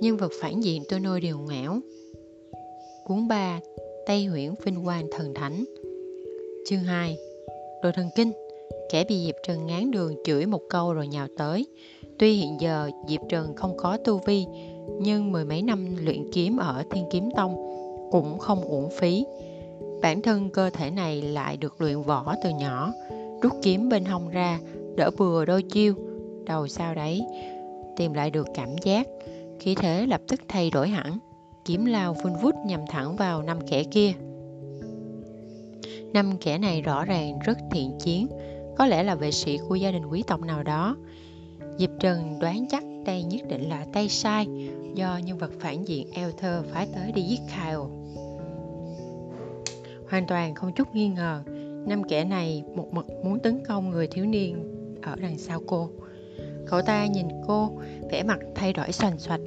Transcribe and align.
Nhân 0.00 0.16
vật 0.16 0.32
phản 0.40 0.60
diện 0.60 0.82
tôi 0.88 1.00
nôi 1.00 1.20
đều 1.20 1.38
ngảo. 1.38 1.78
Cuốn 3.04 3.28
3 3.28 3.60
Tây 4.06 4.24
huyễn 4.24 4.54
vinh 4.64 4.84
quang 4.84 5.06
thần 5.10 5.34
thánh. 5.34 5.64
Chương 6.68 6.80
2 6.80 7.18
Đồ 7.82 7.90
thần 7.94 8.10
kinh. 8.16 8.32
Kẻ 8.92 9.04
bị 9.08 9.24
Diệp 9.26 9.34
Trần 9.46 9.66
ngán 9.66 9.90
đường 9.90 10.14
chửi 10.24 10.46
một 10.46 10.60
câu 10.70 10.92
rồi 10.92 11.08
nhào 11.08 11.26
tới. 11.38 11.66
Tuy 12.18 12.32
hiện 12.32 12.60
giờ 12.60 12.90
Diệp 13.08 13.20
Trần 13.28 13.54
không 13.54 13.76
có 13.76 13.96
tu 13.96 14.20
vi, 14.26 14.46
Nhưng 15.00 15.32
mười 15.32 15.44
mấy 15.44 15.62
năm 15.62 15.96
luyện 16.04 16.32
kiếm 16.32 16.56
ở 16.56 16.84
Thiên 16.90 17.04
Kiếm 17.10 17.28
Tông 17.36 17.56
Cũng 18.10 18.38
không 18.38 18.60
uổng 18.60 18.90
phí. 18.90 19.24
Bản 20.02 20.22
thân 20.22 20.50
cơ 20.50 20.70
thể 20.70 20.90
này 20.90 21.22
lại 21.22 21.56
được 21.56 21.80
luyện 21.80 22.02
võ 22.02 22.34
từ 22.44 22.50
nhỏ, 22.50 22.92
Rút 23.42 23.52
kiếm 23.62 23.88
bên 23.88 24.04
hông 24.04 24.28
ra, 24.28 24.60
Đỡ 24.96 25.10
bừa 25.18 25.44
đôi 25.44 25.62
chiêu. 25.62 25.94
Đầu 26.44 26.68
sau 26.68 26.94
đấy, 26.94 27.22
Tìm 27.96 28.12
lại 28.12 28.30
được 28.30 28.46
cảm 28.54 28.68
giác. 28.82 29.08
Khí 29.60 29.74
thế 29.74 30.06
lập 30.06 30.20
tức 30.28 30.40
thay 30.48 30.70
đổi 30.70 30.88
hẳn, 30.88 31.18
Kiếm 31.64 31.84
lao 31.84 32.16
vun 32.22 32.32
vút 32.42 32.54
nhằm 32.66 32.80
thẳng 32.88 33.16
vào 33.16 33.42
năm 33.42 33.58
kẻ 33.70 33.84
kia. 33.84 34.12
Năm 36.12 36.32
kẻ 36.40 36.58
này 36.58 36.82
rõ 36.82 37.04
ràng 37.04 37.38
rất 37.38 37.58
thiện 37.70 37.98
chiến, 38.00 38.26
Có 38.76 38.86
lẽ 38.86 39.02
là 39.02 39.14
vệ 39.14 39.30
sĩ 39.30 39.58
của 39.68 39.74
gia 39.74 39.90
đình 39.90 40.06
quý 40.06 40.22
tộc 40.26 40.40
nào 40.40 40.62
đó. 40.62 40.96
Diệp 41.78 41.90
Trần 42.00 42.38
đoán 42.38 42.66
chắc 42.68 42.84
đây 43.06 43.22
nhất 43.22 43.40
định 43.48 43.68
là 43.68 43.86
tay 43.92 44.08
sai, 44.08 44.46
Do 44.94 45.18
nhân 45.24 45.38
vật 45.38 45.50
phản 45.60 45.84
diện 45.88 46.10
Elther 46.12 46.64
phái 46.64 46.86
tới 46.94 47.12
đi 47.12 47.22
giết 47.22 47.40
Kyle. 47.48 47.76
Hoàn 50.10 50.26
toàn 50.26 50.54
không 50.54 50.72
chút 50.72 50.94
nghi 50.94 51.08
ngờ, 51.08 51.42
Năm 51.86 52.04
kẻ 52.04 52.24
này 52.24 52.64
một 52.74 52.92
mực 52.92 53.06
muốn 53.24 53.38
tấn 53.38 53.64
công 53.68 53.90
người 53.90 54.06
thiếu 54.06 54.26
niên 54.26 54.56
ở 55.02 55.16
đằng 55.16 55.38
sau 55.38 55.60
cô. 55.66 55.90
Cậu 56.66 56.82
ta 56.82 57.06
nhìn 57.06 57.28
cô, 57.46 57.70
vẻ 58.10 58.22
mặt 58.22 58.38
thay 58.54 58.72
đổi 58.72 58.92
xoành 58.92 59.18
xoạch 59.18 59.40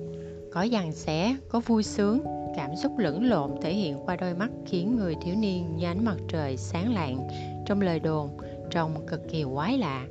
có 0.51 0.61
dằn 0.61 0.91
xé, 0.91 1.35
có 1.49 1.59
vui 1.59 1.83
sướng, 1.83 2.19
cảm 2.55 2.75
xúc 2.75 2.97
lẫn 2.97 3.23
lộn 3.23 3.51
thể 3.61 3.73
hiện 3.73 3.97
qua 4.05 4.15
đôi 4.15 4.33
mắt 4.33 4.49
khiến 4.65 4.95
người 4.95 5.15
thiếu 5.21 5.35
niên 5.35 5.75
như 5.77 5.85
ánh 5.85 6.05
mặt 6.05 6.17
trời 6.27 6.57
sáng 6.57 6.93
lạng 6.93 7.27
trong 7.65 7.81
lời 7.81 7.99
đồn 7.99 8.37
trông 8.69 9.07
cực 9.07 9.21
kỳ 9.29 9.45
quái 9.53 9.77
lạ. 9.77 10.07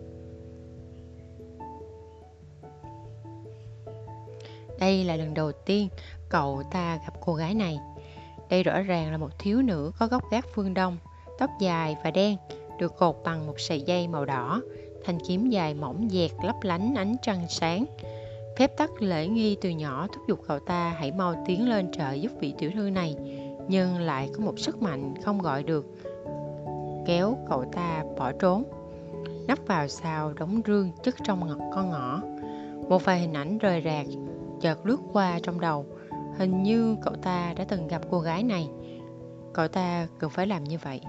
Đây 4.80 5.04
là 5.04 5.16
lần 5.16 5.34
đầu 5.34 5.52
tiên 5.52 5.88
cậu 6.28 6.62
ta 6.70 6.96
gặp 6.96 7.12
cô 7.20 7.34
gái 7.34 7.54
này. 7.54 7.78
Đây 8.50 8.62
rõ 8.62 8.80
ràng 8.80 9.12
là 9.12 9.18
một 9.18 9.38
thiếu 9.38 9.62
nữ 9.62 9.92
có 9.98 10.06
gốc 10.06 10.22
gác 10.30 10.46
phương 10.54 10.74
Đông, 10.74 10.96
tóc 11.38 11.50
dài 11.60 11.96
và 12.04 12.10
đen, 12.10 12.36
được 12.78 12.96
cột 12.96 13.16
bằng 13.24 13.46
một 13.46 13.60
sợi 13.60 13.80
dây 13.80 14.08
màu 14.08 14.24
đỏ, 14.24 14.62
thanh 15.08 15.18
kiếm 15.20 15.50
dài 15.50 15.74
mỏng 15.74 16.08
dẹt 16.10 16.30
lấp 16.42 16.56
lánh 16.62 16.94
ánh 16.94 17.16
trăng 17.22 17.46
sáng. 17.48 17.84
Phép 18.58 18.76
tắc 18.76 19.02
lễ 19.02 19.26
nghi 19.26 19.56
từ 19.60 19.70
nhỏ 19.70 20.06
thúc 20.12 20.22
giục 20.28 20.40
cậu 20.48 20.58
ta 20.58 20.94
hãy 20.98 21.12
mau 21.12 21.44
tiến 21.46 21.68
lên 21.68 21.92
trợ 21.92 22.12
giúp 22.12 22.32
vị 22.40 22.54
tiểu 22.58 22.70
thư 22.74 22.90
này, 22.90 23.16
nhưng 23.68 23.98
lại 23.98 24.30
có 24.32 24.44
một 24.44 24.58
sức 24.58 24.82
mạnh 24.82 25.14
không 25.22 25.38
gọi 25.38 25.62
được, 25.62 25.86
kéo 27.06 27.38
cậu 27.48 27.64
ta 27.72 28.04
bỏ 28.18 28.32
trốn. 28.32 28.64
Nắp 29.46 29.66
vào 29.66 29.88
sau 29.88 30.32
đống 30.32 30.60
rương 30.66 30.90
chất 31.02 31.14
trong 31.24 31.46
ngọt 31.46 31.70
con 31.74 31.90
ngõ. 31.90 32.20
Một 32.88 33.04
vài 33.04 33.20
hình 33.20 33.32
ảnh 33.32 33.58
rời 33.58 33.82
rạc, 33.84 34.06
chợt 34.60 34.86
lướt 34.86 35.00
qua 35.12 35.40
trong 35.42 35.60
đầu. 35.60 35.86
Hình 36.36 36.62
như 36.62 36.96
cậu 37.02 37.14
ta 37.14 37.54
đã 37.56 37.64
từng 37.68 37.88
gặp 37.88 38.02
cô 38.10 38.20
gái 38.20 38.42
này. 38.42 38.68
Cậu 39.52 39.68
ta 39.68 40.06
cần 40.18 40.30
phải 40.30 40.46
làm 40.46 40.64
như 40.64 40.78
vậy. 40.82 41.00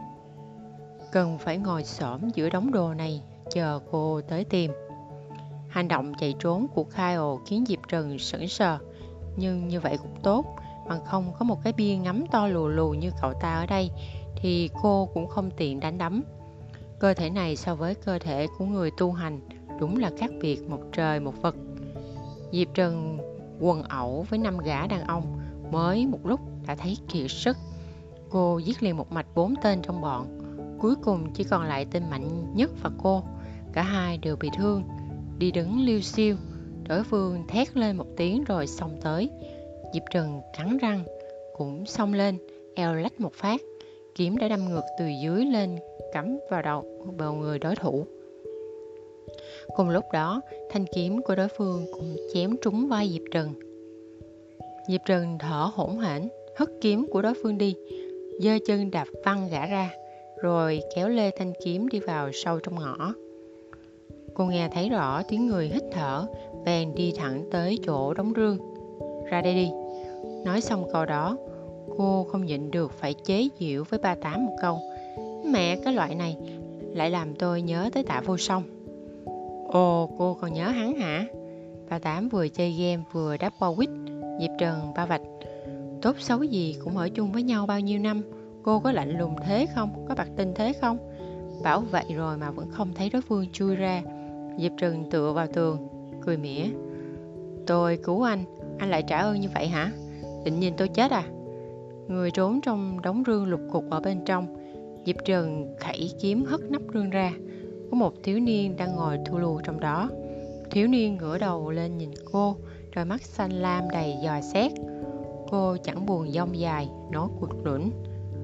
Cần 1.11 1.37
phải 1.37 1.57
ngồi 1.57 1.83
xổm 1.83 2.29
giữa 2.35 2.49
đống 2.49 2.71
đồ 2.71 2.93
này, 2.93 3.23
chờ 3.51 3.79
cô 3.91 4.21
tới 4.21 4.43
tìm. 4.43 4.71
Hành 5.69 5.87
động 5.87 6.13
chạy 6.19 6.35
trốn 6.39 6.67
của 6.67 6.83
Kyle 6.83 7.43
khiến 7.45 7.63
Diệp 7.67 7.79
Trần 7.87 8.19
sững 8.19 8.47
sờ, 8.47 8.77
nhưng 9.37 9.67
như 9.67 9.79
vậy 9.79 9.97
cũng 9.97 10.15
tốt, 10.23 10.45
bằng 10.87 11.05
không 11.05 11.33
có 11.39 11.45
một 11.45 11.63
cái 11.63 11.73
bia 11.73 11.95
ngắm 11.95 12.23
to 12.31 12.47
lù 12.47 12.67
lù 12.67 12.89
như 12.89 13.11
cậu 13.21 13.33
ta 13.41 13.53
ở 13.53 13.65
đây 13.65 13.91
thì 14.35 14.69
cô 14.81 15.09
cũng 15.13 15.27
không 15.27 15.51
tiện 15.57 15.79
đánh 15.79 15.97
đấm. 15.97 16.23
Cơ 16.99 17.13
thể 17.13 17.29
này 17.29 17.55
so 17.55 17.75
với 17.75 17.95
cơ 17.95 18.19
thể 18.19 18.47
của 18.57 18.65
người 18.65 18.91
tu 18.97 19.11
hành 19.11 19.39
đúng 19.79 19.99
là 19.99 20.11
khác 20.17 20.31
biệt 20.41 20.69
một 20.69 20.79
trời 20.91 21.19
một 21.19 21.41
vực. 21.41 21.55
Diệp 22.51 22.67
Trần 22.73 23.17
quần 23.59 23.83
ẩu 23.83 24.25
với 24.29 24.39
năm 24.39 24.57
gã 24.57 24.87
đàn 24.87 25.03
ông 25.03 25.39
mới 25.71 26.07
một 26.07 26.19
lúc 26.23 26.39
đã 26.67 26.75
thấy 26.75 26.97
kiệt 27.07 27.31
sức. 27.31 27.57
Cô 28.29 28.57
giết 28.57 28.83
liền 28.83 28.97
một 28.97 29.11
mạch 29.11 29.25
bốn 29.35 29.53
tên 29.63 29.81
trong 29.81 30.01
bọn, 30.01 30.27
cuối 30.79 30.95
cùng 30.95 31.33
chỉ 31.33 31.43
còn 31.43 31.63
lại 31.63 31.85
tên 31.91 32.03
mạnh 32.09 32.55
nhất 32.55 32.71
và 32.83 32.89
cô. 33.03 33.23
Cả 33.73 33.81
hai 33.81 34.17
đều 34.17 34.35
bị 34.35 34.49
thương. 34.57 34.83
Đi 35.37 35.51
đứng 35.51 35.85
liêu 35.85 36.01
xiêu, 36.01 36.35
đối 36.89 37.03
phương 37.03 37.47
thét 37.47 37.77
lên 37.77 37.97
một 37.97 38.05
tiếng 38.17 38.43
rồi 38.43 38.67
xông 38.67 38.99
tới. 39.01 39.29
Diệp 39.93 40.03
trần 40.11 40.41
cắn 40.57 40.77
răng, 40.77 41.03
cũng 41.57 41.85
xông 41.85 42.13
lên, 42.13 42.37
eo 42.75 42.95
lách 42.95 43.19
một 43.19 43.33
phát. 43.33 43.61
Kiếm 44.15 44.37
đã 44.37 44.47
đâm 44.47 44.69
ngược 44.69 44.83
từ 44.99 45.05
dưới 45.23 45.45
lên, 45.45 45.75
cắm 46.13 46.39
vào 46.49 46.61
đầu, 46.61 47.05
vào 47.17 47.33
người 47.33 47.59
đối 47.59 47.75
thủ. 47.75 48.05
Cùng 49.75 49.89
lúc 49.89 50.05
đó, 50.13 50.41
thanh 50.69 50.85
kiếm 50.95 51.21
của 51.21 51.35
đối 51.35 51.47
phương 51.47 51.85
cũng 51.91 52.15
chém 52.33 52.55
trúng 52.61 52.87
vai 52.87 53.09
diệp 53.09 53.23
trần 53.31 53.53
diệp 54.89 55.01
trần 55.05 55.37
thở 55.39 55.71
hổn 55.73 55.97
hển, 55.97 56.29
hất 56.55 56.69
kiếm 56.81 57.07
của 57.11 57.21
đối 57.21 57.33
phương 57.43 57.57
đi, 57.57 57.75
giơ 58.39 58.51
chân 58.65 58.91
đạp 58.91 59.07
văng 59.25 59.49
gã 59.51 59.65
ra, 59.65 59.89
rồi 60.41 60.81
kéo 60.95 61.09
lê 61.09 61.31
thanh 61.37 61.53
kiếm 61.63 61.87
đi 61.87 61.99
vào 61.99 62.31
sâu 62.33 62.59
trong 62.59 62.75
ngõ. 62.75 63.13
Cô 64.33 64.45
nghe 64.45 64.69
thấy 64.69 64.89
rõ 64.89 65.21
tiếng 65.23 65.47
người 65.47 65.67
hít 65.67 65.83
thở, 65.91 66.27
bèn 66.65 66.95
đi 66.95 67.13
thẳng 67.17 67.43
tới 67.51 67.79
chỗ 67.85 68.13
đóng 68.13 68.33
rương. 68.35 68.57
Ra 69.29 69.41
đây 69.41 69.53
đi. 69.53 69.71
Nói 70.45 70.61
xong 70.61 70.87
câu 70.93 71.05
đó, 71.05 71.37
cô 71.97 72.23
không 72.23 72.45
nhịn 72.45 72.71
được 72.71 72.91
phải 72.91 73.13
chế 73.13 73.47
giễu 73.59 73.83
với 73.89 73.99
ba 73.99 74.15
tám 74.15 74.45
một 74.45 74.55
câu. 74.61 74.79
Mẹ 75.45 75.75
cái 75.75 75.93
loại 75.93 76.15
này 76.15 76.37
lại 76.93 77.09
làm 77.09 77.35
tôi 77.35 77.61
nhớ 77.61 77.89
tới 77.93 78.03
tạ 78.03 78.21
vô 78.25 78.37
song. 78.37 78.63
Ồ, 79.67 80.09
cô 80.17 80.37
còn 80.41 80.53
nhớ 80.53 80.67
hắn 80.67 80.95
hả? 80.95 81.25
Ba 81.89 81.99
tám 81.99 82.29
vừa 82.29 82.47
chơi 82.47 82.71
game 82.71 83.03
vừa 83.11 83.37
đáp 83.37 83.53
qua 83.59 83.69
quýt, 83.75 83.89
dịp 84.39 84.51
Trần 84.59 84.93
ba 84.95 85.05
vạch. 85.05 85.21
Tốt 86.01 86.15
xấu 86.19 86.43
gì 86.43 86.75
cũng 86.83 86.97
ở 86.97 87.09
chung 87.09 87.31
với 87.31 87.43
nhau 87.43 87.65
bao 87.65 87.79
nhiêu 87.79 87.99
năm, 87.99 88.21
cô 88.63 88.79
có 88.79 88.91
lạnh 88.91 89.17
lùng 89.17 89.35
thế 89.45 89.67
không? 89.75 90.05
Có 90.09 90.15
bạc 90.15 90.27
tinh 90.37 90.53
thế 90.55 90.73
không? 90.73 90.97
Bảo 91.63 91.81
vậy 91.91 92.05
rồi 92.15 92.37
mà 92.37 92.51
vẫn 92.51 92.69
không 92.71 92.93
thấy 92.95 93.09
đối 93.09 93.21
phương 93.21 93.45
chui 93.51 93.75
ra 93.75 94.01
Diệp 94.61 94.71
Trừng 94.77 95.09
tựa 95.09 95.33
vào 95.33 95.47
tường, 95.47 95.87
cười 96.21 96.37
mỉa. 96.37 96.65
Tôi 97.67 97.97
cứu 97.97 98.23
anh, 98.23 98.43
anh 98.77 98.89
lại 98.89 99.03
trả 99.07 99.17
ơn 99.17 99.39
như 99.39 99.47
vậy 99.53 99.67
hả? 99.67 99.91
Định 100.45 100.59
nhìn 100.59 100.73
tôi 100.77 100.87
chết 100.87 101.11
à? 101.11 101.23
Người 102.07 102.31
trốn 102.31 102.61
trong 102.61 103.01
đống 103.01 103.23
rương 103.27 103.45
lục 103.45 103.61
cục 103.71 103.83
ở 103.89 103.99
bên 103.99 104.25
trong. 104.25 104.55
Diệp 105.05 105.15
Trừng 105.25 105.75
khẩy 105.79 106.11
kiếm 106.21 106.45
hất 106.45 106.61
nắp 106.71 106.81
rương 106.93 107.09
ra. 107.09 107.33
Có 107.91 107.97
một 107.97 108.13
thiếu 108.23 108.39
niên 108.39 108.75
đang 108.75 108.95
ngồi 108.95 109.17
thu 109.25 109.37
lù 109.37 109.59
trong 109.63 109.79
đó. 109.79 110.09
Thiếu 110.71 110.87
niên 110.87 111.17
ngửa 111.17 111.37
đầu 111.37 111.71
lên 111.71 111.97
nhìn 111.97 112.11
cô, 112.31 112.55
đôi 112.95 113.05
mắt 113.05 113.21
xanh 113.21 113.51
lam 113.51 113.83
đầy 113.91 114.15
dò 114.23 114.41
xét. 114.53 114.71
Cô 115.51 115.77
chẳng 115.83 116.05
buồn 116.05 116.31
dông 116.31 116.59
dài, 116.59 116.89
nói 117.11 117.27
cuột 117.39 117.49
lũn. 117.63 117.81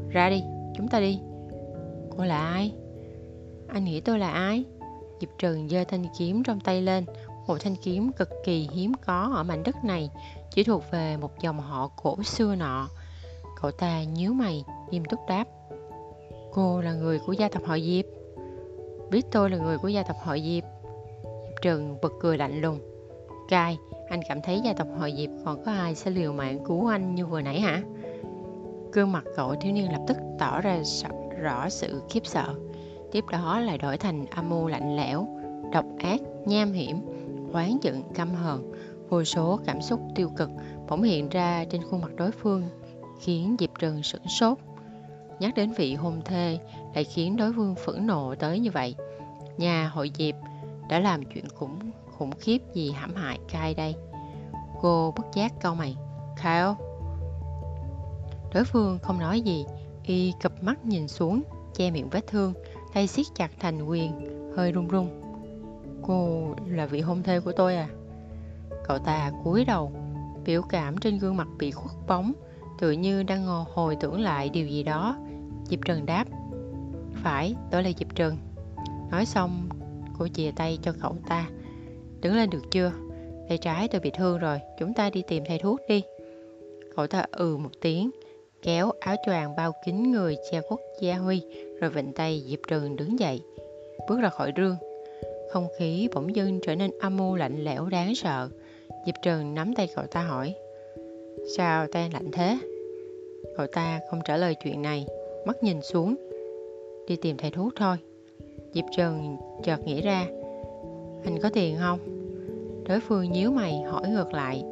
Ra 0.09 0.29
đi, 0.29 0.43
chúng 0.77 0.87
ta 0.87 0.99
đi. 0.99 1.19
Cô 2.17 2.23
là 2.23 2.37
ai? 2.37 2.73
Anh 3.67 3.83
nghĩ 3.85 4.01
tôi 4.01 4.19
là 4.19 4.29
ai? 4.29 4.65
Diệp 5.19 5.29
Trừng 5.37 5.69
giơ 5.69 5.83
thanh 5.83 6.05
kiếm 6.17 6.43
trong 6.43 6.59
tay 6.59 6.81
lên, 6.81 7.05
một 7.47 7.57
thanh 7.59 7.75
kiếm 7.75 8.11
cực 8.11 8.29
kỳ 8.45 8.69
hiếm 8.73 8.91
có 9.05 9.31
ở 9.35 9.43
mảnh 9.43 9.63
đất 9.63 9.75
này, 9.83 10.09
chỉ 10.55 10.63
thuộc 10.63 10.83
về 10.91 11.17
một 11.17 11.39
dòng 11.41 11.59
họ 11.59 11.87
cổ 12.03 12.23
xưa 12.23 12.55
nọ. 12.55 12.89
Cậu 13.61 13.71
ta 13.71 14.03
nhíu 14.03 14.33
mày, 14.33 14.63
nghiêm 14.89 15.05
túc 15.05 15.19
đáp. 15.27 15.47
Cô 16.53 16.81
là 16.81 16.93
người 16.93 17.19
của 17.19 17.33
gia 17.33 17.49
tộc 17.49 17.63
họ 17.65 17.77
Diệp. 17.79 18.05
Biết 19.11 19.25
tôi 19.31 19.49
là 19.49 19.57
người 19.57 19.78
của 19.78 19.87
gia 19.87 20.03
tộc 20.03 20.17
họ 20.23 20.37
Diệp. 20.37 20.63
Diệp 21.23 21.61
Trừng 21.61 21.97
bật 22.01 22.13
cười 22.22 22.37
lạnh 22.37 22.61
lùng. 22.61 22.79
Cai, 23.49 23.78
anh 24.09 24.22
cảm 24.29 24.41
thấy 24.41 24.61
gia 24.66 24.73
tộc 24.73 24.87
họ 24.99 25.09
Diệp 25.09 25.29
còn 25.45 25.63
có 25.66 25.72
ai 25.72 25.95
sẽ 25.95 26.11
liều 26.11 26.34
mạng 26.34 26.59
cứu 26.66 26.87
anh 26.87 27.16
như 27.16 27.25
vừa 27.25 27.41
nãy 27.41 27.59
hả? 27.59 27.84
Gương 28.93 29.11
mặt 29.11 29.23
cậu 29.35 29.55
thiếu 29.55 29.72
niên 29.72 29.91
lập 29.91 30.01
tức 30.07 30.17
tỏ 30.40 30.61
ra 30.61 30.79
rõ 31.41 31.69
sự 31.69 32.01
khiếp 32.09 32.25
sợ 32.25 32.55
tiếp 33.16 33.26
đó 33.32 33.59
lại 33.59 33.78
đổi 33.78 33.97
thành 33.97 34.26
âm 34.26 34.50
mưu 34.50 34.67
lạnh 34.67 34.96
lẽo, 34.96 35.28
độc 35.72 35.85
ác, 36.00 36.22
nham 36.46 36.72
hiểm, 36.72 37.02
oán 37.53 37.78
giận, 37.82 38.03
căm 38.14 38.34
hờn. 38.34 38.72
Vô 39.09 39.23
số 39.23 39.59
cảm 39.66 39.82
xúc 39.82 40.00
tiêu 40.16 40.29
cực 40.38 40.50
bỗng 40.90 41.03
hiện 41.03 41.29
ra 41.29 41.66
trên 41.70 41.82
khuôn 41.84 42.02
mặt 42.02 42.12
đối 42.16 42.32
phương, 42.32 42.64
khiến 43.20 43.56
Diệp 43.59 43.70
Trần 43.79 44.03
sửng 44.03 44.28
sốt. 44.28 44.58
Nhắc 45.40 45.56
đến 45.56 45.72
vị 45.72 45.94
hôn 45.94 46.22
thê 46.26 46.59
lại 46.96 47.03
khiến 47.03 47.35
đối 47.35 47.53
phương 47.53 47.76
phẫn 47.76 48.08
nộ 48.08 48.35
tới 48.35 48.59
như 48.59 48.72
vậy. 48.72 48.96
Nhà 49.58 49.88
hội 49.94 50.12
Diệp 50.17 50.35
đã 50.90 51.00
làm 51.00 51.26
chuyện 51.26 51.46
khủng 51.56 51.79
khủng 52.17 52.32
khiếp 52.40 52.58
gì 52.73 52.91
hãm 52.91 53.16
hại 53.16 53.40
cai 53.52 53.73
đây. 53.73 53.96
Cô 54.82 55.14
bất 55.17 55.26
giác 55.34 55.53
câu 55.62 55.76
mày. 55.76 55.96
Kyle? 56.38 56.73
Đối 58.53 58.64
phương 58.64 59.00
không 59.02 59.20
nói 59.20 59.41
gì, 59.41 59.66
y 60.03 60.34
cập 60.41 60.64
mắt 60.64 60.85
nhìn 60.85 61.08
xuống, 61.08 61.44
che 61.76 61.91
miệng 61.91 62.09
vết 62.09 62.28
thương, 62.28 62.53
tay 62.95 63.07
siết 63.07 63.25
chặt 63.35 63.51
thành 63.59 63.87
quyền, 63.87 64.11
hơi 64.55 64.71
run 64.71 64.87
run. 64.87 65.09
Cô 66.01 66.47
là 66.67 66.85
vị 66.85 67.01
hôn 67.01 67.23
thê 67.23 67.39
của 67.39 67.51
tôi 67.51 67.75
à? 67.75 67.87
Cậu 68.87 68.97
ta 68.97 69.31
cúi 69.43 69.65
đầu, 69.65 69.91
Biểu 70.45 70.61
cảm 70.61 70.97
trên 70.97 71.17
gương 71.17 71.37
mặt 71.37 71.47
bị 71.59 71.71
khuất 71.71 72.07
bóng, 72.07 72.33
tự 72.79 72.91
như 72.91 73.23
đang 73.23 73.45
ngồi 73.45 73.65
hồi 73.73 73.97
tưởng 73.99 74.21
lại 74.21 74.49
điều 74.49 74.67
gì 74.67 74.83
đó. 74.83 75.17
Diệp 75.65 75.79
Trần 75.85 76.05
đáp, 76.05 76.25
phải, 77.23 77.55
tôi 77.71 77.83
là 77.83 77.91
Diệp 77.97 78.15
Trần. 78.15 78.37
Nói 79.11 79.25
xong, 79.25 79.69
cô 80.19 80.27
chìa 80.27 80.51
tay 80.55 80.79
cho 80.81 80.93
cậu 81.01 81.15
ta. 81.27 81.49
Đứng 82.21 82.35
lên 82.35 82.49
được 82.49 82.71
chưa? 82.71 82.91
Tay 83.49 83.57
trái 83.57 83.87
tôi 83.87 84.01
bị 84.01 84.11
thương 84.17 84.37
rồi, 84.37 84.59
chúng 84.79 84.93
ta 84.93 85.09
đi 85.09 85.23
tìm 85.27 85.43
thầy 85.47 85.59
thuốc 85.59 85.79
đi. 85.87 86.03
Cậu 86.95 87.07
ta 87.07 87.25
ừ 87.31 87.57
một 87.57 87.71
tiếng, 87.81 88.11
kéo 88.61 88.91
áo 88.99 89.15
choàng 89.25 89.55
bao 89.55 89.71
kín 89.85 90.11
người 90.11 90.35
che 90.51 90.61
khuất 90.61 90.79
Gia 91.01 91.17
Huy, 91.17 91.41
rồi 91.79 91.89
vịnh 91.89 92.13
tay 92.13 92.43
Diệp 92.47 92.59
trường 92.67 92.95
đứng 92.95 93.19
dậy, 93.19 93.41
bước 94.09 94.19
ra 94.22 94.29
khỏi 94.29 94.51
rương. 94.57 94.75
Không 95.51 95.67
khí 95.77 96.09
bỗng 96.13 96.35
dưng 96.35 96.59
trở 96.63 96.75
nên 96.75 96.91
âm 96.99 97.17
u 97.17 97.35
lạnh 97.35 97.63
lẽo 97.63 97.85
đáng 97.85 98.16
sợ. 98.16 98.49
Diệp 99.05 99.16
trường 99.22 99.53
nắm 99.53 99.75
tay 99.75 99.87
cậu 99.95 100.07
ta 100.07 100.22
hỏi, 100.22 100.53
sao 101.57 101.87
tay 101.87 102.09
lạnh 102.13 102.31
thế? 102.31 102.57
Cậu 103.57 103.67
ta 103.67 103.99
không 104.09 104.19
trả 104.25 104.37
lời 104.37 104.55
chuyện 104.63 104.81
này, 104.81 105.05
mắt 105.45 105.63
nhìn 105.63 105.81
xuống, 105.81 106.16
đi 107.07 107.16
tìm 107.16 107.37
thầy 107.37 107.51
thuốc 107.51 107.73
thôi. 107.75 107.97
Diệp 108.73 108.85
trường 108.97 109.37
chợt 109.63 109.78
nghĩ 109.85 110.01
ra, 110.01 110.28
anh 111.23 111.39
có 111.43 111.49
tiền 111.53 111.75
không? 111.79 111.99
Đối 112.87 112.99
phương 112.99 113.31
nhíu 113.31 113.51
mày 113.51 113.81
hỏi 113.81 114.09
ngược 114.09 114.33
lại, 114.33 114.63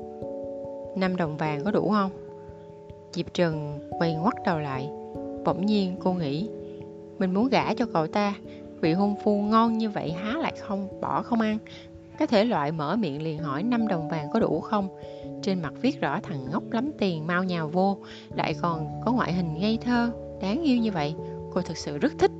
năm 0.95 1.15
đồng 1.15 1.37
vàng 1.37 1.63
có 1.63 1.71
đủ 1.71 1.89
không? 1.89 2.11
Diệp 3.13 3.33
Trần 3.33 3.79
quay 3.99 4.15
ngoắt 4.15 4.33
đầu 4.45 4.59
lại, 4.59 4.89
bỗng 5.45 5.65
nhiên 5.65 5.95
cô 5.99 6.13
nghĩ, 6.13 6.49
mình 7.23 7.33
muốn 7.33 7.49
gả 7.49 7.73
cho 7.73 7.85
cậu 7.93 8.07
ta, 8.07 8.35
vị 8.81 8.93
hôn 8.93 9.15
phu 9.23 9.41
ngon 9.41 9.77
như 9.77 9.89
vậy 9.89 10.11
há 10.11 10.37
lại 10.37 10.53
không 10.59 11.01
bỏ 11.01 11.21
không 11.21 11.41
ăn. 11.41 11.57
Cái 12.17 12.27
thể 12.27 12.45
loại 12.45 12.71
mở 12.71 12.95
miệng 12.95 13.21
liền 13.21 13.39
hỏi 13.39 13.63
năm 13.63 13.87
đồng 13.87 14.09
vàng 14.09 14.27
có 14.33 14.39
đủ 14.39 14.59
không? 14.59 14.87
Trên 15.41 15.61
mặt 15.61 15.73
viết 15.81 16.01
rõ 16.01 16.19
thằng 16.23 16.45
ngốc 16.51 16.71
lắm 16.71 16.91
tiền 16.99 17.27
mau 17.27 17.43
nhào 17.43 17.67
vô, 17.67 17.97
lại 18.35 18.55
còn 18.61 19.01
có 19.05 19.11
ngoại 19.11 19.33
hình 19.33 19.59
ngây 19.59 19.77
thơ, 19.81 20.11
đáng 20.41 20.63
yêu 20.63 20.77
như 20.77 20.91
vậy. 20.91 21.15
Cô 21.53 21.61
thực 21.61 21.77
sự 21.77 21.97
rất 21.97 22.13
thích. 22.19 22.31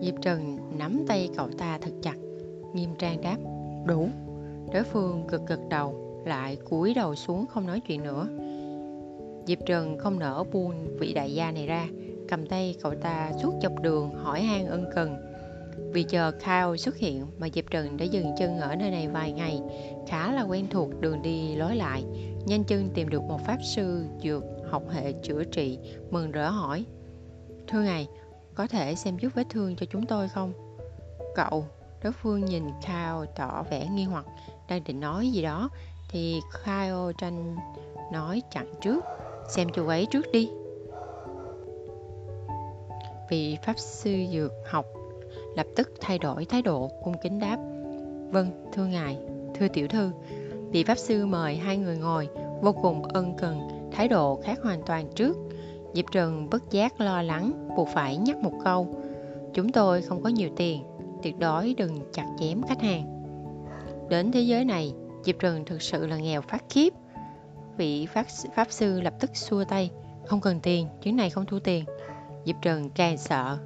Diệp 0.00 0.14
Trần 0.22 0.58
nắm 0.78 1.04
tay 1.08 1.30
cậu 1.36 1.48
ta 1.58 1.78
thật 1.80 1.92
chặt, 2.02 2.16
nghiêm 2.74 2.90
trang 2.98 3.20
đáp, 3.20 3.36
đủ. 3.86 4.08
Đối 4.72 4.82
phương 4.82 5.24
cực 5.28 5.46
gật 5.46 5.60
đầu, 5.68 6.22
lại 6.26 6.56
cúi 6.56 6.94
đầu 6.94 7.14
xuống 7.14 7.46
không 7.46 7.66
nói 7.66 7.80
chuyện 7.80 8.02
nữa. 8.02 8.28
Diệp 9.46 9.58
Trần 9.66 9.98
không 9.98 10.18
nỡ 10.18 10.44
buông 10.52 10.98
vị 10.98 11.12
đại 11.14 11.34
gia 11.34 11.52
này 11.52 11.66
ra, 11.66 11.86
cầm 12.30 12.46
tay 12.46 12.74
cậu 12.82 12.94
ta 12.94 13.32
suốt 13.42 13.54
dọc 13.62 13.72
đường 13.82 14.14
hỏi 14.14 14.42
han 14.42 14.66
ân 14.66 14.84
cần. 14.94 15.16
Vì 15.92 16.02
chờ 16.02 16.30
Kyle 16.30 16.76
xuất 16.78 16.96
hiện 16.96 17.26
mà 17.38 17.48
Diệp 17.54 17.64
Trần 17.70 17.96
đã 17.96 18.04
dừng 18.04 18.32
chân 18.38 18.58
ở 18.58 18.76
nơi 18.76 18.90
này 18.90 19.08
vài 19.08 19.32
ngày, 19.32 19.60
khá 20.08 20.32
là 20.32 20.42
quen 20.42 20.66
thuộc 20.70 21.00
đường 21.00 21.22
đi 21.22 21.56
lối 21.56 21.76
lại, 21.76 22.04
nhanh 22.46 22.64
chân 22.64 22.90
tìm 22.94 23.08
được 23.08 23.22
một 23.22 23.40
pháp 23.46 23.58
sư 23.62 24.04
dược 24.22 24.44
học 24.70 24.82
hệ 24.90 25.12
chữa 25.12 25.44
trị, 25.44 25.78
mừng 26.10 26.30
rỡ 26.30 26.50
hỏi. 26.50 26.84
Thưa 27.68 27.80
ngài, 27.80 28.08
có 28.54 28.66
thể 28.66 28.94
xem 28.94 29.18
giúp 29.18 29.28
vết 29.34 29.44
thương 29.50 29.76
cho 29.76 29.86
chúng 29.92 30.06
tôi 30.06 30.28
không? 30.28 30.52
Cậu, 31.34 31.64
đối 32.02 32.12
phương 32.12 32.44
nhìn 32.44 32.64
Kyle 32.82 33.32
tỏ 33.36 33.62
vẻ 33.70 33.86
nghi 33.86 34.04
hoặc, 34.04 34.26
đang 34.68 34.84
định 34.84 35.00
nói 35.00 35.28
gì 35.28 35.42
đó, 35.42 35.70
thì 36.10 36.40
Kyle 36.64 37.12
tranh 37.18 37.56
nói 38.12 38.42
chặn 38.50 38.74
trước, 38.80 39.04
xem 39.48 39.68
chú 39.74 39.86
ấy 39.86 40.06
trước 40.10 40.32
đi. 40.32 40.50
Vị 43.30 43.58
pháp 43.62 43.78
sư 43.78 44.24
dược 44.32 44.52
học 44.70 44.86
lập 45.56 45.66
tức 45.76 45.92
thay 46.00 46.18
đổi 46.18 46.44
thái 46.44 46.62
độ 46.62 46.90
cung 47.04 47.14
kính 47.22 47.38
đáp 47.38 47.56
Vâng, 48.30 48.70
thưa 48.72 48.84
ngài, 48.84 49.18
thưa 49.54 49.68
tiểu 49.68 49.88
thư. 49.88 50.10
Vị 50.70 50.84
pháp 50.84 50.98
sư 50.98 51.26
mời 51.26 51.56
hai 51.56 51.76
người 51.76 51.96
ngồi 51.96 52.28
Vô 52.62 52.72
cùng 52.72 53.02
ân 53.04 53.34
cần 53.38 53.60
Thái 53.92 54.08
độ 54.08 54.40
khác 54.44 54.58
hoàn 54.62 54.82
toàn 54.86 55.06
trước. 55.14 55.36
Diệp 55.94 56.04
Trần 56.12 56.50
bất 56.50 56.70
giác 56.70 57.00
lo 57.00 57.22
lắng 57.22 57.68
Buộc 57.76 57.88
phải 57.88 58.16
nhắc 58.16 58.36
một 58.36 58.52
câu 58.64 58.94
Chúng 59.54 59.72
tôi 59.72 60.02
không 60.02 60.22
có 60.22 60.28
nhiều 60.28 60.50
tiền 60.56 60.84
Tuyệt 61.22 61.38
đối 61.38 61.74
đừng 61.74 62.00
chặt 62.12 62.26
chém 62.40 62.62
khách 62.62 62.82
hàng. 62.82 63.22
Đến 64.08 64.32
thế 64.32 64.40
giới 64.40 64.64
này 64.64 64.92
Diệp 65.24 65.38
Trần 65.38 65.64
thực 65.64 65.82
sự 65.82 66.06
là 66.06 66.16
nghèo 66.16 66.40
phát 66.40 66.64
khiếp. 66.70 66.92
Vị 67.76 68.06
pháp, 68.06 68.26
pháp 68.56 68.66
sư 68.70 69.00
lập 69.00 69.14
tức 69.20 69.36
xua 69.36 69.64
tay 69.64 69.90
Không 70.26 70.40
cần 70.40 70.60
tiền, 70.60 70.86
chuyến 71.02 71.16
này 71.16 71.30
không 71.30 71.46
thu 71.46 71.58
tiền. 71.58 71.84
Diệp 72.44 72.56
Trần 72.62 72.90
càng 72.90 73.18
sợ 73.18 73.58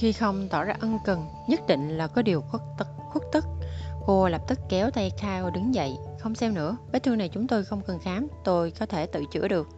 khi 0.00 0.12
không 0.12 0.48
tỏ 0.50 0.64
ra 0.64 0.74
ân 0.80 0.98
cần, 1.04 1.26
nhất 1.48 1.60
định 1.68 1.88
là 1.88 2.06
có 2.06 2.22
điều 2.22 2.40
khuất 2.40 2.62
tức. 2.78 2.86
Khuất 3.10 3.22
tức. 3.32 3.44
Cô 4.06 4.28
lập 4.28 4.42
tức 4.48 4.58
kéo 4.68 4.90
tay 4.90 5.10
Kyle 5.20 5.50
đứng 5.54 5.74
dậy. 5.74 5.96
Không 6.18 6.34
xem 6.34 6.54
nữa, 6.54 6.76
vết 6.92 7.02
thương 7.02 7.18
này 7.18 7.28
chúng 7.28 7.46
tôi 7.46 7.64
không 7.64 7.80
cần 7.86 7.98
khám, 7.98 8.26
tôi 8.44 8.70
có 8.70 8.86
thể 8.86 9.06
tự 9.06 9.24
chữa 9.32 9.48
được. 9.48 9.68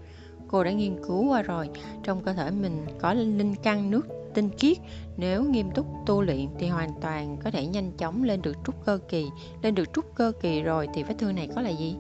Cô 0.49 0.65
đã 0.65 0.71
nghiên 0.71 1.05
cứu 1.05 1.29
qua 1.29 1.43
rồi, 1.43 1.71
trong 2.03 2.23
cơ 2.23 2.33
thể 2.33 2.51
mình 2.51 2.87
có 3.01 3.15
linh 3.15 3.55
căn 3.63 3.91
nước 3.91 4.07
tinh 4.35 4.51
khiết. 4.59 4.79
Nếu 5.17 5.45
nghiêm 5.45 5.71
túc 5.71 5.87
tu 6.07 6.23
luyện 6.23 6.47
thì 6.59 6.69
hoàn 6.69 6.91
toàn 7.01 7.37
có 7.45 7.51
thể 7.51 7.67
nhanh 7.67 7.93
chóng 7.93 8.25
lên 8.25 8.43
được 8.43 8.57
trúc 8.65 8.85
cơ 8.85 8.99
kỳ. 9.09 9.31
Lên 9.63 9.75
được 9.75 9.93
trúc 9.93 10.15
cơ 10.15 10.33
kỳ 10.41 10.63
rồi 10.63 10.89
thì 10.95 11.03
vết 11.03 11.15
thương 11.19 11.35
này 11.35 11.49
có 11.55 11.61
là 11.61 11.71
gì? 11.71 11.97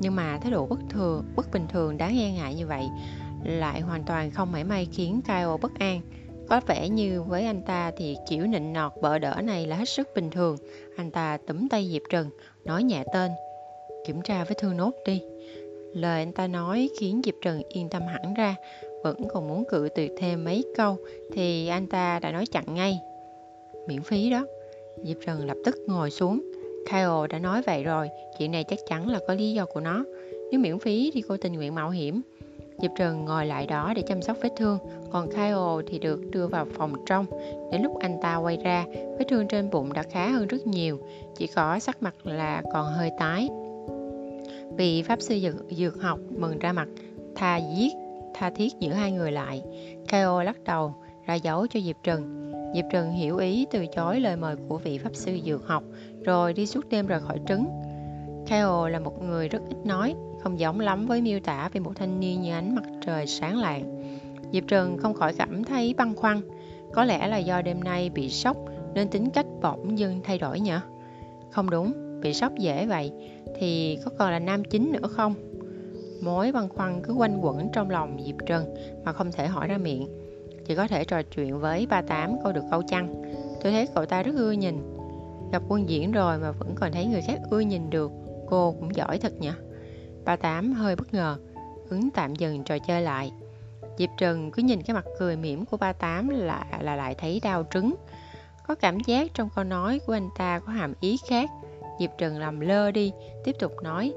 Nhưng 0.00 0.16
mà 0.16 0.38
thái 0.42 0.50
độ 0.50 0.66
bất 0.66 0.80
thường, 0.90 1.24
bất 1.36 1.52
bình 1.52 1.66
thường 1.68 1.96
đáng 1.98 2.18
e 2.18 2.32
ngại 2.32 2.54
như 2.54 2.66
vậy 2.66 2.88
lại 3.44 3.80
hoàn 3.80 4.02
toàn 4.04 4.30
không 4.30 4.52
mảy 4.52 4.64
may 4.64 4.88
khiến 4.92 5.20
Kyle 5.26 5.56
bất 5.62 5.72
an. 5.78 6.00
Có 6.48 6.60
vẻ 6.66 6.88
như 6.88 7.22
với 7.22 7.44
anh 7.44 7.62
ta 7.62 7.90
thì 7.96 8.16
kiểu 8.28 8.46
nịnh 8.46 8.72
nọt 8.72 8.92
bợ 9.02 9.18
đỡ 9.18 9.40
này 9.44 9.66
là 9.66 9.76
hết 9.76 9.88
sức 9.88 10.08
bình 10.14 10.30
thường. 10.30 10.56
Anh 10.96 11.10
ta 11.10 11.38
túm 11.46 11.68
tay 11.68 11.88
Diệp 11.92 12.02
Trần, 12.10 12.30
nói 12.64 12.82
nhẹ 12.82 13.04
tên. 13.12 13.30
Kiểm 14.06 14.22
tra 14.22 14.44
vết 14.44 14.54
thương 14.58 14.76
nốt 14.76 14.92
đi. 15.06 15.22
Lời 15.94 16.22
anh 16.22 16.32
ta 16.32 16.46
nói 16.46 16.90
khiến 17.00 17.20
Diệp 17.24 17.34
Trần 17.42 17.62
yên 17.68 17.88
tâm 17.88 18.02
hẳn 18.02 18.34
ra. 18.34 18.54
Vẫn 19.04 19.28
còn 19.28 19.48
muốn 19.48 19.64
cự 19.70 19.88
tuyệt 19.94 20.12
thêm 20.18 20.44
mấy 20.44 20.64
câu 20.76 20.96
thì 21.32 21.68
anh 21.68 21.86
ta 21.86 22.18
đã 22.18 22.32
nói 22.32 22.46
chặn 22.46 22.64
ngay. 22.74 23.00
Miễn 23.86 24.02
phí 24.02 24.30
đó. 24.30 24.46
Diệp 25.04 25.16
Trần 25.26 25.46
lập 25.46 25.56
tức 25.64 25.76
ngồi 25.86 26.10
xuống. 26.10 26.42
Kyle 26.86 27.26
đã 27.30 27.38
nói 27.38 27.62
vậy 27.66 27.84
rồi, 27.84 28.08
chuyện 28.38 28.52
này 28.52 28.64
chắc 28.64 28.78
chắn 28.88 29.08
là 29.08 29.20
có 29.28 29.34
lý 29.34 29.52
do 29.52 29.66
của 29.66 29.80
nó. 29.80 30.04
Nếu 30.50 30.60
miễn 30.60 30.78
phí 30.78 31.10
thì 31.14 31.22
cô 31.28 31.36
tình 31.36 31.52
nguyện 31.52 31.74
mạo 31.74 31.90
hiểm. 31.90 32.22
Diệp 32.78 32.90
Trần 32.96 33.24
ngồi 33.24 33.46
lại 33.46 33.66
đó 33.66 33.92
để 33.96 34.02
chăm 34.02 34.22
sóc 34.22 34.36
vết 34.42 34.52
thương, 34.56 34.78
còn 35.10 35.30
Kyle 35.30 35.82
thì 35.86 35.98
được 35.98 36.20
đưa 36.30 36.46
vào 36.46 36.66
phòng 36.74 36.94
trong. 37.06 37.26
Đến 37.72 37.82
lúc 37.82 37.98
anh 38.00 38.20
ta 38.22 38.36
quay 38.36 38.56
ra, 38.56 38.84
vết 39.18 39.24
thương 39.28 39.48
trên 39.48 39.70
bụng 39.70 39.92
đã 39.92 40.02
khá 40.02 40.28
hơn 40.28 40.46
rất 40.46 40.66
nhiều, 40.66 40.98
chỉ 41.36 41.46
có 41.46 41.78
sắc 41.78 42.02
mặt 42.02 42.14
là 42.24 42.62
còn 42.72 42.86
hơi 42.86 43.10
tái. 43.18 43.48
Vị 44.76 45.02
pháp 45.02 45.20
sư 45.20 45.38
dược, 45.42 45.54
dược 45.70 46.02
học 46.02 46.18
mừng 46.30 46.58
ra 46.58 46.72
mặt, 46.72 46.88
tha 47.34 47.56
giết, 47.56 47.92
tha 48.34 48.50
thiết 48.50 48.72
giữa 48.80 48.92
hai 48.92 49.12
người 49.12 49.32
lại. 49.32 49.62
Kyle 50.08 50.44
lắc 50.44 50.64
đầu, 50.64 50.94
ra 51.26 51.34
dấu 51.34 51.66
cho 51.66 51.80
Diệp 51.80 51.96
Trần. 52.02 52.52
Diệp 52.74 52.84
Trần 52.90 53.12
hiểu 53.12 53.36
ý 53.36 53.66
từ 53.70 53.86
chối 53.86 54.20
lời 54.20 54.36
mời 54.36 54.56
của 54.68 54.78
vị 54.78 54.98
pháp 54.98 55.14
sư 55.14 55.38
dược 55.46 55.66
học, 55.66 55.82
rồi 56.24 56.52
đi 56.52 56.66
suốt 56.66 56.88
đêm 56.90 57.06
rời 57.06 57.20
khỏi 57.20 57.38
trứng. 57.48 57.66
Kyle 58.46 58.90
là 58.90 58.98
một 59.04 59.22
người 59.22 59.48
rất 59.48 59.62
ít 59.68 59.76
nói, 59.84 60.14
không 60.42 60.58
giống 60.58 60.80
lắm 60.80 61.06
với 61.06 61.20
miêu 61.20 61.40
tả 61.40 61.68
về 61.72 61.80
một 61.80 61.92
thanh 61.96 62.20
niên 62.20 62.42
như 62.42 62.52
ánh 62.52 62.74
mặt 62.74 62.84
trời 63.06 63.26
sáng 63.26 63.58
lạng. 63.58 64.02
Diệp 64.52 64.64
Trần 64.68 64.98
không 64.98 65.14
khỏi 65.14 65.34
cảm 65.34 65.64
thấy 65.64 65.94
băn 65.94 66.14
khoăn, 66.14 66.40
có 66.92 67.04
lẽ 67.04 67.28
là 67.28 67.38
do 67.38 67.62
đêm 67.62 67.84
nay 67.84 68.10
bị 68.10 68.30
sốc 68.30 68.56
nên 68.94 69.08
tính 69.08 69.30
cách 69.30 69.46
bỗng 69.62 69.98
dưng 69.98 70.20
thay 70.24 70.38
đổi 70.38 70.60
nhỉ? 70.60 70.76
Không 71.50 71.70
đúng, 71.70 71.92
bị 72.20 72.34
sốc 72.34 72.52
dễ 72.58 72.86
vậy 72.86 73.12
thì 73.58 73.98
có 74.04 74.10
còn 74.18 74.30
là 74.30 74.38
nam 74.38 74.64
chính 74.64 74.92
nữa 74.92 75.08
không? 75.10 75.34
Mối 76.22 76.52
băn 76.52 76.68
khoăn 76.68 77.00
cứ 77.02 77.12
quanh 77.12 77.40
quẩn 77.40 77.68
trong 77.72 77.90
lòng 77.90 78.18
Diệp 78.26 78.36
Trần 78.46 78.74
mà 79.04 79.12
không 79.12 79.32
thể 79.32 79.46
hỏi 79.46 79.68
ra 79.68 79.78
miệng. 79.78 80.08
Chỉ 80.66 80.74
có 80.74 80.88
thể 80.88 81.04
trò 81.04 81.22
chuyện 81.22 81.60
với 81.60 81.86
ba 81.86 82.02
tám 82.02 82.36
câu 82.42 82.52
được 82.52 82.64
câu 82.70 82.82
chăng. 82.88 83.22
Tôi 83.62 83.72
thấy 83.72 83.88
cậu 83.94 84.06
ta 84.06 84.22
rất 84.22 84.34
ưa 84.34 84.52
nhìn. 84.52 84.76
Gặp 85.52 85.62
quân 85.68 85.88
diễn 85.88 86.12
rồi 86.12 86.38
mà 86.38 86.52
vẫn 86.52 86.74
còn 86.74 86.92
thấy 86.92 87.06
người 87.06 87.20
khác 87.20 87.40
ưa 87.50 87.60
nhìn 87.60 87.90
được. 87.90 88.12
Cô 88.46 88.74
cũng 88.80 88.94
giỏi 88.94 89.18
thật 89.18 89.32
nhỉ? 89.40 89.50
Ba 90.24 90.36
Tám 90.36 90.72
hơi 90.72 90.96
bất 90.96 91.14
ngờ, 91.14 91.36
ứng 91.88 92.10
tạm 92.10 92.34
dừng 92.34 92.64
trò 92.64 92.78
chơi 92.78 93.02
lại. 93.02 93.32
Diệp 93.98 94.10
Trần 94.18 94.50
cứ 94.50 94.62
nhìn 94.62 94.82
cái 94.82 94.94
mặt 94.94 95.04
cười 95.18 95.36
mỉm 95.36 95.64
của 95.64 95.76
ba 95.76 95.92
Tám 95.92 96.28
là, 96.28 96.64
là 96.80 96.96
lại 96.96 97.14
thấy 97.14 97.40
đau 97.42 97.64
trứng. 97.74 97.94
Có 98.66 98.74
cảm 98.74 99.00
giác 99.00 99.34
trong 99.34 99.48
câu 99.54 99.64
nói 99.64 100.00
của 100.06 100.12
anh 100.12 100.28
ta 100.38 100.58
có 100.58 100.72
hàm 100.72 100.94
ý 101.00 101.16
khác. 101.28 101.50
Diệp 102.00 102.10
Trần 102.18 102.38
làm 102.38 102.60
lơ 102.60 102.90
đi, 102.90 103.12
tiếp 103.44 103.56
tục 103.58 103.72
nói, 103.82 104.12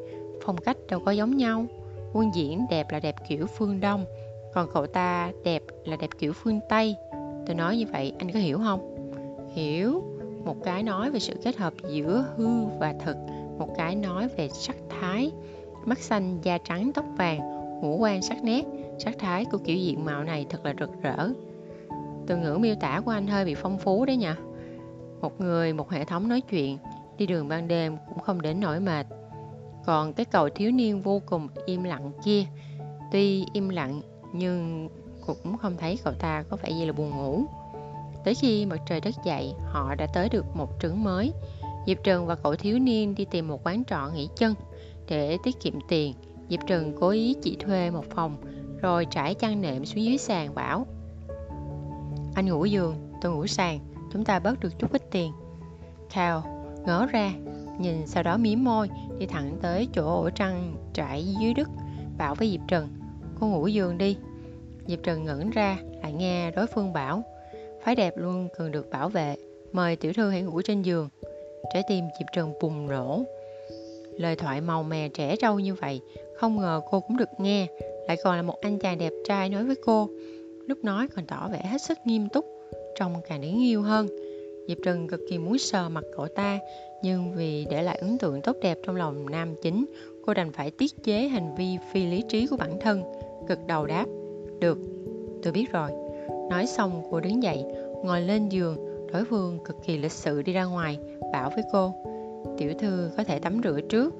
phong 0.45 0.57
cách 0.57 0.77
đâu 0.89 0.99
có 1.05 1.11
giống 1.11 1.37
nhau. 1.37 1.65
Quân 2.13 2.31
diễn 2.35 2.65
đẹp 2.69 2.91
là 2.91 2.99
đẹp 2.99 3.15
kiểu 3.27 3.45
phương 3.47 3.79
Đông, 3.79 4.05
còn 4.53 4.69
cậu 4.73 4.87
ta 4.87 5.31
đẹp 5.43 5.63
là 5.85 5.95
đẹp 5.95 6.09
kiểu 6.19 6.33
phương 6.33 6.59
Tây. 6.69 6.95
Tôi 7.45 7.55
nói 7.55 7.77
như 7.77 7.85
vậy, 7.91 8.13
anh 8.19 8.31
có 8.31 8.39
hiểu 8.39 8.57
không? 8.57 9.11
Hiểu, 9.53 10.03
một 10.45 10.63
cái 10.63 10.83
nói 10.83 11.11
về 11.11 11.19
sự 11.19 11.33
kết 11.43 11.57
hợp 11.57 11.73
giữa 11.89 12.25
hư 12.37 12.65
và 12.79 12.93
thực, 13.05 13.17
một 13.57 13.69
cái 13.77 13.95
nói 13.95 14.27
về 14.37 14.49
sắc 14.49 14.75
thái 14.89 15.31
mắt 15.85 15.99
xanh, 15.99 16.39
da 16.41 16.57
trắng, 16.57 16.91
tóc 16.93 17.05
vàng, 17.17 17.39
ngũ 17.81 17.97
quan 17.97 18.21
sắc 18.21 18.43
nét, 18.43 18.65
sắc 18.99 19.15
thái 19.19 19.45
của 19.45 19.57
kiểu 19.57 19.77
diện 19.77 20.05
mạo 20.05 20.23
này 20.23 20.45
thật 20.49 20.65
là 20.65 20.73
rực 20.79 20.89
rỡ. 21.01 21.29
Từ 22.27 22.37
ngữ 22.37 22.57
miêu 22.61 22.75
tả 22.75 23.01
của 23.05 23.11
anh 23.11 23.27
hơi 23.27 23.45
bị 23.45 23.55
phong 23.55 23.77
phú 23.77 24.05
đấy 24.05 24.17
nhỉ. 24.17 24.33
Một 25.21 25.41
người, 25.41 25.73
một 25.73 25.91
hệ 25.91 26.05
thống 26.05 26.27
nói 26.27 26.41
chuyện, 26.41 26.77
đi 27.17 27.25
đường 27.25 27.47
ban 27.47 27.67
đêm 27.67 27.97
cũng 28.09 28.19
không 28.19 28.41
đến 28.41 28.59
nỗi 28.59 28.79
mệt. 28.79 29.07
Còn 29.85 30.13
cái 30.13 30.25
cậu 30.25 30.49
thiếu 30.49 30.71
niên 30.71 31.01
vô 31.01 31.21
cùng 31.25 31.47
im 31.65 31.83
lặng 31.83 32.11
kia, 32.23 32.43
tuy 33.11 33.45
im 33.53 33.69
lặng 33.69 34.01
nhưng 34.33 34.89
cũng 35.25 35.57
không 35.57 35.77
thấy 35.77 35.99
cậu 36.03 36.13
ta 36.13 36.43
có 36.49 36.57
vẻ 36.63 36.69
gì 36.69 36.85
là 36.85 36.93
buồn 36.93 37.09
ngủ. 37.09 37.43
Tới 38.23 38.35
khi 38.35 38.65
mặt 38.65 38.79
trời 38.85 39.01
đất 39.01 39.15
dậy, 39.23 39.53
họ 39.71 39.95
đã 39.95 40.07
tới 40.13 40.29
được 40.29 40.45
một 40.55 40.69
trứng 40.81 41.03
mới. 41.03 41.33
Diệp 41.87 41.97
Trần 42.03 42.25
và 42.25 42.35
cậu 42.35 42.55
thiếu 42.55 42.79
niên 42.79 43.15
đi 43.15 43.25
tìm 43.25 43.47
một 43.47 43.65
quán 43.65 43.83
trọ 43.85 44.09
nghỉ 44.13 44.29
chân. 44.35 44.53
Để 45.09 45.37
tiết 45.43 45.59
kiệm 45.59 45.73
tiền, 45.87 46.13
Diệp 46.49 46.59
Trừng 46.67 46.93
cố 46.99 47.09
ý 47.09 47.35
chỉ 47.41 47.57
thuê 47.59 47.91
một 47.91 48.05
phòng, 48.09 48.37
rồi 48.81 49.05
trải 49.05 49.33
chăn 49.33 49.61
nệm 49.61 49.85
xuống 49.85 50.03
dưới 50.03 50.17
sàn 50.17 50.55
bảo 50.55 50.85
Anh 52.35 52.45
ngủ 52.45 52.65
giường, 52.65 52.95
tôi 53.21 53.31
ngủ 53.31 53.47
sàn, 53.47 53.79
chúng 54.13 54.25
ta 54.25 54.39
bớt 54.39 54.59
được 54.59 54.79
chút 54.79 54.91
ít 54.91 55.01
tiền. 55.11 55.31
Khao 56.09 56.43
ngỡ 56.85 57.05
ra, 57.05 57.33
nhìn 57.79 58.07
sau 58.07 58.23
đó 58.23 58.37
miếm 58.37 58.63
môi, 58.63 58.89
đi 59.17 59.25
thẳng 59.25 59.57
tới 59.61 59.87
chỗ 59.93 60.21
ổ 60.21 60.29
trăng 60.29 60.75
trải 60.93 61.25
dưới 61.41 61.53
đất, 61.53 61.69
bảo 62.17 62.35
với 62.35 62.51
Diệp 62.51 62.67
Trừng: 62.67 62.87
Cô 63.39 63.47
ngủ 63.47 63.67
giường 63.67 63.97
đi. 63.97 64.17
Diệp 64.87 64.99
Trừng 65.03 65.25
ngẩn 65.25 65.49
ra, 65.49 65.77
lại 66.01 66.13
nghe 66.13 66.51
đối 66.51 66.67
phương 66.67 66.93
bảo 66.93 67.23
Phái 67.85 67.95
đẹp 67.95 68.13
luôn 68.17 68.47
cần 68.57 68.71
được 68.71 68.89
bảo 68.89 69.09
vệ, 69.09 69.35
mời 69.73 69.95
tiểu 69.95 70.13
thư 70.13 70.29
hãy 70.29 70.41
ngủ 70.41 70.61
trên 70.61 70.81
giường. 70.81 71.09
Trái 71.73 71.83
tim 71.87 72.05
Diệp 72.19 72.27
Trần 72.33 72.53
bùng 72.61 72.87
nổ. 72.87 73.23
Lời 74.17 74.35
thoại 74.35 74.61
màu 74.61 74.83
mè 74.83 75.09
trẻ 75.09 75.35
trâu 75.35 75.59
như 75.59 75.73
vậy, 75.73 76.01
không 76.35 76.57
ngờ 76.57 76.81
cô 76.91 76.99
cũng 76.99 77.17
được 77.17 77.29
nghe, 77.37 77.67
lại 78.07 78.17
còn 78.23 78.35
là 78.35 78.41
một 78.41 78.61
anh 78.61 78.79
chàng 78.79 78.97
đẹp 78.97 79.13
trai 79.27 79.49
nói 79.49 79.63
với 79.63 79.75
cô. 79.85 80.09
Lúc 80.67 80.83
nói 80.83 81.07
còn 81.15 81.25
tỏ 81.25 81.49
vẻ 81.51 81.61
hết 81.71 81.81
sức 81.81 81.97
nghiêm 82.05 82.29
túc, 82.29 82.45
trông 82.99 83.13
càng 83.29 83.41
đáng 83.41 83.63
yêu 83.63 83.81
hơn. 83.81 84.07
Diệp 84.67 84.77
Trừng 84.83 85.07
cực 85.07 85.19
kỳ 85.29 85.37
muốn 85.37 85.57
sờ 85.57 85.89
mặt 85.89 86.03
cậu 86.15 86.27
ta, 86.27 86.59
nhưng 87.03 87.33
vì 87.35 87.65
để 87.69 87.83
lại 87.83 87.97
ấn 87.97 88.17
tượng 88.17 88.41
tốt 88.41 88.55
đẹp 88.61 88.77
trong 88.85 88.95
lòng 88.95 89.29
nam 89.29 89.55
chính, 89.61 89.85
cô 90.25 90.33
đành 90.33 90.51
phải 90.51 90.71
tiết 90.71 91.03
chế 91.03 91.27
hành 91.27 91.55
vi 91.55 91.77
phi 91.91 92.05
lý 92.05 92.23
trí 92.29 92.47
của 92.47 92.57
bản 92.57 92.79
thân, 92.81 93.03
cực 93.47 93.59
đầu 93.67 93.85
đáp. 93.85 94.05
Được, 94.59 94.77
tôi 95.43 95.53
biết 95.53 95.65
rồi. 95.71 95.91
Nói 96.49 96.65
xong 96.65 97.03
cô 97.11 97.19
đứng 97.19 97.43
dậy, 97.43 97.63
ngồi 98.03 98.21
lên 98.21 98.49
giường, 98.49 98.77
đối 99.13 99.25
phương 99.25 99.59
cực 99.65 99.75
kỳ 99.85 99.97
lịch 99.97 100.11
sự 100.11 100.41
đi 100.41 100.53
ra 100.53 100.63
ngoài, 100.63 100.97
bảo 101.33 101.51
với 101.55 101.63
cô. 101.71 101.93
Tiểu 102.57 102.73
thư 102.79 103.09
có 103.17 103.23
thể 103.23 103.39
tắm 103.39 103.61
rửa 103.63 103.79
trước, 103.89 104.13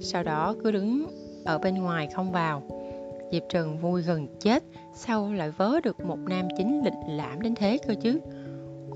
sau 0.00 0.22
đó 0.22 0.54
cứ 0.64 0.70
đứng 0.70 1.06
ở 1.44 1.58
bên 1.58 1.74
ngoài 1.74 2.08
không 2.14 2.32
vào. 2.32 2.62
Diệp 3.32 3.42
Trần 3.48 3.78
vui 3.78 4.02
gần 4.02 4.26
chết, 4.40 4.64
sau 4.94 5.32
lại 5.32 5.50
vớ 5.50 5.80
được 5.80 6.00
một 6.00 6.18
nam 6.28 6.48
chính 6.56 6.84
lịch 6.84 6.92
lãm 7.08 7.40
đến 7.40 7.54
thế 7.54 7.78
cơ 7.88 7.94
chứ? 7.94 8.20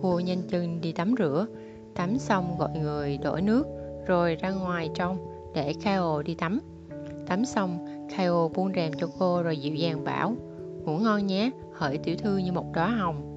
Cô 0.03 0.21
nhanh 0.21 0.43
chân 0.49 0.81
đi 0.81 0.93
tắm 0.93 1.15
rửa, 1.19 1.47
tắm 1.95 2.19
xong 2.19 2.57
gọi 2.59 2.71
người 2.79 3.19
đổi 3.19 3.43
nước, 3.43 3.67
rồi 4.07 4.37
ra 4.37 4.51
ngoài 4.51 4.91
trong 4.95 5.19
để 5.55 5.73
Kyle 5.73 6.23
đi 6.25 6.35
tắm. 6.35 6.61
Tắm 7.27 7.45
xong, 7.45 7.79
Kyle 8.17 8.49
buông 8.55 8.73
rèm 8.75 8.93
cho 8.93 9.07
cô 9.19 9.43
rồi 9.43 9.57
dịu 9.57 9.75
dàng 9.75 10.05
bảo, 10.05 10.35
ngủ 10.85 10.99
ngon 10.99 11.27
nhé, 11.27 11.51
hỡi 11.73 11.99
tiểu 11.99 12.17
thư 12.17 12.37
như 12.37 12.53
một 12.53 12.67
đóa 12.75 12.87
hồng. 12.87 13.30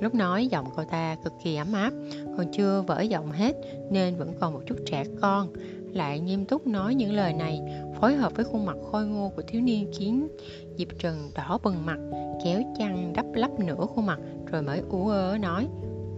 Lúc 0.00 0.14
nói 0.14 0.46
giọng 0.46 0.66
cô 0.76 0.84
ta 0.84 1.16
cực 1.24 1.32
kỳ 1.44 1.56
ấm 1.56 1.72
áp, 1.72 1.92
còn 2.36 2.46
chưa 2.52 2.82
vỡ 2.86 3.00
giọng 3.00 3.32
hết 3.32 3.56
nên 3.90 4.16
vẫn 4.16 4.32
còn 4.40 4.52
một 4.52 4.60
chút 4.66 4.76
trẻ 4.86 5.04
con. 5.20 5.52
Lại 5.92 6.20
nghiêm 6.20 6.44
túc 6.44 6.66
nói 6.66 6.94
những 6.94 7.12
lời 7.12 7.32
này, 7.32 7.60
phối 8.00 8.14
hợp 8.14 8.32
với 8.36 8.44
khuôn 8.44 8.66
mặt 8.66 8.76
khôi 8.90 9.06
ngô 9.06 9.32
của 9.36 9.42
thiếu 9.48 9.60
niên 9.60 9.90
khiến 9.98 10.28
Diệp 10.76 10.88
Trần 10.98 11.30
đỏ 11.34 11.58
bừng 11.62 11.86
mặt, 11.86 11.98
kéo 12.44 12.62
chăn 12.78 13.12
đắp 13.12 13.26
lắp 13.34 13.50
nửa 13.58 13.86
khuôn 13.94 14.06
mặt 14.06 14.18
rồi 14.46 14.62
mới 14.62 14.82
ú 14.88 15.08
ớ 15.08 15.36
nói, 15.40 15.66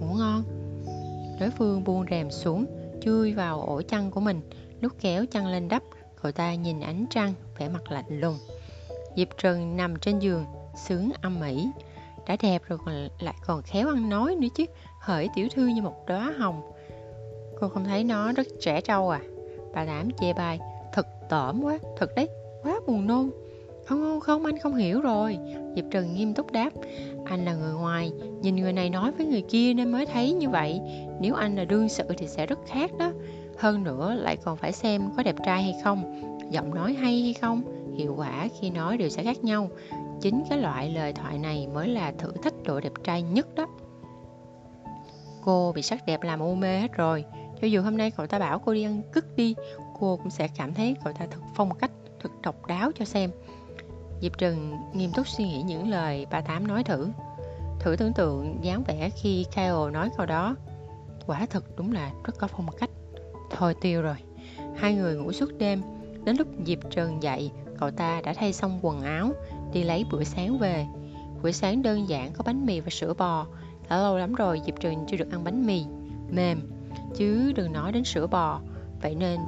ngủ 0.00 0.14
ngon. 0.18 0.42
Đối 1.40 1.50
phương 1.50 1.84
buông 1.84 2.04
rèm 2.10 2.30
xuống, 2.30 2.64
chui 3.00 3.34
vào 3.34 3.60
ổ 3.60 3.82
chăn 3.82 4.10
của 4.10 4.20
mình, 4.20 4.40
lúc 4.80 4.92
kéo 5.00 5.26
chăn 5.26 5.46
lên 5.46 5.68
đắp, 5.68 5.82
cậu 6.22 6.32
ta 6.32 6.54
nhìn 6.54 6.80
ánh 6.80 7.06
trăng, 7.10 7.34
vẻ 7.58 7.68
mặt 7.68 7.92
lạnh 7.92 8.20
lùng. 8.20 8.36
Diệp 9.16 9.28
Trần 9.38 9.76
nằm 9.76 9.96
trên 9.96 10.18
giường, 10.18 10.44
sướng 10.86 11.10
âm 11.22 11.40
mỹ 11.40 11.68
đã 12.26 12.36
đẹp 12.42 12.62
rồi 12.68 12.78
còn 12.84 13.08
lại 13.18 13.34
còn 13.46 13.62
khéo 13.62 13.88
ăn 13.88 14.08
nói 14.08 14.36
nữa 14.36 14.48
chứ. 14.54 14.64
Hỡi 15.00 15.28
tiểu 15.34 15.48
thư 15.54 15.66
như 15.66 15.82
một 15.82 16.06
đóa 16.06 16.34
hồng. 16.38 16.72
Cô 17.60 17.68
không 17.68 17.84
thấy 17.84 18.04
nó 18.04 18.32
rất 18.32 18.46
trẻ 18.60 18.80
trâu 18.80 19.10
à? 19.10 19.20
Bà 19.74 19.84
đảm 19.84 20.10
chê 20.20 20.32
bai. 20.32 20.60
Thật 20.92 21.06
tởm 21.28 21.62
quá, 21.62 21.78
thật 21.96 22.10
đấy, 22.16 22.28
quá 22.62 22.80
buồn 22.86 23.06
nôn. 23.06 23.30
Không 23.86 24.00
không 24.00 24.20
không, 24.20 24.44
anh 24.44 24.58
không 24.58 24.74
hiểu 24.74 25.00
rồi. 25.00 25.38
Diệp 25.76 25.84
trần 25.90 26.14
nghiêm 26.14 26.34
túc 26.34 26.52
đáp. 26.52 26.70
Anh 27.24 27.44
là 27.44 27.54
người 27.54 27.72
ngoài, 27.72 28.12
nhìn 28.42 28.56
người 28.56 28.72
này 28.72 28.90
nói 28.90 29.12
với 29.12 29.26
người 29.26 29.42
kia 29.42 29.74
nên 29.74 29.92
mới 29.92 30.06
thấy 30.06 30.32
như 30.32 30.48
vậy. 30.48 30.80
Nếu 31.20 31.34
anh 31.34 31.56
là 31.56 31.64
đương 31.64 31.88
sự 31.88 32.04
thì 32.18 32.26
sẽ 32.26 32.46
rất 32.46 32.58
khác 32.66 32.90
đó. 32.98 33.12
Hơn 33.58 33.84
nữa 33.84 34.14
lại 34.14 34.36
còn 34.36 34.56
phải 34.56 34.72
xem 34.72 35.02
có 35.16 35.22
đẹp 35.22 35.36
trai 35.46 35.62
hay 35.62 35.74
không, 35.84 36.22
giọng 36.50 36.74
nói 36.74 36.92
hay 36.92 37.22
hay 37.22 37.34
không. 37.34 37.62
Hiệu 37.96 38.14
quả 38.18 38.48
khi 38.60 38.70
nói 38.70 38.96
đều 38.96 39.08
sẽ 39.08 39.24
khác 39.24 39.44
nhau 39.44 39.70
chính 40.22 40.44
cái 40.50 40.58
loại 40.58 40.90
lời 40.90 41.12
thoại 41.12 41.38
này 41.38 41.68
mới 41.74 41.88
là 41.88 42.12
thử 42.18 42.32
thách 42.42 42.54
độ 42.64 42.80
đẹp 42.80 42.92
trai 43.04 43.22
nhất 43.22 43.54
đó. 43.54 43.66
Cô 45.44 45.72
bị 45.72 45.82
sắc 45.82 46.06
đẹp 46.06 46.22
làm 46.22 46.40
u 46.40 46.54
mê 46.54 46.78
hết 46.78 46.92
rồi. 46.92 47.24
Cho 47.60 47.66
dù 47.66 47.82
hôm 47.82 47.96
nay 47.96 48.10
cậu 48.10 48.26
ta 48.26 48.38
bảo 48.38 48.58
cô 48.58 48.74
đi 48.74 48.82
ăn 48.82 49.02
cứt 49.12 49.36
đi, 49.36 49.54
cô 50.00 50.16
cũng 50.16 50.30
sẽ 50.30 50.48
cảm 50.56 50.74
thấy 50.74 50.96
cậu 51.04 51.12
ta 51.12 51.26
thật 51.30 51.40
phong 51.54 51.74
cách, 51.78 51.90
thật 52.20 52.30
độc 52.42 52.66
đáo 52.66 52.90
cho 52.94 53.04
xem. 53.04 53.30
Diệp 54.20 54.38
trừng 54.38 54.76
nghiêm 54.92 55.10
túc 55.12 55.28
suy 55.28 55.44
nghĩ 55.44 55.62
những 55.62 55.90
lời 55.90 56.26
ba 56.30 56.40
tám 56.40 56.66
nói 56.66 56.84
thử. 56.84 57.08
Thử 57.80 57.96
tưởng 57.96 58.12
tượng 58.12 58.58
dáng 58.62 58.82
vẻ 58.86 59.10
khi 59.22 59.46
Kyle 59.54 59.90
nói 59.92 60.10
câu 60.16 60.26
đó. 60.26 60.56
Quả 61.26 61.46
thật 61.50 61.64
đúng 61.76 61.92
là 61.92 62.12
rất 62.24 62.38
có 62.38 62.46
phong 62.46 62.66
cách. 62.78 62.90
Thôi 63.50 63.74
tiêu 63.80 64.02
rồi, 64.02 64.16
hai 64.76 64.94
người 64.94 65.16
ngủ 65.16 65.32
suốt 65.32 65.50
đêm. 65.58 65.82
Đến 66.24 66.36
lúc 66.36 66.48
diệp 66.66 66.78
trần 66.90 67.22
dậy, 67.22 67.50
cậu 67.78 67.90
ta 67.90 68.20
đã 68.24 68.34
thay 68.34 68.52
xong 68.52 68.78
quần 68.82 69.00
áo 69.00 69.32
đi 69.72 69.82
lấy 69.82 70.04
bữa 70.10 70.24
sáng 70.24 70.58
về. 70.58 70.86
Bữa 71.42 71.50
sáng 71.50 71.82
đơn 71.82 72.08
giản 72.08 72.32
có 72.32 72.44
bánh 72.46 72.66
mì 72.66 72.80
và 72.80 72.90
sữa 72.90 73.14
bò. 73.18 73.46
Đã 73.88 74.02
lâu 74.02 74.18
lắm 74.18 74.34
rồi 74.34 74.60
Diệp 74.66 74.80
Trừng 74.80 75.04
chưa 75.08 75.16
được 75.16 75.30
ăn 75.30 75.44
bánh 75.44 75.66
mì, 75.66 75.84
mềm, 76.30 76.60
chứ 77.14 77.52
đừng 77.56 77.72
nói 77.72 77.92
đến 77.92 78.04
sữa 78.04 78.26
bò. 78.26 78.60
Vậy 79.02 79.14
nên, 79.14 79.40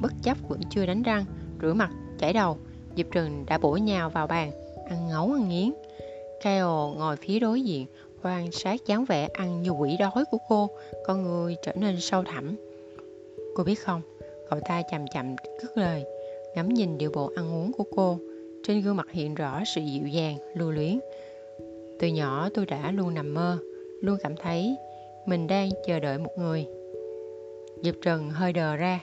bất 0.00 0.12
chấp 0.22 0.38
vẫn 0.48 0.60
chưa 0.70 0.86
đánh 0.86 1.02
răng, 1.02 1.24
rửa 1.62 1.72
mặt, 1.72 1.90
chảy 2.18 2.32
đầu, 2.32 2.58
Diệp 2.96 3.06
Trừng 3.12 3.44
đã 3.46 3.58
bổ 3.58 3.76
nhào 3.76 4.10
vào 4.10 4.26
bàn, 4.26 4.50
ăn 4.88 5.08
ngấu 5.08 5.32
ăn 5.32 5.48
nghiến. 5.48 5.72
Kyle 6.42 6.60
ngồi 6.96 7.16
phía 7.16 7.40
đối 7.40 7.62
diện, 7.62 7.86
quan 8.22 8.52
sát 8.52 8.86
dáng 8.86 9.04
vẻ 9.04 9.28
ăn 9.32 9.62
như 9.62 9.70
quỷ 9.70 9.96
đói 9.96 10.24
của 10.30 10.38
cô, 10.48 10.68
con 11.06 11.22
người 11.22 11.56
trở 11.62 11.72
nên 11.74 12.00
sâu 12.00 12.24
thẳm. 12.24 12.56
Cô 13.54 13.64
biết 13.64 13.74
không, 13.74 14.02
cậu 14.50 14.60
ta 14.60 14.82
chậm 14.90 15.06
chậm 15.14 15.36
cất 15.62 15.78
lời, 15.78 16.04
ngắm 16.54 16.68
nhìn 16.68 16.98
điệu 16.98 17.10
bộ 17.14 17.30
ăn 17.36 17.54
uống 17.54 17.72
của 17.72 17.84
cô, 17.96 18.18
trên 18.66 18.80
gương 18.80 18.96
mặt 18.96 19.06
hiện 19.10 19.34
rõ 19.34 19.64
sự 19.64 19.80
dịu 19.80 20.06
dàng, 20.06 20.36
lưu 20.54 20.70
luyến. 20.70 21.00
Từ 21.98 22.08
nhỏ 22.08 22.48
tôi 22.54 22.66
đã 22.66 22.90
luôn 22.90 23.14
nằm 23.14 23.34
mơ, 23.34 23.58
luôn 24.00 24.16
cảm 24.22 24.36
thấy 24.36 24.76
mình 25.26 25.46
đang 25.46 25.70
chờ 25.86 26.00
đợi 26.00 26.18
một 26.18 26.30
người. 26.38 26.66
Diệp 27.82 27.94
Trần 28.02 28.30
hơi 28.30 28.52
đờ 28.52 28.76
ra, 28.76 29.00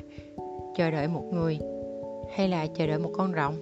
chờ 0.78 0.92
đợi 0.92 1.08
một 1.08 1.24
người 1.34 1.60
hay 2.36 2.48
là 2.48 2.68
chờ 2.68 2.88
đợi 2.88 3.00
một 3.00 3.10
con 3.14 3.34
rồng. 3.34 3.56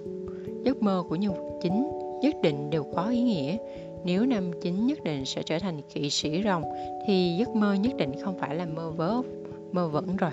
Giấc 0.64 0.82
mơ 0.82 1.04
của 1.08 1.16
nhân 1.16 1.32
vật 1.32 1.58
chính 1.62 1.86
nhất 2.22 2.34
định 2.42 2.70
đều 2.70 2.84
có 2.94 3.08
ý 3.08 3.22
nghĩa. 3.22 3.56
Nếu 4.04 4.26
nam 4.26 4.50
chính 4.60 4.86
nhất 4.86 5.04
định 5.04 5.24
sẽ 5.24 5.42
trở 5.42 5.58
thành 5.58 5.80
kỵ 5.94 6.10
sĩ 6.10 6.42
rồng 6.44 6.62
thì 7.06 7.36
giấc 7.38 7.48
mơ 7.48 7.74
nhất 7.74 7.92
định 7.96 8.12
không 8.22 8.38
phải 8.38 8.54
là 8.54 8.66
mơ 8.66 8.90
vớ, 8.90 9.16
mơ 9.72 9.88
vẫn 9.88 10.16
rồi. 10.16 10.32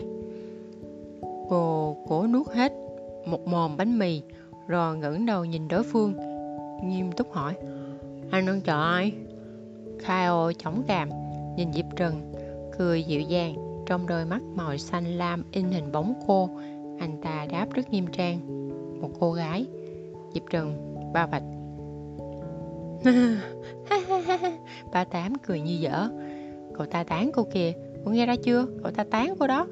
Cô 1.50 1.98
cố 2.08 2.28
nuốt 2.28 2.48
hết 2.48 2.74
một 3.26 3.48
mồm 3.48 3.78
bánh 3.78 4.00
mì 4.00 4.22
rồi 4.70 4.98
ngẩng 4.98 5.26
đầu 5.26 5.46
nhìn 5.46 5.68
đối 5.68 5.84
phương. 5.84 6.14
Nghiêm 6.84 7.12
túc 7.12 7.32
hỏi, 7.32 7.54
anh 8.32 8.46
đang 8.46 8.62
chờ 8.62 8.84
ai? 8.84 9.14
Kyle 10.00 10.54
chống 10.58 10.84
cằm 10.88 11.10
nhìn 11.58 11.74
Diệp 11.74 11.86
Trần, 11.96 12.34
cười 12.78 13.04
dịu 13.04 13.22
dàng, 13.22 13.56
trong 13.86 14.08
đôi 14.08 14.26
mắt 14.26 14.42
màu 14.56 14.78
xanh 14.78 15.06
lam 15.06 15.44
in 15.52 15.66
hình 15.66 15.92
bóng 15.92 16.14
cô. 16.28 16.50
Anh 17.00 17.22
ta 17.22 17.48
đáp 17.52 17.66
rất 17.74 17.90
nghiêm 17.90 18.08
trang. 18.08 18.40
Một 19.02 19.10
cô 19.20 19.32
gái, 19.32 19.66
Diệp 20.34 20.44
Trần 20.50 20.96
ba 21.14 21.26
vạch 21.26 21.44
ba 24.94 25.04
tám 25.04 25.34
cười 25.48 25.62
như 25.62 25.74
dở. 25.74 26.10
Cậu 26.74 26.86
ta 26.86 27.04
tán 27.04 27.32
cô 27.34 27.44
kìa 27.54 27.74
cô 28.06 28.12
nghe 28.12 28.26
ra 28.26 28.36
chưa? 28.44 28.66
Cậu 28.84 28.92
ta 28.92 29.04
tán 29.04 29.34
cô 29.40 29.48
đó. 29.48 29.68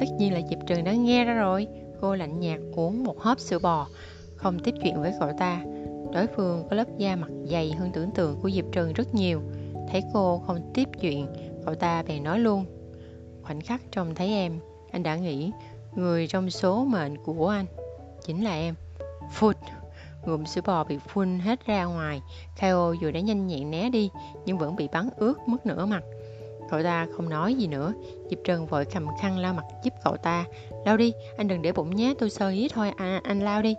Tất 0.00 0.06
nhiên 0.18 0.32
là 0.32 0.40
Diệp 0.50 0.58
Trần 0.66 0.84
đã 0.84 0.92
nghe 0.92 1.24
ra 1.24 1.34
rồi. 1.34 1.66
Cô 2.06 2.14
lạnh 2.14 2.40
nhạt 2.40 2.60
uống 2.72 3.04
một 3.04 3.20
hớp 3.20 3.40
sữa 3.40 3.58
bò, 3.58 3.86
không 4.36 4.58
tiếp 4.58 4.74
chuyện 4.82 5.00
với 5.00 5.12
cậu 5.20 5.30
ta. 5.38 5.62
Đối 6.12 6.26
phương 6.26 6.66
có 6.70 6.76
lớp 6.76 6.84
da 6.98 7.16
mặt 7.16 7.28
dày 7.44 7.72
hơn 7.72 7.90
tưởng 7.92 8.10
tượng 8.10 8.40
của 8.42 8.50
Diệp 8.50 8.64
Trần 8.72 8.92
rất 8.92 9.14
nhiều. 9.14 9.40
Thấy 9.90 10.02
cô 10.12 10.38
không 10.46 10.70
tiếp 10.74 10.88
chuyện, 11.00 11.26
cậu 11.64 11.74
ta 11.74 12.02
bèn 12.02 12.24
nói 12.24 12.38
luôn. 12.38 12.64
Khoảnh 13.42 13.60
khắc 13.60 13.82
trông 13.92 14.14
thấy 14.14 14.28
em, 14.28 14.60
anh 14.90 15.02
đã 15.02 15.16
nghĩ 15.16 15.50
người 15.94 16.26
trong 16.26 16.50
số 16.50 16.84
mệnh 16.84 17.16
của 17.24 17.48
anh 17.48 17.66
chính 18.26 18.44
là 18.44 18.54
em. 18.54 18.74
Phụt! 19.32 19.56
Ngụm 20.26 20.44
sữa 20.44 20.60
bò 20.66 20.84
bị 20.84 20.98
phun 20.98 21.38
hết 21.38 21.66
ra 21.66 21.84
ngoài. 21.84 22.22
Kao 22.60 22.94
dù 22.94 23.10
đã 23.10 23.20
nhanh 23.20 23.46
nhẹn 23.46 23.70
né 23.70 23.90
đi, 23.90 24.10
nhưng 24.44 24.58
vẫn 24.58 24.76
bị 24.76 24.88
bắn 24.92 25.08
ướt 25.16 25.48
mất 25.48 25.66
nửa 25.66 25.86
mặt. 25.86 26.02
Cậu 26.70 26.82
ta 26.82 27.06
không 27.16 27.28
nói 27.28 27.54
gì 27.54 27.66
nữa 27.66 27.92
Diệp 28.30 28.38
Trần 28.44 28.66
vội 28.66 28.84
cầm 28.84 29.06
khăn 29.20 29.38
lau 29.38 29.54
mặt 29.54 29.64
giúp 29.84 29.94
cậu 30.04 30.16
ta 30.16 30.44
Lau 30.86 30.96
đi, 30.96 31.12
anh 31.36 31.48
đừng 31.48 31.62
để 31.62 31.72
bụng 31.72 31.96
nhé, 31.96 32.14
tôi 32.18 32.30
sơ 32.30 32.48
ý 32.48 32.68
thôi, 32.68 32.92
à, 32.96 33.20
anh 33.24 33.40
lau 33.40 33.62
đi. 33.62 33.76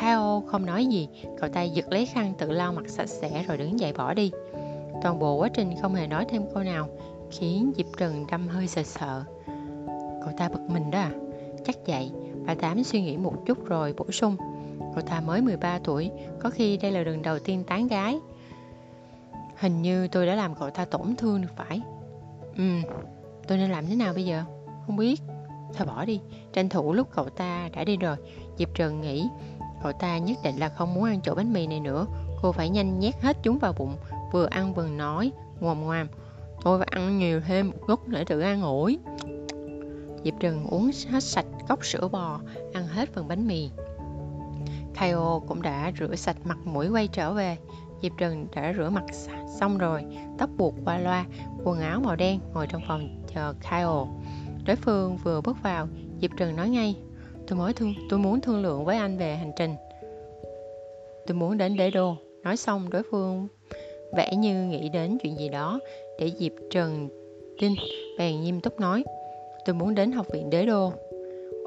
Kao 0.00 0.42
không 0.46 0.66
nói 0.66 0.86
gì 0.86 1.08
Cậu 1.40 1.48
ta 1.48 1.62
giật 1.62 1.92
lấy 1.92 2.06
khăn 2.06 2.32
tự 2.38 2.52
lau 2.52 2.72
mặt 2.72 2.88
sạch 2.88 3.08
sẽ 3.08 3.42
rồi 3.42 3.56
đứng 3.56 3.80
dậy 3.80 3.92
bỏ 3.92 4.14
đi. 4.14 4.30
Toàn 5.02 5.18
bộ 5.18 5.34
quá 5.34 5.48
trình 5.48 5.74
không 5.82 5.94
hề 5.94 6.06
nói 6.06 6.24
thêm 6.28 6.42
câu 6.54 6.62
nào 6.62 6.88
Khiến 7.30 7.72
Diệp 7.76 7.86
Trần 7.98 8.24
đâm 8.30 8.48
hơi 8.48 8.66
sợ 8.66 8.82
sợ 8.82 9.24
Cậu 10.24 10.32
ta 10.36 10.48
bực 10.48 10.60
mình 10.68 10.90
đó 10.90 10.98
à? 10.98 11.10
Chắc 11.64 11.76
vậy 11.86 12.10
Bà 12.46 12.54
Tám 12.54 12.84
suy 12.84 13.02
nghĩ 13.02 13.16
một 13.16 13.34
chút 13.46 13.66
rồi 13.66 13.94
bổ 13.96 14.10
sung. 14.10 14.36
Cậu 14.94 15.02
ta 15.02 15.20
mới 15.20 15.40
13 15.40 15.78
tuổi 15.84 16.10
Có 16.40 16.50
khi 16.50 16.76
đây 16.76 16.92
là 16.92 17.00
lần 17.00 17.22
đầu 17.22 17.38
tiên 17.38 17.64
tán 17.66 17.88
gái. 17.88 18.18
Hình 19.56 19.82
như 19.82 20.08
tôi 20.08 20.26
đã 20.26 20.34
làm 20.34 20.54
cậu 20.54 20.70
ta 20.70 20.84
tổn 20.84 21.16
thương 21.16 21.40
được 21.40 21.56
phải. 21.56 21.80
Ừ 22.56 22.64
Tôi 23.48 23.58
nên 23.58 23.70
làm 23.70 23.86
thế 23.86 23.96
nào 23.96 24.14
bây 24.14 24.24
giờ? 24.24 24.42
Không 24.86 24.96
biết. 24.96 25.20
Thôi 25.74 25.86
bỏ 25.86 26.04
đi, 26.04 26.20
Tranh 26.52 26.68
thủ 26.68 26.92
lúc 26.92 27.08
cậu 27.14 27.28
ta 27.28 27.68
đã 27.72 27.84
đi 27.84 27.96
rồi. 27.96 28.16
Diệp 28.58 28.74
Trần 28.74 29.00
nghĩ 29.00 29.28
Cậu 29.82 29.92
ta 29.92 30.18
nhất 30.18 30.38
định 30.44 30.56
là 30.56 30.68
không 30.68 30.94
muốn 30.94 31.04
ăn 31.04 31.20
chỗ 31.22 31.34
bánh 31.34 31.52
mì 31.52 31.66
này 31.66 31.80
nữa. 31.80 32.06
Cô 32.42 32.52
phải 32.52 32.68
nhanh 32.68 32.98
nhét 32.98 33.14
hết 33.22 33.36
chúng 33.42 33.58
vào 33.58 33.72
bụng, 33.72 33.96
Vừa 34.32 34.46
ăn 34.46 34.74
vừa 34.74 34.88
nói, 34.88 35.32
Ngoàm 35.60 35.80
ngoàm. 35.80 36.08
Tôi 36.62 36.78
phải 36.78 36.88
ăn 36.90 37.18
nhiều 37.18 37.40
thêm 37.40 37.70
một 37.70 37.86
gốc 37.86 38.08
để 38.08 38.24
tự 38.24 38.40
ăn 38.40 38.62
ủi 38.62 38.98
Diệp 40.24 40.34
Trần 40.40 40.66
uống 40.66 40.90
hết 41.10 41.24
sạch 41.24 41.46
cốc 41.68 41.84
sữa 41.84 42.08
bò, 42.08 42.40
Ăn 42.72 42.86
hết 42.86 43.08
phần 43.14 43.28
bánh 43.28 43.46
mì. 43.46 43.70
Kaio 44.94 45.38
cũng 45.48 45.62
đã 45.62 45.92
rửa 45.98 46.14
sạch 46.14 46.36
mặt 46.44 46.58
mũi 46.64 46.88
quay 46.88 47.08
trở 47.08 47.32
về. 47.32 47.56
Diệp 48.02 48.12
Trần 48.18 48.46
đã 48.54 48.72
rửa 48.76 48.90
mặt 48.90 49.04
xong 49.60 49.78
rồi, 49.78 50.04
Tóc 50.38 50.50
buộc 50.56 50.74
qua 50.84 50.98
loa, 50.98 51.24
Quần 51.64 51.80
áo 51.80 52.00
màu 52.00 52.16
đen 52.16 52.40
ngồi 52.54 52.66
trong 52.66 52.82
phòng 52.88 53.24
chờ 53.34 53.54
Kaio 53.70 54.06
Đối 54.66 54.76
phương 54.76 55.16
vừa 55.24 55.40
bước 55.40 55.56
vào 55.62 55.88
Diệp 56.20 56.30
Trần 56.36 56.56
nói 56.56 56.68
ngay 56.68 56.96
Tôi 57.46 57.58
mới 57.58 57.72
thương, 57.72 57.94
tôi 58.10 58.18
muốn 58.18 58.40
thương 58.40 58.62
lượng 58.62 58.84
với 58.84 58.96
anh 58.96 59.18
về 59.18 59.34
hành 59.34 59.52
trình. 59.58 59.74
Tôi 61.26 61.34
muốn 61.34 61.58
đến 61.58 61.76
đế 61.76 61.90
đô. 61.90 62.16
Nói 62.42 62.56
xong 62.56 62.90
đối 62.90 63.02
phương 63.10 63.48
vẻ 64.16 64.36
như 64.36 64.64
nghĩ 64.64 64.88
đến 64.88 65.18
chuyện 65.22 65.38
gì 65.38 65.48
đó 65.48 65.80
Để 66.18 66.30
Diệp 66.38 66.52
Trần 66.70 67.08
tin 67.60 67.72
Bèn 68.18 68.40
nghiêm 68.40 68.60
túc 68.60 68.80
nói 68.80 69.04
Tôi 69.64 69.74
muốn 69.74 69.94
đến 69.94 70.12
học 70.12 70.26
viện 70.32 70.50
đế 70.50 70.66
đô. 70.66 70.92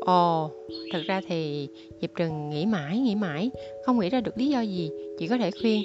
Ồ, 0.05 0.51
thật 0.93 0.99
ra 1.05 1.21
thì 1.27 1.67
Diệp 2.01 2.09
Trần 2.15 2.49
nghĩ 2.49 2.65
mãi, 2.65 2.99
nghĩ 2.99 3.15
mãi 3.15 3.51
Không 3.85 3.99
nghĩ 3.99 4.09
ra 4.09 4.21
được 4.21 4.37
lý 4.37 4.47
do 4.47 4.61
gì 4.61 4.91
Chỉ 5.19 5.27
có 5.27 5.37
thể 5.37 5.51
khuyên 5.61 5.83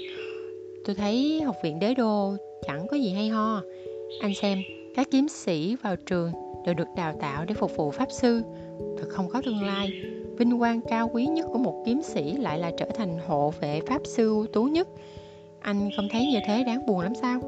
Tôi 0.85 0.95
thấy 0.95 1.43
học 1.43 1.57
viện 1.63 1.79
đế 1.79 1.95
đô 1.95 2.35
chẳng 2.67 2.87
có 2.89 2.97
gì 2.97 3.11
hay 3.11 3.29
ho. 3.29 3.63
Anh 4.21 4.35
xem, 4.35 4.59
các 4.97 5.09
kiếm 5.11 5.29
sĩ 5.29 5.77
vào 5.83 5.97
trường 5.97 6.33
đều 6.65 6.75
được 6.75 6.89
đào 6.97 7.13
tạo 7.21 7.45
để 7.45 7.55
phục 7.55 7.77
vụ 7.77 7.91
pháp 7.91 8.11
sư 8.11 8.43
thật 8.99 9.07
không 9.09 9.29
có 9.29 9.43
tương 9.45 9.63
lai. 9.63 9.93
Vinh 10.39 10.59
quang 10.59 10.81
cao 10.81 11.11
quý 11.13 11.27
nhất 11.27 11.47
của 11.53 11.59
một 11.59 11.83
kiếm 11.87 12.03
sĩ 12.03 12.33
lại 12.33 12.59
là 12.59 12.73
trở 12.79 12.87
thành 12.95 13.19
hộ 13.27 13.53
vệ 13.61 13.81
pháp 13.87 14.01
sư 14.05 14.29
ưu 14.29 14.47
tú 14.47 14.65
nhất. 14.65 14.89
Anh 15.61 15.91
không 15.97 16.09
thấy 16.11 16.27
như 16.27 16.39
thế 16.47 16.65
đáng 16.65 16.87
buồn 16.87 17.01
lắm 17.01 17.13
sao? 17.15 17.41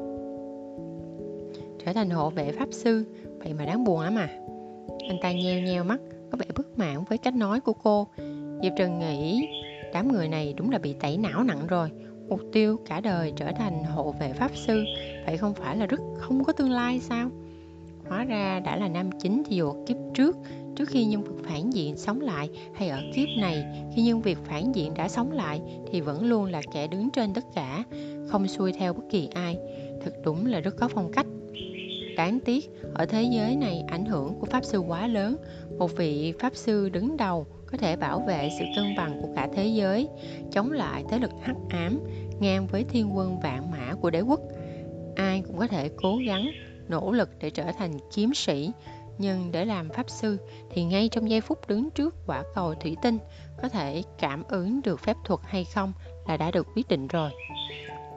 Trở 1.85 1.93
thành 1.93 2.09
hộ 2.09 2.29
vệ 2.29 2.51
pháp 2.51 2.67
sư, 2.71 3.05
vậy 3.39 3.53
mà 3.53 3.65
đáng 3.65 3.83
buồn 3.83 3.99
lắm 3.99 4.15
à? 4.15 4.29
Anh 5.09 5.17
ta 5.21 5.31
nheo 5.31 5.61
nheo 5.61 5.83
mắt, 5.83 5.99
có 6.31 6.37
vẻ 6.37 6.45
bất 6.55 6.77
mãn 6.77 7.03
với 7.03 7.17
cách 7.17 7.35
nói 7.35 7.59
của 7.59 7.73
cô. 7.73 8.07
Diệp 8.63 8.73
trần 8.77 8.99
nghĩ, 8.99 9.47
đám 9.93 10.11
người 10.11 10.27
này 10.27 10.53
đúng 10.57 10.71
là 10.71 10.77
bị 10.77 10.93
tẩy 10.93 11.17
não 11.17 11.43
nặng 11.43 11.67
rồi. 11.67 11.91
Mục 12.29 12.41
tiêu 12.53 12.77
cả 12.85 13.01
đời 13.01 13.33
trở 13.35 13.51
thành 13.51 13.83
hộ 13.83 14.15
vệ 14.19 14.33
pháp 14.33 14.51
sư, 14.55 14.83
vậy 15.25 15.37
không 15.37 15.53
phải 15.53 15.77
là 15.77 15.85
rất 15.85 15.99
không 16.17 16.43
có 16.43 16.53
tương 16.53 16.71
lai 16.71 16.99
sao? 16.99 17.29
Hóa 18.09 18.23
ra 18.23 18.59
đã 18.59 18.75
là 18.75 18.87
nam 18.87 19.09
chính 19.19 19.43
thì 19.45 19.55
dù 19.55 19.85
kiếp 19.87 19.97
trước 20.13 20.37
trước 20.77 20.89
khi 20.89 21.05
nhân 21.05 21.23
vật 21.23 21.35
phản 21.43 21.73
diện 21.73 21.97
sống 21.97 22.21
lại 22.21 22.49
hay 22.73 22.89
ở 22.89 23.01
kiếp 23.13 23.27
này, 23.37 23.65
khi 23.95 24.01
nhân 24.01 24.21
vật 24.21 24.37
phản 24.45 24.75
diện 24.75 24.93
đã 24.93 25.07
sống 25.07 25.31
lại 25.31 25.61
thì 25.91 26.01
vẫn 26.01 26.25
luôn 26.25 26.45
là 26.45 26.61
kẻ 26.73 26.87
đứng 26.87 27.09
trên 27.09 27.33
tất 27.33 27.43
cả, 27.55 27.83
không 28.27 28.47
xuôi 28.47 28.71
theo 28.73 28.93
bất 28.93 29.03
kỳ 29.09 29.29
ai. 29.35 29.57
Thật 30.03 30.13
đúng 30.23 30.45
là 30.45 30.59
rất 30.59 30.75
có 30.77 30.87
phong 30.87 31.11
cách. 31.11 31.25
Đáng 32.17 32.39
tiếc, 32.39 32.69
ở 32.93 33.05
thế 33.05 33.23
giới 33.23 33.55
này 33.55 33.83
ảnh 33.87 34.05
hưởng 34.05 34.33
của 34.39 34.45
pháp 34.45 34.63
sư 34.63 34.79
quá 34.79 35.07
lớn. 35.07 35.35
Một 35.77 35.95
vị 35.97 36.33
pháp 36.39 36.55
sư 36.55 36.89
đứng 36.89 37.17
đầu 37.17 37.45
có 37.71 37.77
thể 37.77 37.95
bảo 37.95 38.23
vệ 38.27 38.49
sự 38.59 38.65
cân 38.75 38.95
bằng 38.97 39.21
của 39.21 39.27
cả 39.35 39.47
thế 39.53 39.67
giới, 39.67 40.07
chống 40.51 40.71
lại 40.71 41.03
thế 41.09 41.19
lực 41.19 41.31
hắc 41.41 41.55
ám, 41.69 41.99
ngang 42.39 42.67
với 42.67 42.83
thiên 42.83 43.17
quân 43.17 43.39
vạn 43.39 43.71
mã 43.71 43.93
của 44.01 44.09
đế 44.09 44.21
quốc. 44.21 44.39
Ai 45.15 45.41
cũng 45.47 45.57
có 45.57 45.67
thể 45.67 45.89
cố 45.95 46.17
gắng 46.27 46.47
nỗ 46.89 47.11
lực 47.11 47.29
để 47.39 47.49
trở 47.49 47.71
thành 47.77 47.91
kiếm 48.13 48.33
sĩ. 48.33 48.71
Nhưng 49.17 49.51
để 49.51 49.65
làm 49.65 49.89
pháp 49.89 50.09
sư 50.09 50.37
thì 50.69 50.83
ngay 50.83 51.09
trong 51.09 51.29
giây 51.29 51.41
phút 51.41 51.67
đứng 51.67 51.89
trước 51.89 52.15
quả 52.27 52.43
cầu 52.55 52.73
thủy 52.75 52.95
tinh, 53.01 53.17
có 53.61 53.69
thể 53.69 54.03
cảm 54.19 54.43
ứng 54.47 54.81
được 54.81 54.99
phép 54.99 55.17
thuật 55.25 55.39
hay 55.43 55.65
không 55.65 55.93
là 56.27 56.37
đã 56.37 56.51
được 56.51 56.67
quyết 56.75 56.87
định 56.87 57.07
rồi. 57.07 57.31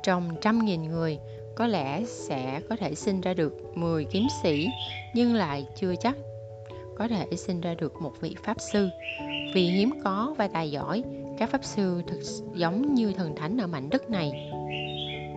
Trong 0.03 0.37
trăm 0.41 0.65
nghìn 0.65 0.83
người, 0.83 1.19
có 1.57 1.67
lẽ 1.67 2.05
sẽ 2.05 2.61
có 2.69 2.77
thể 2.77 2.95
sinh 2.95 3.21
ra 3.21 3.35
được 3.35 3.77
10 3.77 4.05
kiếm 4.05 4.27
sĩ, 4.43 4.69
nhưng 5.15 5.35
lại 5.35 5.67
chưa 5.77 5.95
chắc 6.01 6.17
có 7.01 7.09
thể 7.09 7.27
sinh 7.37 7.61
ra 7.61 7.75
được 7.75 8.03
một 8.03 8.13
vị 8.21 8.37
pháp 8.45 8.61
sư. 8.61 8.89
Vì 9.55 9.71
hiếm 9.71 9.91
có 10.05 10.35
và 10.39 10.49
tài 10.49 10.71
giỏi, 10.71 11.03
các 11.39 11.51
pháp 11.51 11.65
sư 11.65 12.03
thực 12.07 12.21
giống 12.55 12.95
như 12.95 13.13
thần 13.13 13.37
thánh 13.37 13.61
ở 13.61 13.67
mảnh 13.67 13.91
đất 13.91 14.11
này. 14.11 14.51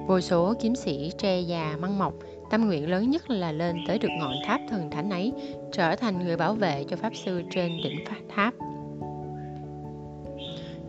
Vô 0.07 0.21
số 0.21 0.53
kiếm 0.61 0.75
sĩ 0.75 1.11
tre 1.17 1.39
già 1.39 1.77
măng 1.79 1.97
mọc 1.97 2.13
Tâm 2.49 2.67
nguyện 2.67 2.89
lớn 2.89 3.09
nhất 3.09 3.29
là 3.29 3.51
lên 3.51 3.83
tới 3.87 3.99
được 3.99 4.09
ngọn 4.19 4.33
tháp 4.45 4.61
thần 4.69 4.91
thánh 4.91 5.09
ấy, 5.09 5.33
trở 5.71 5.95
thành 5.95 6.25
người 6.25 6.37
bảo 6.37 6.53
vệ 6.53 6.85
cho 6.89 6.95
Pháp 6.95 7.15
Sư 7.15 7.43
trên 7.51 7.77
đỉnh 7.83 8.05
Pháp 8.05 8.21
tháp. 8.35 8.53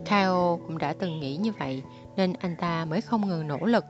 Kao 0.05 0.59
cũng 0.67 0.77
đã 0.77 0.93
từng 0.99 1.19
nghĩ 1.19 1.35
như 1.35 1.51
vậy, 1.59 1.81
nên 2.15 2.33
anh 2.33 2.55
ta 2.55 2.85
mới 2.85 3.01
không 3.01 3.27
ngừng 3.27 3.47
nỗ 3.47 3.57
lực, 3.57 3.85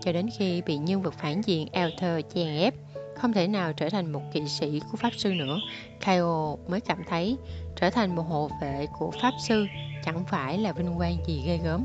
cho 0.00 0.12
đến 0.12 0.28
khi 0.38 0.62
bị 0.66 0.76
nhân 0.76 1.02
vật 1.02 1.14
phản 1.14 1.40
diện 1.44 1.68
Elter 1.72 2.24
chèn 2.34 2.56
ép, 2.56 2.74
không 3.16 3.32
thể 3.32 3.48
nào 3.48 3.72
trở 3.72 3.88
thành 3.88 4.12
một 4.12 4.22
kỵ 4.32 4.48
sĩ 4.48 4.80
của 4.90 4.96
Pháp 4.96 5.10
Sư 5.16 5.34
nữa. 5.34 5.58
Kao 6.00 6.58
mới 6.68 6.80
cảm 6.80 7.02
thấy 7.08 7.36
trở 7.76 7.90
thành 7.90 8.16
một 8.16 8.22
hộ 8.22 8.50
vệ 8.62 8.86
của 8.98 9.10
Pháp 9.22 9.32
Sư 9.40 9.66
chẳng 10.04 10.24
phải 10.24 10.58
là 10.58 10.72
vinh 10.72 10.94
quang 10.96 11.16
gì 11.26 11.42
ghê 11.46 11.58
gớm. 11.64 11.84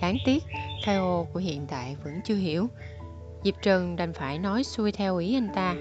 Đáng 0.00 0.16
tiếc, 0.24 0.44
Kao 0.86 1.28
của 1.32 1.40
hiện 1.40 1.66
tại 1.66 1.96
vẫn 2.04 2.20
chưa 2.24 2.36
hiểu 2.36 2.66
Diệp 3.44 3.54
Trần 3.62 3.96
đành 3.96 4.12
phải 4.12 4.38
nói 4.38 4.64
xuôi 4.64 4.92
theo 4.92 5.16
ý 5.16 5.34
anh 5.34 5.48
ta. 5.54 5.74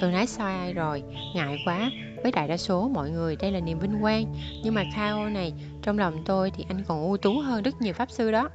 Tôi 0.00 0.12
nói 0.12 0.26
sai 0.26 0.72
rồi, 0.72 1.02
ngại 1.34 1.58
quá. 1.66 1.90
Với 2.22 2.32
đại 2.32 2.48
đa 2.48 2.56
số 2.56 2.88
mọi 2.88 3.10
người 3.10 3.36
đây 3.36 3.52
là 3.52 3.60
niềm 3.60 3.78
vinh 3.78 4.00
quang. 4.00 4.34
Nhưng 4.64 4.74
mà 4.74 4.84
Kao 4.96 5.28
này, 5.28 5.52
trong 5.82 5.98
lòng 5.98 6.22
tôi 6.24 6.50
thì 6.50 6.64
anh 6.68 6.84
còn 6.88 7.02
ưu 7.02 7.16
tú 7.16 7.38
hơn 7.38 7.62
rất 7.62 7.80
nhiều 7.80 7.94
pháp 7.94 8.10
sư 8.10 8.30
đó. 8.30 8.48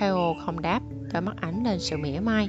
Kao 0.00 0.36
không 0.46 0.62
đáp, 0.62 0.80
đôi 1.12 1.22
mắt 1.22 1.34
ảnh 1.40 1.64
lên 1.64 1.78
sự 1.78 1.96
mỉa 1.96 2.20
mai. 2.20 2.48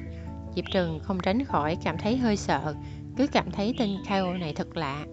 Diệp 0.56 0.66
Trần 0.74 1.00
không 1.00 1.20
tránh 1.20 1.46
khỏi 1.46 1.78
cảm 1.84 1.98
thấy 1.98 2.18
hơi 2.18 2.38
sợ. 2.38 2.76
Cứ 3.18 3.28
cảm 3.28 3.52
thấy 3.52 3.76
tên 3.80 3.90
Kao 4.10 4.34
này 4.34 4.54
thật 4.54 4.78
lạ. 4.78 5.06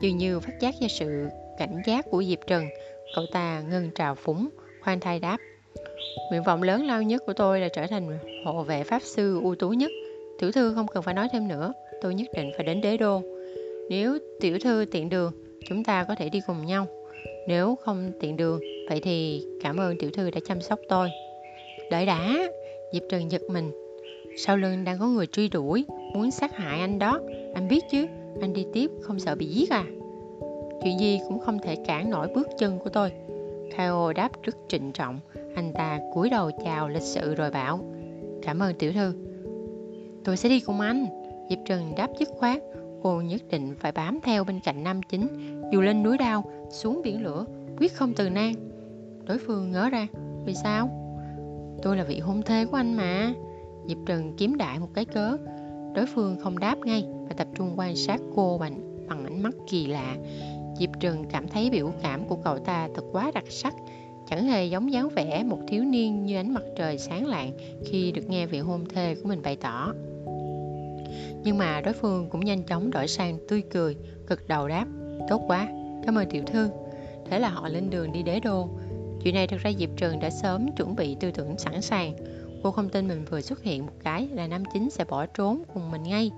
Dường 0.00 0.16
như 0.16 0.40
phát 0.40 0.52
giác 0.60 0.74
ra 0.80 0.88
sự 0.88 1.28
cảnh 1.58 1.82
giác 1.86 2.04
của 2.10 2.24
Diệp 2.24 2.38
Trần 2.46 2.64
Cậu 3.14 3.24
ta 3.32 3.60
ngưng 3.60 3.90
trào 3.94 4.14
phúng, 4.14 4.48
khoan 4.80 5.00
thai 5.00 5.20
đáp. 5.20 5.38
Nguyện 6.30 6.42
vọng 6.42 6.62
lớn 6.62 6.86
lao 6.86 7.02
nhất 7.02 7.22
của 7.26 7.32
tôi 7.32 7.60
là 7.60 7.68
trở 7.68 7.86
thành 7.86 8.18
hộ 8.44 8.62
vệ 8.62 8.84
pháp 8.84 9.02
sư 9.02 9.40
ưu 9.42 9.54
tú 9.54 9.70
nhất. 9.70 9.90
Tiểu 10.38 10.52
thư 10.52 10.74
không 10.74 10.86
cần 10.86 11.02
phải 11.02 11.14
nói 11.14 11.28
thêm 11.32 11.48
nữa, 11.48 11.72
tôi 12.00 12.14
nhất 12.14 12.26
định 12.36 12.50
phải 12.56 12.66
đến 12.66 12.80
đế 12.80 12.96
đô. 12.96 13.22
Nếu 13.90 14.18
tiểu 14.40 14.58
thư 14.58 14.84
tiện 14.90 15.08
đường, 15.08 15.32
chúng 15.68 15.84
ta 15.84 16.04
có 16.04 16.14
thể 16.14 16.28
đi 16.28 16.40
cùng 16.46 16.66
nhau. 16.66 16.86
Nếu 17.48 17.76
không 17.76 18.12
tiện 18.20 18.36
đường, 18.36 18.60
vậy 18.88 19.00
thì 19.02 19.46
cảm 19.62 19.76
ơn 19.76 19.98
tiểu 19.98 20.10
thư 20.10 20.30
đã 20.30 20.40
chăm 20.44 20.60
sóc 20.60 20.78
tôi. 20.88 21.08
Đợi 21.90 22.06
đã, 22.06 22.48
Diệp 22.92 23.02
Trần 23.10 23.30
giật 23.30 23.42
mình. 23.50 23.72
Sau 24.36 24.56
lưng 24.56 24.84
đang 24.84 24.98
có 24.98 25.06
người 25.06 25.26
truy 25.26 25.48
đuổi, 25.48 25.84
muốn 26.14 26.30
sát 26.30 26.56
hại 26.56 26.80
anh 26.80 26.98
đó. 26.98 27.20
Anh 27.54 27.68
biết 27.68 27.84
chứ, 27.90 28.06
anh 28.40 28.52
đi 28.52 28.66
tiếp 28.72 28.90
không 29.00 29.18
sợ 29.18 29.34
bị 29.34 29.46
giết 29.46 29.70
à? 29.70 29.84
Chuyện 30.82 30.98
gì 30.98 31.20
cũng 31.28 31.38
không 31.38 31.58
thể 31.58 31.76
cản 31.86 32.10
nổi 32.10 32.28
bước 32.34 32.48
chân 32.58 32.78
của 32.78 32.90
tôi. 32.90 33.12
Kao 33.76 34.12
đáp 34.12 34.42
rất 34.42 34.56
trịnh 34.68 34.92
trọng, 34.92 35.20
anh 35.56 35.72
ta 35.72 36.00
cúi 36.14 36.30
đầu 36.30 36.50
chào 36.64 36.88
lịch 36.88 37.02
sự 37.02 37.34
rồi 37.34 37.50
bảo 37.50 37.80
Cảm 38.42 38.58
ơn 38.58 38.74
tiểu 38.78 38.92
thư. 38.92 39.14
Tôi 40.24 40.36
sẽ 40.36 40.48
đi 40.48 40.60
cùng 40.60 40.80
anh. 40.80 41.06
Diệp 41.50 41.58
Trần 41.66 41.94
đáp 41.96 42.10
dứt 42.18 42.28
khoát 42.38 42.62
Cô 43.02 43.20
nhất 43.20 43.42
định 43.50 43.74
phải 43.78 43.92
bám 43.92 44.18
theo 44.22 44.44
bên 44.44 44.60
cạnh 44.60 44.84
nam 44.84 45.00
chính 45.02 45.28
Dù 45.72 45.80
lên 45.80 46.02
núi 46.02 46.18
đao, 46.18 46.44
xuống 46.70 47.00
biển 47.04 47.22
lửa 47.22 47.44
Quyết 47.78 47.92
không 47.94 48.12
từ 48.12 48.30
nan. 48.30 48.52
Đối 49.24 49.38
phương 49.38 49.70
ngớ 49.72 49.90
ra 49.90 50.06
Vì 50.44 50.54
sao? 50.54 50.88
Tôi 51.82 51.96
là 51.96 52.04
vị 52.04 52.18
hôn 52.20 52.42
thê 52.42 52.64
của 52.64 52.76
anh 52.76 52.94
mà. 52.94 53.34
Diệp 53.88 53.98
Trần 54.06 54.36
kiếm 54.36 54.56
đại 54.56 54.78
một 54.78 54.88
cái 54.94 55.04
cớ. 55.04 55.36
Đối 55.94 56.06
phương 56.06 56.36
không 56.40 56.58
đáp 56.58 56.78
ngay 56.78 57.04
Và 57.28 57.34
tập 57.36 57.48
trung 57.54 57.72
quan 57.76 57.96
sát 57.96 58.20
cô 58.34 58.58
bằng, 58.58 59.06
bằng 59.08 59.24
ánh 59.24 59.42
mắt 59.42 59.54
kỳ 59.68 59.86
lạ. 59.86 60.16
Diệp 60.78 60.90
Trần 61.00 61.24
cảm 61.30 61.48
thấy 61.48 61.70
biểu 61.70 61.92
cảm 62.02 62.24
của 62.24 62.36
cậu 62.36 62.58
ta 62.58 62.88
thật 62.94 63.02
quá 63.12 63.30
đặc 63.34 63.44
sắc 63.48 63.74
chẳng 64.30 64.44
hề 64.44 64.64
giống 64.64 64.92
dáng 64.92 65.08
vẻ 65.08 65.44
một 65.44 65.58
thiếu 65.68 65.84
niên 65.84 66.26
như 66.26 66.36
ánh 66.36 66.54
mặt 66.54 66.62
trời 66.76 66.98
sáng 66.98 67.26
lạng 67.26 67.52
khi 67.84 68.12
được 68.12 68.28
nghe 68.28 68.46
vị 68.46 68.58
hôn 68.58 68.84
thê 68.88 69.14
của 69.14 69.28
mình 69.28 69.42
bày 69.42 69.56
tỏ. 69.56 69.92
Nhưng 71.44 71.58
mà 71.58 71.80
đối 71.80 71.94
phương 71.94 72.28
cũng 72.30 72.44
nhanh 72.44 72.62
chóng 72.62 72.90
đổi 72.90 73.08
sang 73.08 73.38
tươi 73.48 73.62
cười, 73.70 73.96
cực 74.26 74.48
đầu 74.48 74.68
đáp. 74.68 74.86
Tốt 75.28 75.42
quá, 75.46 75.68
cảm 76.06 76.18
ơn 76.18 76.30
tiểu 76.30 76.42
thư. 76.46 76.70
Thế 77.30 77.38
là 77.38 77.48
họ 77.48 77.68
lên 77.68 77.90
đường 77.90 78.12
đi 78.12 78.22
đế 78.22 78.40
đô. 78.40 78.68
Chuyện 79.22 79.34
này 79.34 79.46
thực 79.46 79.60
ra 79.60 79.70
Diệp 79.78 79.90
Trần 79.96 80.20
đã 80.20 80.30
sớm 80.30 80.72
chuẩn 80.76 80.96
bị 80.96 81.16
tư 81.20 81.30
tưởng 81.30 81.58
sẵn 81.58 81.82
sàng. 81.82 82.14
Cô 82.62 82.70
không 82.70 82.88
tin 82.88 83.08
mình 83.08 83.24
vừa 83.30 83.40
xuất 83.40 83.62
hiện 83.62 83.86
một 83.86 83.92
cái 84.04 84.28
là 84.32 84.46
Nam 84.46 84.62
Chính 84.72 84.90
sẽ 84.90 85.04
bỏ 85.04 85.26
trốn 85.26 85.62
cùng 85.74 85.90
mình 85.90 86.02
ngay. 86.02 86.30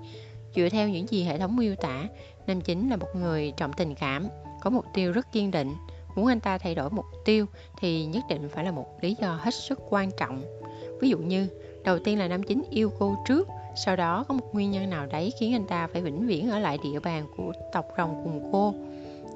Dựa 0.55 0.69
theo 0.69 0.89
những 0.89 1.07
gì 1.07 1.23
hệ 1.23 1.37
thống 1.37 1.55
miêu 1.55 1.75
tả, 1.75 2.07
Nam 2.47 2.61
Chính 2.61 2.89
là 2.89 2.95
một 2.95 3.07
người 3.15 3.53
trọng 3.57 3.73
tình 3.73 3.95
cảm, 3.95 4.27
có 4.61 4.69
mục 4.69 4.85
tiêu 4.93 5.11
rất 5.11 5.31
kiên 5.31 5.51
định. 5.51 5.73
Muốn 6.15 6.27
anh 6.27 6.39
ta 6.39 6.57
thay 6.57 6.75
đổi 6.75 6.89
mục 6.89 7.05
tiêu 7.25 7.45
thì 7.79 8.05
nhất 8.05 8.23
định 8.29 8.49
phải 8.49 8.65
là 8.65 8.71
một 8.71 8.85
lý 9.01 9.15
do 9.21 9.39
hết 9.41 9.53
sức 9.53 9.79
quan 9.89 10.09
trọng. 10.17 10.41
Ví 11.01 11.09
dụ 11.09 11.17
như, 11.17 11.47
đầu 11.83 11.99
tiên 11.99 12.19
là 12.19 12.27
Nam 12.27 12.43
Chính 12.43 12.63
yêu 12.69 12.91
cô 12.99 13.15
trước, 13.27 13.47
sau 13.75 13.95
đó 13.95 14.25
có 14.27 14.33
một 14.33 14.53
nguyên 14.53 14.71
nhân 14.71 14.89
nào 14.89 15.05
đấy 15.05 15.33
khiến 15.39 15.53
anh 15.53 15.67
ta 15.67 15.87
phải 15.87 16.01
vĩnh 16.01 16.27
viễn 16.27 16.49
ở 16.49 16.59
lại 16.59 16.77
địa 16.83 16.99
bàn 16.99 17.25
của 17.37 17.51
tộc 17.73 17.85
rồng 17.97 18.21
cùng 18.23 18.49
cô. 18.51 18.73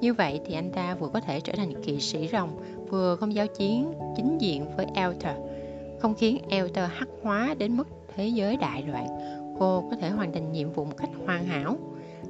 Như 0.00 0.14
vậy 0.14 0.40
thì 0.46 0.54
anh 0.54 0.70
ta 0.70 0.94
vừa 0.94 1.08
có 1.08 1.20
thể 1.20 1.40
trở 1.40 1.52
thành 1.56 1.82
kỵ 1.82 2.00
sĩ 2.00 2.28
rồng, 2.28 2.50
vừa 2.88 3.16
không 3.16 3.34
giao 3.34 3.46
chiến 3.46 3.92
chính 4.16 4.38
diện 4.38 4.76
với 4.76 4.86
Elter, 4.94 5.36
không 5.98 6.14
khiến 6.14 6.38
Elter 6.48 6.90
hắc 6.92 7.08
hóa 7.22 7.54
đến 7.58 7.76
mức 7.76 7.88
thế 8.14 8.28
giới 8.28 8.56
đại 8.56 8.82
loạn. 8.82 9.06
Cô 9.58 9.84
có 9.90 9.96
thể 9.96 10.10
hoàn 10.10 10.32
thành 10.32 10.52
nhiệm 10.52 10.72
vụ 10.72 10.84
một 10.84 10.96
cách 10.96 11.10
hoàn 11.26 11.44
hảo. 11.44 11.76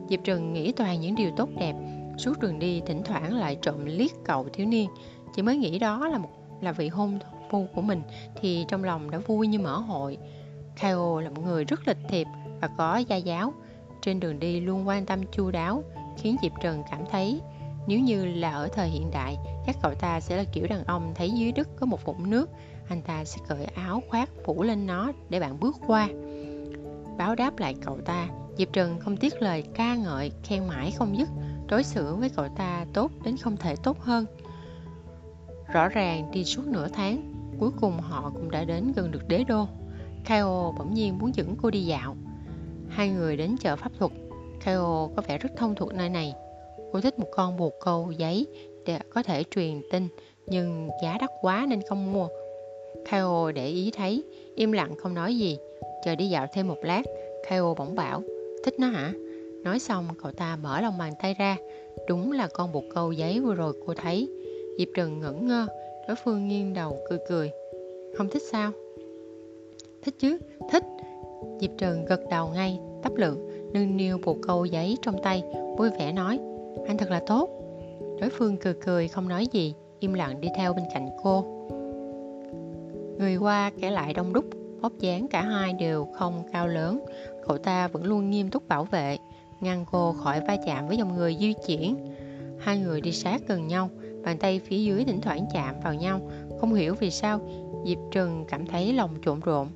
Diệp 0.09 0.25
Trừng 0.25 0.53
nghĩ 0.53 0.73
toàn 0.73 1.01
những 1.01 1.15
điều 1.15 1.31
tốt 1.37 1.49
đẹp, 1.59 1.75
suốt 2.19 2.41
đường 2.41 2.59
đi 2.59 2.83
thỉnh 2.87 3.03
thoảng 3.05 3.35
lại 3.35 3.57
trộm 3.63 3.85
liếc 3.85 4.11
cậu 4.25 4.49
thiếu 4.53 4.67
niên. 4.67 4.91
Chỉ 5.35 5.43
mới 5.43 5.57
nghĩ 5.57 5.79
đó 5.79 6.09
là 6.09 6.19
một 6.19 6.29
là 6.61 6.73
vị 6.73 6.89
hôn 6.89 7.19
phu 7.51 7.67
của 7.75 7.83
mình 7.83 8.03
thì 8.41 8.65
trong 8.69 8.85
lòng 8.85 9.11
đã 9.11 9.19
vui 9.19 9.47
như 9.47 9.59
mở 9.59 9.77
hội. 9.77 10.19
Kao 10.81 11.21
là 11.21 11.31
một 11.31 11.43
người 11.45 11.65
rất 11.65 11.89
lịch 11.89 11.99
thiệp 12.09 12.27
và 12.61 12.69
có 12.79 12.97
gia 12.97 13.17
giáo. 13.17 13.53
Trên 14.03 14.21
đường 14.21 14.39
đi 14.39 14.61
luôn 14.61 14.89
quan 14.89 15.07
tâm 15.07 15.21
chu 15.33 15.51
đáo, 15.51 15.83
khiến 16.17 16.37
Diệp 16.43 16.53
Trần 16.63 16.83
cảm 16.91 17.01
thấy 17.11 17.41
nếu 17.87 18.01
như 18.01 18.27
là 18.27 18.51
ở 18.51 18.69
thời 18.69 18.89
hiện 18.89 19.11
đại, 19.11 19.37
chắc 19.67 19.77
cậu 19.83 19.95
ta 19.95 20.21
sẽ 20.21 20.37
là 20.37 20.45
kiểu 20.53 20.67
đàn 20.67 20.85
ông 20.85 21.13
thấy 21.15 21.31
dưới 21.31 21.53
đất 21.53 21.69
có 21.77 21.87
một 21.87 22.05
vũng 22.05 22.31
nước, 22.31 22.51
anh 22.89 23.03
ta 23.03 23.25
sẽ 23.25 23.41
cởi 23.49 23.65
áo 23.65 24.03
khoác 24.09 24.31
phủ 24.45 24.63
lên 24.63 24.87
nó 24.87 25.13
để 25.31 25.41
bạn 25.41 25.61
bước 25.61 25.77
qua. 25.87 26.09
Báo 27.19 27.35
đáp 27.35 27.59
lại 27.59 27.75
cậu 27.85 27.99
ta, 28.01 28.29
Diệp 28.59 28.73
Trần 28.73 28.99
không 29.01 29.17
tiếc 29.17 29.43
lời 29.43 29.65
ca 29.75 29.95
ngợi, 29.95 30.33
khen 30.43 30.67
mãi 30.69 30.91
không 30.91 31.19
dứt, 31.19 31.29
đối 31.69 31.83
xử 31.83 32.15
với 32.15 32.29
cậu 32.29 32.49
ta 32.57 32.87
tốt 32.93 33.11
đến 33.25 33.37
không 33.37 33.57
thể 33.57 33.75
tốt 33.83 34.01
hơn. 34.01 34.27
Rõ 35.73 35.89
ràng 35.89 36.31
đi 36.31 36.45
suốt 36.45 36.67
nửa 36.67 36.89
tháng, 36.89 37.33
cuối 37.61 37.71
cùng 37.81 37.99
họ 38.01 38.33
cũng 38.35 38.51
đã 38.51 38.65
đến 38.65 38.93
gần 38.97 39.11
được 39.11 39.29
đế 39.29 39.45
đô. 39.45 39.67
Kao 40.25 40.75
bỗng 40.79 40.95
nhiên 40.95 41.19
muốn 41.19 41.35
dẫn 41.35 41.57
cô 41.63 41.71
đi 41.71 41.85
dạo. 41.85 42.17
Hai 42.89 43.09
người 43.09 43.37
đến 43.37 43.57
chợ 43.61 43.77
pháp 43.77 43.93
thuật. 43.99 44.13
Kao 44.65 45.13
có 45.17 45.23
vẻ 45.29 45.39
rất 45.39 45.49
thông 45.57 45.75
thuộc 45.75 45.95
nơi 45.95 46.09
này. 46.09 46.35
Cô 46.93 47.01
thích 47.01 47.19
một 47.19 47.29
con 47.33 47.57
bồ 47.57 47.73
câu 47.85 48.13
giấy 48.19 48.47
để 48.87 48.99
có 49.15 49.23
thể 49.23 49.45
truyền 49.51 49.83
tin, 49.91 50.09
nhưng 50.47 50.89
giá 51.03 51.19
đắt 51.21 51.31
quá 51.41 51.67
nên 51.69 51.81
không 51.89 52.13
mua. 52.13 52.29
Kao 53.11 53.53
để 53.53 53.67
ý 53.67 53.91
thấy, 53.97 54.25
im 54.55 54.73
lặng 54.73 54.95
không 54.99 55.15
nói 55.15 55.37
gì. 55.39 55.59
Chờ 56.05 56.15
đi 56.15 56.29
dạo 56.29 56.47
thêm 56.53 56.69
một 56.69 56.79
lát, 56.83 57.03
Kao 57.49 57.75
bỗng 57.79 57.95
bảo, 57.95 58.23
thích 58.65 58.75
nó 58.79 58.87
hả? 58.87 59.13
Nói 59.65 59.79
xong, 59.79 60.09
cậu 60.23 60.33
ta 60.33 60.57
mở 60.63 60.81
lòng 60.81 60.99
bàn 60.99 61.13
tay 61.23 61.35
ra. 61.35 61.57
Đúng 62.09 62.33
là 62.33 62.49
con 62.55 62.73
bột 62.73 62.85
câu 62.95 63.13
giấy 63.13 63.41
vừa 63.41 63.55
rồi 63.55 63.73
cô 63.87 63.95
thấy. 63.95 64.29
Diệp 64.79 64.89
Trần 64.95 65.21
ngẩn 65.21 65.47
ngơ, 65.47 65.67
đối 66.09 66.17
phương 66.25 66.49
nghiêng 66.49 66.75
đầu 66.75 66.99
cười 67.09 67.19
cười. 67.29 67.51
Không 68.17 68.29
thích 68.29 68.43
sao? 68.51 68.73
Thích 70.03 70.15
chứ, 70.19 70.39
thích. 70.73 70.85
Diệp 71.61 71.71
Trần 71.79 72.05
gật 72.05 72.21
đầu 72.31 72.49
ngay, 72.49 72.81
tấp 73.03 73.13
lượng, 73.17 73.49
nâng 73.73 73.97
niu 73.97 74.19
bột 74.25 74.37
câu 74.43 74.65
giấy 74.65 74.97
trong 75.03 75.23
tay, 75.23 75.43
vui 75.79 75.91
vẻ 75.91 76.13
nói. 76.13 76.39
Anh 76.87 76.99
thật 76.99 77.11
là 77.11 77.23
tốt. 77.27 77.49
Đối 78.21 78.31
phương 78.31 78.57
cười 78.57 78.75
cười 78.75 79.09
không 79.09 79.29
nói 79.29 79.47
gì, 79.53 79.75
im 79.99 80.15
lặng 80.15 80.41
đi 80.41 80.49
theo 80.57 80.75
bên 80.75 80.85
cạnh 80.95 81.09
cô. 81.23 81.45
Người 83.19 83.37
qua 83.37 83.71
kể 83.81 83.91
lại 83.91 84.15
đông 84.15 84.33
đúc, 84.33 84.45
vóc 84.81 84.93
dáng 84.99 85.29
cả 85.29 85.43
hai 85.43 85.73
đều 85.73 86.05
không 86.05 86.43
cao 86.53 86.69
lớn. 86.69 87.05
Cậu 87.47 87.59
ta 87.59 87.89
vẫn 87.89 88.05
luôn 88.05 88.31
nghiêm 88.31 88.51
túc 88.51 88.69
bảo 88.69 88.85
vệ, 88.85 89.17
ngăn 89.65 89.85
cô 89.93 90.13
khỏi 90.13 90.41
va 90.49 90.57
chạm 90.67 90.89
với 90.89 90.97
dòng 90.97 91.17
người 91.17 91.37
di 91.41 91.55
chuyển. 91.67 91.97
Hai 92.59 92.79
người 92.79 93.01
đi 93.01 93.13
sát 93.13 93.43
gần 93.49 93.67
nhau, 93.67 93.91
bàn 94.25 94.39
tay 94.39 94.61
phía 94.65 94.79
dưới 94.79 95.05
thỉnh 95.05 95.21
thoảng 95.21 95.47
chạm 95.55 95.75
vào 95.85 95.95
nhau. 95.95 96.21
Không 96.61 96.75
hiểu 96.75 96.95
vì 96.95 97.11
sao, 97.11 97.41
Diệp 97.87 97.99
Trần 98.13 98.45
cảm 98.49 98.67
thấy 98.67 98.93
lòng 98.93 99.11
trộn 99.25 99.41
rộn. 99.41 99.69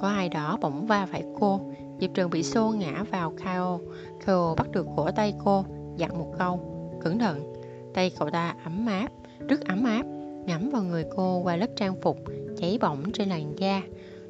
Có 0.00 0.08
ai 0.08 0.28
đó 0.28 0.58
bỗng 0.60 0.86
va 0.86 1.06
phải 1.06 1.24
cô, 1.40 1.60
Diệp 2.00 2.10
Trần 2.14 2.30
bị 2.30 2.42
xô 2.42 2.70
ngã 2.70 3.04
vào 3.10 3.32
Kao. 3.44 3.80
Kao 4.26 4.54
bắt 4.58 4.70
được 4.72 4.86
cổ 4.96 5.10
tay 5.10 5.34
cô, 5.44 5.64
dặn 5.96 6.18
một 6.18 6.34
câu, 6.38 6.60
cẩn 7.00 7.18
thận. 7.18 7.52
Tay 7.94 8.10
cậu 8.18 8.30
ta 8.30 8.54
ấm 8.64 8.86
áp, 8.86 9.08
rất 9.48 9.60
ấm 9.60 9.84
áp, 9.84 10.02
ngắm 10.46 10.70
vào 10.70 10.82
người 10.82 11.04
cô 11.16 11.38
qua 11.38 11.56
lớp 11.56 11.66
trang 11.76 12.00
phục, 12.02 12.18
cháy 12.56 12.78
bỏng 12.80 13.12
trên 13.12 13.28
làn 13.28 13.58
da. 13.58 13.82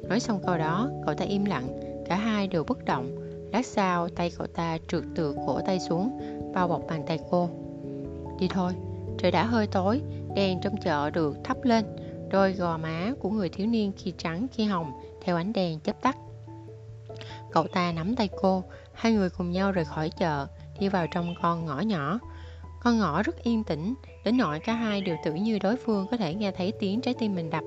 Nói 0.09 0.19
xong 0.19 0.39
câu 0.45 0.57
đó, 0.57 0.89
cậu 1.05 1.15
ta 1.15 1.25
im 1.25 1.45
lặng, 1.45 1.67
cả 2.05 2.15
hai 2.15 2.47
đều 2.47 2.63
bất 2.63 2.85
động. 2.85 3.18
Lát 3.53 3.65
sau, 3.65 4.09
tay 4.09 4.31
cậu 4.37 4.47
ta 4.47 4.77
trượt 4.87 5.03
từ 5.15 5.35
cổ 5.47 5.59
tay 5.65 5.79
xuống, 5.79 6.19
bao 6.53 6.67
bọc 6.67 6.81
bàn 6.89 7.03
tay 7.07 7.19
cô. 7.29 7.49
Đi 8.39 8.47
thôi, 8.47 8.73
trời 9.17 9.31
đã 9.31 9.43
hơi 9.43 9.67
tối, 9.67 10.01
đèn 10.35 10.59
trong 10.61 10.75
chợ 10.83 11.09
được 11.09 11.37
thắp 11.43 11.57
lên, 11.63 11.85
đôi 12.29 12.53
gò 12.53 12.77
má 12.77 13.11
của 13.19 13.29
người 13.29 13.49
thiếu 13.49 13.67
niên 13.67 13.91
khi 13.97 14.13
trắng 14.17 14.47
khi 14.51 14.63
hồng 14.65 14.91
theo 15.21 15.35
ánh 15.35 15.53
đèn 15.53 15.79
chớp 15.79 16.01
tắt. 16.01 16.17
Cậu 17.51 17.67
ta 17.67 17.91
nắm 17.91 18.15
tay 18.15 18.29
cô, 18.41 18.63
hai 18.93 19.11
người 19.11 19.29
cùng 19.29 19.51
nhau 19.51 19.71
rời 19.71 19.85
khỏi 19.85 20.09
chợ, 20.09 20.47
đi 20.79 20.89
vào 20.89 21.07
trong 21.07 21.33
con 21.41 21.65
ngõ 21.65 21.79
nhỏ. 21.79 22.19
Con 22.81 22.99
ngõ 22.99 23.23
rất 23.23 23.43
yên 23.43 23.63
tĩnh, 23.63 23.93
đến 24.25 24.37
nỗi 24.37 24.59
cả 24.59 24.73
hai 24.73 25.01
đều 25.01 25.15
tưởng 25.25 25.43
như 25.43 25.59
đối 25.59 25.75
phương 25.75 26.07
có 26.11 26.17
thể 26.17 26.33
nghe 26.33 26.51
thấy 26.51 26.73
tiếng 26.79 27.01
trái 27.01 27.13
tim 27.13 27.35
mình 27.35 27.49
đập. 27.49 27.63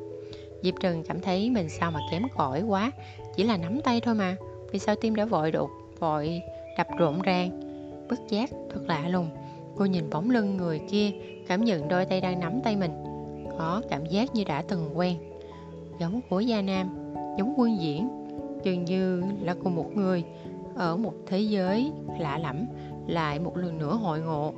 Diệp 0.62 0.74
Trừng 0.80 1.02
cảm 1.08 1.20
thấy 1.20 1.50
mình 1.50 1.68
sao 1.68 1.90
mà 1.90 2.00
kém 2.10 2.22
cỏi 2.36 2.62
quá, 2.62 2.90
chỉ 3.36 3.44
là 3.44 3.56
nắm 3.56 3.80
tay 3.84 4.00
thôi 4.00 4.14
mà, 4.14 4.36
vì 4.72 4.78
sao 4.78 4.94
tim 4.96 5.14
đã 5.14 5.24
vội 5.24 5.50
đột, 5.50 5.70
vội 5.98 6.42
đập 6.78 6.86
rộn 6.98 7.22
ràng. 7.22 7.60
Bất 8.08 8.28
giác, 8.28 8.50
thật 8.72 8.80
lạ 8.86 9.08
lùng, 9.08 9.30
cô 9.76 9.84
nhìn 9.84 10.10
bóng 10.10 10.30
lưng 10.30 10.56
người 10.56 10.80
kia, 10.90 11.10
cảm 11.48 11.64
nhận 11.64 11.88
đôi 11.88 12.04
tay 12.04 12.20
đang 12.20 12.40
nắm 12.40 12.60
tay 12.64 12.76
mình. 12.76 12.90
Có 13.58 13.82
cảm 13.90 14.06
giác 14.06 14.34
như 14.34 14.44
đã 14.44 14.62
từng 14.62 14.98
quen. 14.98 15.16
Giống 16.00 16.20
của 16.30 16.40
Gia 16.40 16.62
Nam, 16.62 17.14
giống 17.38 17.54
quân 17.56 17.80
diễn, 17.80 18.08
dường 18.62 18.84
như 18.84 19.22
là 19.40 19.54
cùng 19.54 19.74
một 19.74 19.96
người, 19.96 20.24
ở 20.74 20.96
một 20.96 21.14
thế 21.26 21.40
giới 21.40 21.92
lạ 22.18 22.38
lẫm 22.38 22.66
lại 23.06 23.38
một 23.38 23.56
lần 23.56 23.78
nữa 23.78 23.94
hội 24.02 24.20
ngộ. 24.20 24.52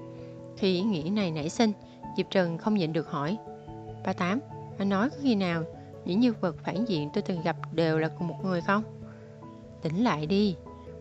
Khi 0.56 0.74
ý 0.74 0.82
nghĩ 0.82 1.10
này 1.10 1.30
nảy 1.30 1.48
sinh, 1.48 1.72
Diệp 2.16 2.30
Trần 2.30 2.58
không 2.58 2.74
nhịn 2.74 2.92
được 2.92 3.10
hỏi. 3.10 3.36
Ba 4.06 4.12
Tám, 4.12 4.40
anh 4.78 4.88
nói 4.88 5.10
có 5.10 5.16
khi 5.20 5.34
nào 5.34 5.62
những 6.04 6.20
nhân 6.20 6.34
vật 6.40 6.56
phản 6.64 6.84
diện 6.84 7.10
tôi 7.14 7.22
từng 7.22 7.42
gặp 7.42 7.56
đều 7.72 7.98
là 7.98 8.08
cùng 8.08 8.28
một 8.28 8.44
người 8.44 8.60
không? 8.60 8.82
Tỉnh 9.84 10.04
lại 10.04 10.26
đi. 10.26 10.56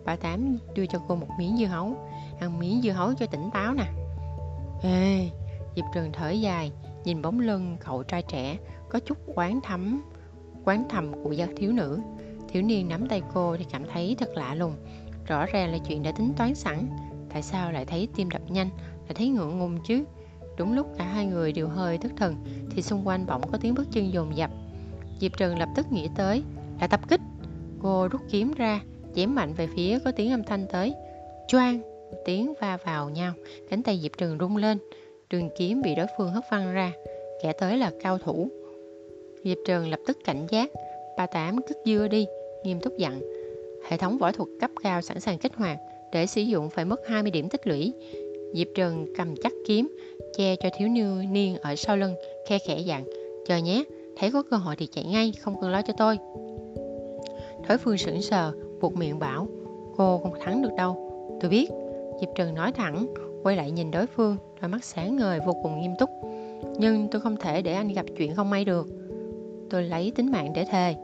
Bà 0.06 0.16
Tám 0.16 0.58
đưa 0.76 0.86
cho 0.86 1.00
cô 1.08 1.16
một 1.16 1.28
miếng 1.38 1.58
dưa 1.58 1.66
hấu. 1.66 1.96
Ăn 2.40 2.60
miếng 2.60 2.82
dưa 2.82 2.92
hấu 2.92 3.14
cho 3.14 3.26
tỉnh 3.26 3.50
táo 3.54 3.74
nè. 3.74 3.86
Ê, 4.82 5.30
Diệp 5.76 5.86
Trần 5.94 6.12
thở 6.14 6.30
dài, 6.30 6.72
nhìn 7.04 7.22
bóng 7.22 7.40
lưng 7.40 7.78
cậu 7.86 8.04
trai 8.04 8.22
trẻ 8.22 8.58
có 8.90 9.00
chút 9.00 9.18
quán 9.36 9.60
thấm, 9.64 10.02
quán 10.66 10.86
thầm 10.90 11.24
của 11.24 11.32
gia 11.32 11.48
thiếu 11.58 11.72
nữ. 11.72 12.00
Thiếu 12.50 12.62
niên 12.62 12.88
nắm 12.88 13.08
tay 13.08 13.22
cô 13.34 13.58
thì 13.58 13.66
cảm 13.72 13.84
thấy 13.94 14.16
thật 14.20 14.30
lạ 14.36 14.56
lùng. 14.56 14.76
Rõ 15.28 15.46
ràng 15.46 15.72
là 15.72 15.78
chuyện 15.78 16.04
đã 16.04 16.12
tính 16.12 16.34
toán 16.38 16.56
sẵn. 16.56 16.90
Tại 17.30 17.42
sao 17.42 17.72
lại 17.72 17.86
thấy 17.86 18.08
tim 18.16 18.30
đập 18.30 18.42
nhanh, 18.48 18.70
lại 19.08 19.14
thấy 19.16 19.28
ngượng 19.28 19.60
ngùng 19.60 19.78
chứ? 19.88 20.04
Đúng 20.58 20.74
lúc 20.74 20.88
cả 20.98 21.06
hai 21.06 21.26
người 21.26 21.52
đều 21.52 21.68
hơi 21.68 21.98
thất 21.98 22.12
thần 22.18 22.36
thì 22.72 22.82
xung 22.82 23.08
quanh 23.08 23.26
bỗng 23.26 23.52
có 23.52 23.58
tiếng 23.58 23.76
bước 23.76 23.88
chân 23.92 24.14
dồn 24.14 24.38
dập. 24.38 24.52
Diệp 25.20 25.32
Trần 25.38 25.58
lập 25.58 25.70
tức 25.76 25.92
nghĩ 25.92 26.10
tới 26.16 26.44
là 26.82 26.88
tập 26.88 27.10
kích. 27.10 27.22
Cô 27.84 28.08
rút 28.12 28.22
kiếm 28.32 28.52
ra, 28.58 28.82
chém 29.16 29.36
mạnh 29.36 29.54
về 29.54 29.68
phía 29.76 30.00
có 30.06 30.12
tiếng 30.12 30.32
âm 30.32 30.44
thanh 30.44 30.66
tới. 30.72 30.94
Choang, 31.48 31.80
tiếng 32.26 32.54
va 32.62 32.78
vào 32.86 33.10
nhau, 33.10 33.34
cánh 33.70 33.84
tay 33.84 34.00
Diệp 34.04 34.12
Trừng 34.18 34.38
rung 34.40 34.58
lên. 34.58 34.78
Trường 35.30 35.50
kiếm 35.58 35.82
bị 35.82 35.96
đối 35.96 36.06
phương 36.18 36.32
hất 36.32 36.44
văng 36.52 36.74
ra, 36.74 36.92
kẻ 37.44 37.54
tới 37.54 37.78
là 37.78 37.92
cao 38.02 38.18
thủ. 38.18 38.48
Diệp 39.44 39.58
Trừng 39.68 39.90
lập 39.90 40.00
tức 40.08 40.18
cảnh 40.26 40.48
giác, 40.50 40.70
ba 41.18 41.26
tám 41.26 41.62
cất 41.62 41.78
dưa 41.86 42.08
đi, 42.08 42.26
nghiêm 42.64 42.80
túc 42.80 42.98
dặn. 42.98 43.22
Hệ 43.90 43.98
thống 43.98 44.18
võ 44.18 44.32
thuật 44.32 44.50
cấp 44.62 44.72
cao 44.84 45.02
sẵn 45.02 45.20
sàng 45.20 45.38
kích 45.38 45.56
hoạt, 45.56 45.78
để 46.12 46.26
sử 46.26 46.42
dụng 46.42 46.70
phải 46.70 46.86
mất 46.86 47.08
20 47.08 47.32
điểm 47.32 47.50
tích 47.50 47.68
lũy. 47.68 47.94
Diệp 48.54 48.68
Trừng 48.76 49.08
cầm 49.18 49.36
chắc 49.44 49.54
kiếm, 49.68 49.96
che 50.38 50.56
cho 50.56 50.70
thiếu 50.78 50.88
niên 50.88 51.34
niên 51.34 51.58
ở 51.58 51.76
sau 51.76 51.98
lưng, 51.98 52.16
khe 52.48 52.58
khẽ 52.68 52.80
dặn. 52.80 53.06
Chờ 53.48 53.58
nhé, 53.58 53.84
thấy 54.18 54.32
có 54.32 54.44
cơ 54.52 54.58
hội 54.58 54.76
thì 54.76 54.88
chạy 54.88 55.04
ngay, 55.04 55.34
không 55.40 55.62
cần 55.62 55.72
lo 55.72 55.82
cho 55.82 55.94
tôi. 55.98 56.18
Đối 57.70 57.78
phương 57.78 57.98
sững 57.98 58.22
sờ, 58.22 58.52
buộc 58.82 58.96
miệng 58.96 59.20
bảo, 59.20 59.48
cô 59.98 60.18
không 60.18 60.34
thắng 60.42 60.62
được 60.62 60.72
đâu. 60.78 61.10
Tôi 61.42 61.50
biết, 61.50 61.70
Diệp 62.20 62.30
Trần 62.36 62.54
nói 62.54 62.72
thẳng, 62.72 63.06
quay 63.44 63.56
lại 63.56 63.72
nhìn 63.72 63.92
đối 63.92 64.08
phương, 64.08 64.38
đôi 64.62 64.70
mắt 64.70 64.84
sáng 64.84 65.16
ngời 65.16 65.40
vô 65.46 65.54
cùng 65.64 65.82
nghiêm 65.82 65.92
túc. 66.00 66.10
Nhưng 66.80 67.08
tôi 67.12 67.22
không 67.22 67.38
thể 67.38 67.62
để 67.62 67.74
anh 67.74 67.88
gặp 67.88 68.06
chuyện 68.18 68.36
không 68.36 68.50
may 68.50 68.66
được. 68.66 68.88
Tôi 69.70 69.84
lấy 69.84 70.12
tính 70.16 70.32
mạng 70.32 70.54
để 70.56 70.66
thề. 70.66 70.96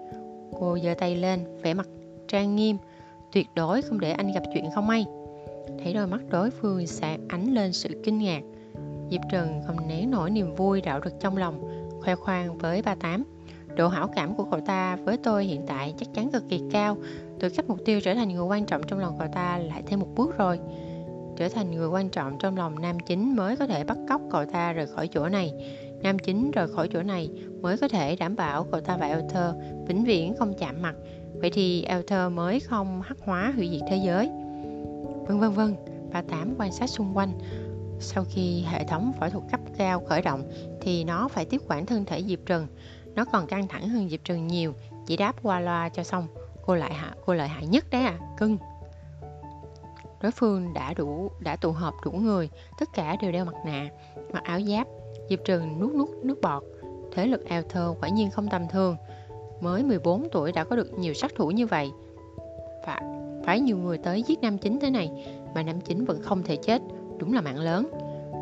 Cô 0.60 0.78
giơ 0.84 0.94
tay 0.98 1.16
lên, 1.16 1.40
vẻ 1.62 1.74
mặt 1.74 1.88
trang 2.28 2.56
nghiêm. 2.56 2.78
tuyệt 3.32 3.48
đối 3.56 3.82
không 3.82 4.00
để 4.00 4.12
anh 4.12 4.32
gặp 4.34 4.44
chuyện 4.54 4.72
không 4.76 4.88
may 4.88 5.06
thấy 5.84 5.94
đôi 5.94 6.08
mắt 6.08 6.22
đối 6.30 6.52
phương 6.52 6.88
sáng 6.88 7.28
ánh 7.28 7.54
lên 7.54 7.74
sự 7.74 7.90
kinh 8.04 8.18
ngạc 8.18 8.42
diệp 9.12 9.22
trần 9.32 9.62
không 9.68 9.88
nén 9.88 10.12
nổi 10.12 10.30
niềm 10.30 10.56
vui 10.56 10.82
đạo 10.82 11.00
rực 11.04 11.14
trong 11.20 11.38
lòng 11.38 11.62
khoe 12.02 12.16
khoang 12.16 12.58
với 12.58 12.82
ba 12.82 12.96
tám 12.96 13.24
độ 13.76 13.88
hảo 13.88 14.08
cảm 14.16 14.36
của 14.36 14.46
cậu 14.52 14.60
ta 14.60 14.96
với 14.96 15.18
tôi 15.18 15.46
hiện 15.46 15.62
tại 15.68 15.94
chắc 15.98 16.10
chắn 16.14 16.32
cực 16.32 16.44
kỳ 16.50 16.62
cao. 16.72 16.98
Tôi 17.40 17.50
cách 17.50 17.70
mục 17.70 17.80
tiêu 17.86 18.02
trở 18.02 18.14
thành 18.14 18.30
người 18.30 18.46
quan 18.46 18.66
trọng 18.66 18.82
trong 18.88 19.00
lòng 19.00 19.16
cậu 19.20 19.28
ta 19.34 19.58
lại 19.58 19.84
thêm 19.88 20.00
một 20.00 20.08
bước 20.16 20.38
rồi. 20.38 20.60
Trở 21.38 21.50
thành 21.50 21.72
người 21.72 21.88
quan 21.88 22.10
trọng 22.10 22.38
trong 22.40 22.58
lòng 22.58 22.82
nam 22.82 23.00
chính 23.00 23.36
mới 23.36 23.56
có 23.56 23.68
thể 23.68 23.84
bắt 23.84 23.98
cóc 24.10 24.22
cậu 24.32 24.46
ta 24.46 24.74
rời 24.74 24.88
khỏi 24.88 25.08
chỗ 25.08 25.30
này. 25.30 25.54
Nam 26.02 26.20
chính 26.20 26.52
rời 26.52 26.68
khỏi 26.68 26.90
chỗ 26.94 27.04
này 27.04 27.30
mới 27.62 27.78
có 27.78 27.88
thể 27.88 28.16
đảm 28.16 28.36
bảo 28.36 28.64
cậu 28.72 28.82
ta 28.82 28.98
và 28.98 29.08
Elther 29.08 29.56
vĩnh 29.88 30.04
viễn 30.04 30.36
không 30.36 30.54
chạm 30.60 30.82
mặt. 30.82 30.96
Vậy 31.34 31.50
thì 31.50 31.84
Elther 31.84 32.32
mới 32.32 32.60
không 32.60 33.02
hắc 33.02 33.18
hóa 33.22 33.54
hủy 33.56 33.70
diệt 33.72 33.82
thế 33.90 33.98
giới. 34.06 34.30
Vân 35.28 35.40
vân 35.40 35.52
vân 35.52 35.76
bà 36.14 36.22
tám 36.22 36.56
quan 36.58 36.72
sát 36.72 36.88
xung 36.90 37.18
quanh. 37.18 37.32
Sau 38.00 38.26
khi 38.30 38.64
hệ 38.68 38.84
thống 38.84 39.12
phẫu 39.20 39.30
thuật 39.30 39.44
cấp 39.52 39.60
cao 39.78 40.00
khởi 40.00 40.22
động 40.22 40.44
thì 40.82 41.04
nó 41.04 41.28
phải 41.28 41.46
tiếp 41.46 41.62
quản 41.68 41.86
thân 41.86 42.06
thể 42.06 42.24
Diệp 42.24 42.40
Trần 42.46 42.68
nó 43.20 43.26
còn 43.26 43.48
căng 43.48 43.68
thẳng 43.68 43.90
hơn 43.90 44.10
Diệp 44.10 44.24
trường 44.24 44.48
nhiều. 44.48 44.74
Chỉ 45.06 45.18
đáp 45.18 45.36
qua 45.44 45.60
loa 45.60 45.90
cho 45.90 46.04
xong. 46.04 46.28
Cô 46.66 46.76
lại 46.76 46.94
hạ 46.94 47.14
cô 47.26 47.34
lợi 47.34 47.48
hại 47.48 47.68
nhất 47.68 47.86
đấy 47.92 48.02
à 48.02 48.20
cưng. 48.38 48.58
Đối 50.22 50.32
phương 50.32 50.74
đã 50.74 50.94
đủ 50.94 51.32
đã 51.40 51.56
tụ 51.56 51.72
họp 51.72 51.94
đủ 52.06 52.12
người. 52.12 52.50
Tất 52.80 52.90
cả 52.94 53.16
đều 53.22 53.32
đeo 53.32 53.46
mặt 53.46 53.56
nạ 53.66 53.90
mặc 54.34 54.44
áo 54.44 54.62
giáp. 54.62 54.88
Diệp 55.30 55.40
trừng 55.46 55.80
nuốt 55.80 55.94
nuốt 55.94 56.10
nước 56.24 56.42
bọt. 56.42 56.64
Thế 57.12 57.28
lực 57.28 57.46
eo 57.46 57.62
thơ 57.62 57.96
quả 58.02 58.10
nhiên 58.10 58.32
không 58.32 58.48
tầm 58.48 58.68
thường. 58.68 58.98
Mới 59.62 59.84
14 59.84 60.28
tuổi 60.32 60.52
đã 60.52 60.64
có 60.64 60.76
được 60.76 61.00
nhiều 61.00 61.14
sát 61.14 61.32
thủ 61.36 61.52
như 61.52 61.68
vậy. 61.68 61.92
Phải, 62.86 63.04
phải 63.46 63.60
nhiều 63.60 63.78
người 63.78 63.98
tới 63.98 64.24
giết 64.24 64.40
nam 64.42 64.58
chính 64.58 64.80
thế 64.80 64.90
này 64.90 65.28
mà 65.56 65.64
nam 65.64 65.82
chính 65.82 66.06
vẫn 66.06 66.22
không 66.22 66.44
thể 66.44 66.56
chết. 66.56 66.82
Đúng 67.18 67.34
là 67.34 67.42
mạng 67.42 67.60
lớn. 67.60 67.90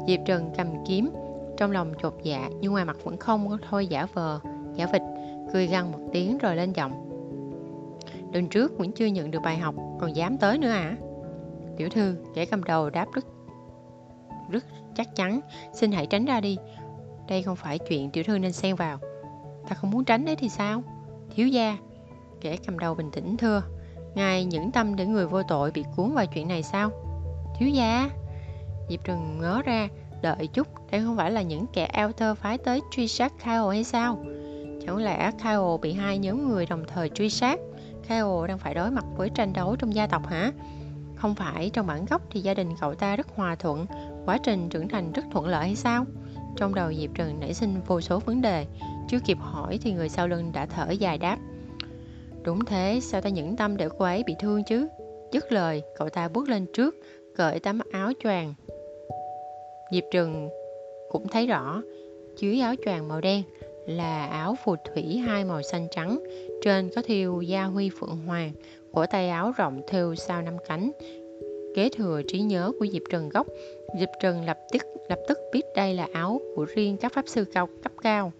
Diệp 0.07 0.19
trần 0.25 0.51
cầm 0.57 0.67
kiếm 0.87 1.09
trong 1.57 1.71
lòng 1.71 1.93
chột 2.01 2.13
dạ 2.23 2.49
nhưng 2.59 2.71
ngoài 2.71 2.85
mặt 2.85 2.97
vẫn 3.03 3.17
không 3.17 3.49
có 3.49 3.57
thôi 3.69 3.87
giả 3.87 4.07
vờ 4.13 4.39
giả 4.77 4.85
vịt, 4.93 5.01
cười 5.53 5.67
gằn 5.67 5.91
một 5.91 5.99
tiếng 6.13 6.37
rồi 6.37 6.55
lên 6.55 6.73
giọng. 6.73 7.03
Lần 8.33 8.47
trước 8.49 8.77
vẫn 8.77 8.91
chưa 8.91 9.05
nhận 9.05 9.31
được 9.31 9.39
bài 9.43 9.57
học, 9.57 9.75
còn 9.99 10.15
dám 10.15 10.37
tới 10.37 10.57
nữa 10.57 10.69
à 10.69 10.97
tiểu 11.77 11.89
thư, 11.89 12.15
kẻ 12.33 12.45
cầm 12.45 12.63
đầu 12.63 12.89
đáp 12.89 13.05
rất 13.13 13.25
rất 14.49 14.65
chắc 14.95 15.15
chắn. 15.15 15.39
Xin 15.73 15.91
hãy 15.91 16.07
tránh 16.07 16.25
ra 16.25 16.41
đi. 16.41 16.57
Đây 17.27 17.43
không 17.43 17.55
phải 17.55 17.79
chuyện 17.79 18.09
tiểu 18.11 18.23
thư 18.23 18.37
nên 18.37 18.51
xen 18.53 18.75
vào. 18.75 18.97
Ta 19.69 19.75
không 19.75 19.91
muốn 19.91 20.03
tránh 20.03 20.25
đấy 20.25 20.35
thì 20.35 20.49
sao? 20.49 20.83
Thiếu 21.35 21.47
gia, 21.47 21.77
kẻ 22.41 22.57
cầm 22.65 22.79
đầu 22.79 22.95
bình 22.95 23.11
tĩnh 23.11 23.37
thưa. 23.37 23.63
Ngài 24.15 24.45
nhẫn 24.45 24.71
tâm 24.71 24.95
để 24.95 25.05
người 25.05 25.27
vô 25.27 25.43
tội 25.43 25.71
bị 25.71 25.83
cuốn 25.95 26.13
vào 26.13 26.25
chuyện 26.25 26.47
này 26.47 26.63
sao? 26.63 26.89
Thiếu 27.59 27.69
gia, 27.69 28.09
diệp 28.89 29.03
trừng 29.03 29.37
ngớ 29.41 29.61
ra. 29.65 29.89
Đợi 30.21 30.47
chút, 30.47 30.67
đây 30.91 31.01
không 31.01 31.17
phải 31.17 31.31
là 31.31 31.41
những 31.41 31.65
kẻ 31.73 31.89
eo 31.93 32.11
thơ 32.11 32.35
phái 32.35 32.57
tới 32.57 32.81
truy 32.91 33.07
sát 33.07 33.33
Kyle 33.43 33.67
hay 33.69 33.83
sao? 33.83 34.25
Chẳng 34.87 34.97
lẽ 34.97 35.31
Kyle 35.37 35.77
bị 35.81 35.93
hai 35.93 36.17
nhóm 36.17 36.49
người 36.49 36.65
đồng 36.65 36.83
thời 36.87 37.09
truy 37.09 37.29
sát? 37.29 37.59
Kyle 38.07 38.47
đang 38.47 38.57
phải 38.57 38.73
đối 38.73 38.91
mặt 38.91 39.05
với 39.17 39.29
tranh 39.29 39.53
đấu 39.53 39.75
trong 39.75 39.95
gia 39.95 40.07
tộc 40.07 40.27
hả? 40.27 40.51
Không 41.15 41.35
phải, 41.35 41.69
trong 41.73 41.87
bản 41.87 42.05
gốc 42.05 42.21
thì 42.31 42.39
gia 42.41 42.53
đình 42.53 42.69
cậu 42.81 42.95
ta 42.95 43.15
rất 43.15 43.27
hòa 43.35 43.55
thuận, 43.55 43.85
quá 44.25 44.37
trình 44.37 44.69
trưởng 44.69 44.87
thành 44.87 45.11
rất 45.11 45.25
thuận 45.31 45.47
lợi 45.47 45.65
hay 45.65 45.75
sao? 45.75 46.05
Trong 46.55 46.75
đầu 46.75 46.93
diệp 46.93 47.09
trần 47.15 47.39
nảy 47.39 47.53
sinh 47.53 47.81
vô 47.87 48.01
số 48.01 48.19
vấn 48.19 48.41
đề, 48.41 48.65
chưa 49.07 49.19
kịp 49.25 49.37
hỏi 49.41 49.79
thì 49.81 49.91
người 49.91 50.09
sau 50.09 50.27
lưng 50.27 50.51
đã 50.53 50.65
thở 50.65 50.91
dài 50.91 51.17
đáp. 51.17 51.37
Đúng 52.43 52.65
thế, 52.65 52.99
sao 53.01 53.21
ta 53.21 53.29
nhẫn 53.29 53.57
tâm 53.57 53.77
để 53.77 53.89
cô 53.97 54.05
ấy 54.05 54.23
bị 54.23 54.35
thương 54.39 54.63
chứ? 54.63 54.87
Dứt 55.31 55.51
lời, 55.51 55.83
cậu 55.97 56.09
ta 56.09 56.27
bước 56.27 56.49
lên 56.49 56.65
trước, 56.73 56.95
cởi 57.35 57.59
tấm 57.59 57.79
áo 57.91 58.11
choàng. 58.23 58.53
Diệp 59.91 60.03
Trừng 60.11 60.49
cũng 61.11 61.27
thấy 61.27 61.47
rõ, 61.47 61.81
dưới 62.37 62.59
áo 62.59 62.75
choàng 62.85 63.07
màu 63.07 63.21
đen 63.21 63.43
là 63.87 64.25
áo 64.25 64.55
phù 64.63 64.75
thủy 64.75 65.17
hai 65.17 65.45
màu 65.45 65.61
xanh 65.61 65.87
trắng. 65.91 66.19
Trên 66.61 66.89
có 66.95 67.01
thiêu 67.01 67.41
gia 67.41 67.63
huy 67.63 67.89
phượng 67.99 68.17
hoàng, 68.25 68.51
cổ 68.93 69.05
tay 69.05 69.29
áo 69.29 69.51
rộng 69.57 69.81
thêu 69.87 70.15
sao 70.15 70.41
năm 70.41 70.57
cánh. 70.67 70.91
Kế 71.75 71.89
thừa 71.89 72.21
trí 72.27 72.41
nhớ 72.41 72.71
của 72.79 72.87
diệp 72.93 73.01
trần 73.11 73.29
gốc, 73.29 73.47
diệp 73.99 74.09
trần 74.21 74.45
lập 74.45 74.57
tức 74.71 74.81
lập 75.09 75.19
tức 75.27 75.37
biết 75.53 75.61
đây 75.75 75.93
là 75.93 76.07
áo 76.13 76.41
của 76.55 76.65
riêng 76.75 76.97
các 76.97 77.13
pháp 77.13 77.27
sư 77.27 77.45
cao 77.53 77.67
cấp 77.83 77.91
cao. 78.01 78.31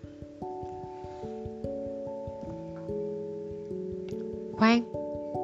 Khoan 4.54 4.82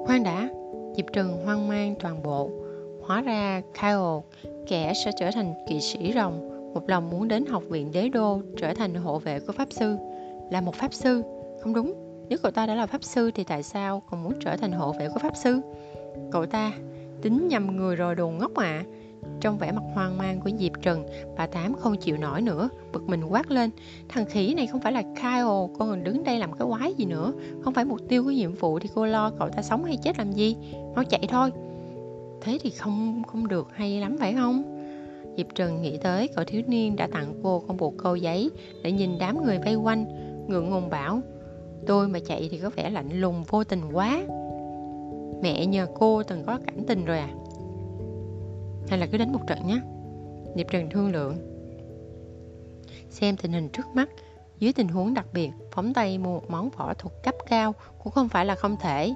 khoan 0.05 0.23
đã, 0.23 0.49
diệp 0.95 1.05
trần 1.13 1.45
hoang 1.45 1.67
mang 1.67 1.95
toàn 1.99 2.23
bộ, 2.23 2.49
hóa 3.01 3.21
ra 3.21 3.61
kyle 3.81 4.41
kẻ 4.67 4.93
sẽ 5.05 5.11
trở 5.19 5.31
thành 5.31 5.53
kỵ 5.69 5.79
sĩ 5.81 6.13
rồng 6.15 6.52
một 6.73 6.89
lòng 6.89 7.09
muốn 7.09 7.27
đến 7.27 7.45
học 7.45 7.63
viện 7.69 7.91
đế 7.91 8.09
đô 8.09 8.41
trở 8.57 8.73
thành 8.73 8.95
hộ 8.95 9.19
vệ 9.19 9.39
của 9.39 9.53
pháp 9.53 9.67
sư 9.71 9.97
là 10.51 10.61
một 10.61 10.75
pháp 10.75 10.93
sư 10.93 11.21
không 11.61 11.73
đúng 11.73 11.93
nếu 12.29 12.39
cậu 12.43 12.51
ta 12.51 12.65
đã 12.65 12.75
là 12.75 12.85
pháp 12.85 13.03
sư 13.03 13.31
thì 13.31 13.43
tại 13.43 13.63
sao 13.63 14.01
còn 14.09 14.23
muốn 14.23 14.33
trở 14.39 14.57
thành 14.57 14.71
hộ 14.71 14.93
vệ 14.99 15.09
của 15.09 15.19
pháp 15.19 15.35
sư 15.35 15.59
cậu 16.31 16.45
ta 16.45 16.71
tính 17.21 17.47
nhầm 17.47 17.75
người 17.75 17.95
rồi 17.95 18.15
đồ 18.15 18.29
ngốc 18.29 18.55
à 18.55 18.83
trong 19.41 19.57
vẻ 19.57 19.71
mặt 19.71 19.83
hoang 19.93 20.17
mang 20.17 20.39
của 20.39 20.49
Diệp 20.59 20.71
Trần, 20.81 21.05
bà 21.37 21.47
Tám 21.47 21.73
không 21.73 21.97
chịu 21.97 22.17
nổi 22.17 22.41
nữa, 22.41 22.69
bực 22.93 23.09
mình 23.09 23.23
quát 23.23 23.51
lên. 23.51 23.69
Thằng 24.09 24.25
khỉ 24.25 24.53
này 24.53 24.67
không 24.67 24.81
phải 24.81 24.91
là 24.91 25.01
Kyle, 25.01 25.43
con 25.43 25.89
còn 25.89 26.03
đứng 26.03 26.23
đây 26.23 26.39
làm 26.39 26.51
cái 26.53 26.67
quái 26.67 26.93
gì 26.93 27.05
nữa. 27.05 27.33
Không 27.61 27.73
phải 27.73 27.85
mục 27.85 27.99
tiêu 28.09 28.23
của 28.23 28.31
nhiệm 28.31 28.53
vụ 28.53 28.79
thì 28.79 28.89
cô 28.95 29.05
lo 29.05 29.31
cậu 29.39 29.49
ta 29.49 29.61
sống 29.61 29.83
hay 29.83 29.97
chết 29.97 30.17
làm 30.17 30.31
gì. 30.31 30.57
Mau 30.95 31.03
chạy 31.03 31.27
thôi. 31.29 31.51
Thế 32.41 32.57
thì 32.61 32.69
không 32.69 33.23
không 33.27 33.47
được 33.47 33.67
hay 33.73 33.99
lắm 33.99 34.17
phải 34.19 34.33
không? 34.33 34.72
Diệp 35.37 35.47
Trần 35.55 35.81
nghĩ 35.81 35.97
tới 35.97 36.29
cậu 36.35 36.45
thiếu 36.45 36.61
niên 36.67 36.95
đã 36.95 37.07
tặng 37.07 37.33
cô 37.43 37.63
con 37.67 37.77
bột 37.77 37.93
câu 37.97 38.15
giấy 38.15 38.51
để 38.83 38.91
nhìn 38.91 39.17
đám 39.19 39.43
người 39.43 39.59
vây 39.59 39.75
quanh, 39.75 40.05
ngượng 40.47 40.69
ngùng 40.69 40.89
bảo 40.89 41.21
Tôi 41.87 42.07
mà 42.07 42.19
chạy 42.25 42.47
thì 42.51 42.57
có 42.57 42.69
vẻ 42.69 42.89
lạnh 42.89 43.09
lùng 43.19 43.43
vô 43.43 43.63
tình 43.63 43.81
quá. 43.93 44.23
Mẹ 45.41 45.65
nhờ 45.65 45.87
cô 45.99 46.23
từng 46.23 46.43
có 46.45 46.59
cảnh 46.65 46.83
tình 46.87 47.05
rồi 47.05 47.17
à? 47.17 47.29
Hay 48.87 48.99
là 48.99 49.05
cứ 49.05 49.17
đánh 49.17 49.33
một 49.33 49.39
trận 49.47 49.67
nhé. 49.67 49.79
Diệp 50.55 50.67
Trần 50.71 50.89
thương 50.89 51.11
lượng. 51.11 51.35
Xem 53.09 53.37
tình 53.37 53.51
hình 53.51 53.69
trước 53.69 53.85
mắt 53.93 54.09
Dưới 54.59 54.73
tình 54.73 54.87
huống 54.87 55.13
đặc 55.13 55.25
biệt 55.33 55.49
Phóng 55.71 55.93
tay 55.93 56.17
mua 56.17 56.33
một 56.33 56.49
món 56.49 56.69
võ 56.69 56.93
thuật 56.93 57.13
cấp 57.23 57.35
cao 57.49 57.73
Cũng 58.03 58.13
không 58.13 58.29
phải 58.29 58.45
là 58.45 58.55
không 58.55 58.77
thể. 58.77 59.13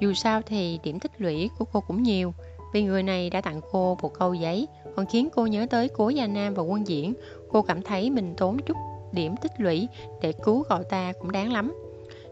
Dù 0.00 0.12
sao 0.12 0.42
thì 0.42 0.80
điểm 0.82 1.00
tích 1.00 1.12
lũy 1.18 1.50
của 1.58 1.64
cô 1.72 1.80
cũng 1.80 2.02
nhiều 2.02 2.34
Vì 2.72 2.82
người 2.82 3.02
này 3.02 3.30
đã 3.30 3.40
tặng 3.40 3.60
cô 3.70 3.98
một 4.02 4.14
câu 4.18 4.34
giấy 4.34 4.68
còn 4.96 5.06
khiến 5.06 5.28
cô 5.34 5.46
nhớ 5.46 5.66
tới 5.70 5.88
cố 5.88 6.08
gia 6.08 6.26
nam 6.26 6.54
và 6.54 6.62
quân 6.62 6.86
diễn 6.86 7.14
Cô 7.48 7.62
cảm 7.62 7.82
thấy 7.82 8.10
mình 8.10 8.34
tốn 8.36 8.58
chút 8.66 8.76
điểm 9.12 9.34
tích 9.36 9.52
lũy 9.58 9.88
Để 10.22 10.32
cứu 10.32 10.64
cậu 10.68 10.82
ta 10.82 11.12
cũng 11.20 11.32
đáng 11.32 11.52
lắm 11.52 11.74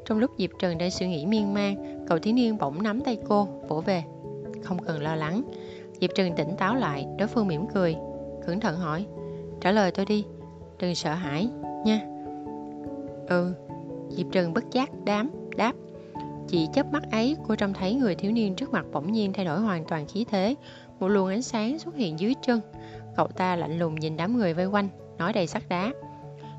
trong 0.05 0.19
lúc 0.19 0.31
Diệp 0.39 0.51
Trần 0.59 0.79
đang 0.79 0.91
suy 0.91 1.09
nghĩ 1.09 1.27
miên 1.27 1.55
man, 1.55 2.05
cậu 2.09 2.19
thiếu 2.19 2.35
niên 2.35 2.59
bỗng 2.59 2.83
nắm 2.83 3.01
tay 3.01 3.19
cô, 3.29 3.49
vỗ 3.69 3.81
về. 3.81 4.05
Không 4.63 4.79
cần 4.79 5.03
lo 5.03 5.15
lắng. 5.15 5.43
Diệp 6.01 6.11
Trần 6.15 6.35
tỉnh 6.37 6.57
táo 6.59 6.75
lại, 6.75 7.07
đối 7.19 7.29
phương 7.29 7.49
mỉm 7.49 7.67
cười. 7.75 7.97
Cẩn 8.47 8.61
thận 8.61 8.77
hỏi, 8.77 9.07
trả 9.61 9.71
lời 9.71 9.91
tôi 9.91 10.07
đi, 10.07 10.25
đừng 10.79 10.95
sợ 10.95 11.15
hãi, 11.15 11.49
nha. 11.85 12.01
Ừ, 13.29 13.55
Diệp 14.11 14.27
Trần 14.33 14.55
bất 14.55 14.71
giác 14.71 14.91
đám, 15.05 15.31
đáp. 15.57 15.73
Chỉ 16.49 16.69
chớp 16.75 16.93
mắt 16.93 17.03
ấy, 17.11 17.37
cô 17.49 17.57
trông 17.57 17.75
thấy 17.75 17.95
người 17.95 18.15
thiếu 18.15 18.33
niên 18.33 18.55
trước 18.55 18.73
mặt 18.73 18.87
bỗng 18.93 19.13
nhiên 19.13 19.33
thay 19.33 19.45
đổi 19.45 19.61
hoàn 19.61 19.85
toàn 19.85 20.07
khí 20.07 20.25
thế. 20.31 20.55
Một 21.03 21.09
luồng 21.09 21.29
ánh 21.29 21.43
sáng 21.43 21.79
xuất 21.79 21.95
hiện 21.97 22.19
dưới 22.19 22.35
chân. 22.43 22.61
Cậu 23.17 23.27
ta 23.27 23.57
lạnh 23.57 23.79
lùng 23.79 23.95
nhìn 23.95 24.17
đám 24.17 24.39
người 24.39 24.55
vây 24.55 24.67
quanh, 24.67 24.89
nói 25.19 25.33
đầy 25.33 25.47
sắc 25.47 25.69
đá. 25.69 25.93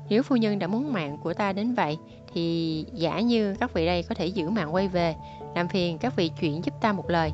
Nếu 0.08 0.22
phu 0.22 0.36
nhân 0.36 0.58
đã 0.58 0.66
muốn 0.66 0.92
mạng 0.92 1.18
của 1.22 1.34
ta 1.34 1.52
đến 1.52 1.74
vậy 1.74 1.98
thì 2.34 2.86
giả 2.92 3.20
như 3.20 3.54
các 3.60 3.74
vị 3.74 3.86
đây 3.86 4.02
có 4.02 4.14
thể 4.14 4.26
giữ 4.26 4.48
mạng 4.48 4.74
quay 4.74 4.88
về 4.88 5.14
làm 5.54 5.68
phiền 5.68 5.98
các 5.98 6.16
vị 6.16 6.30
chuyển 6.40 6.64
giúp 6.64 6.74
ta 6.80 6.92
một 6.92 7.10
lời 7.10 7.32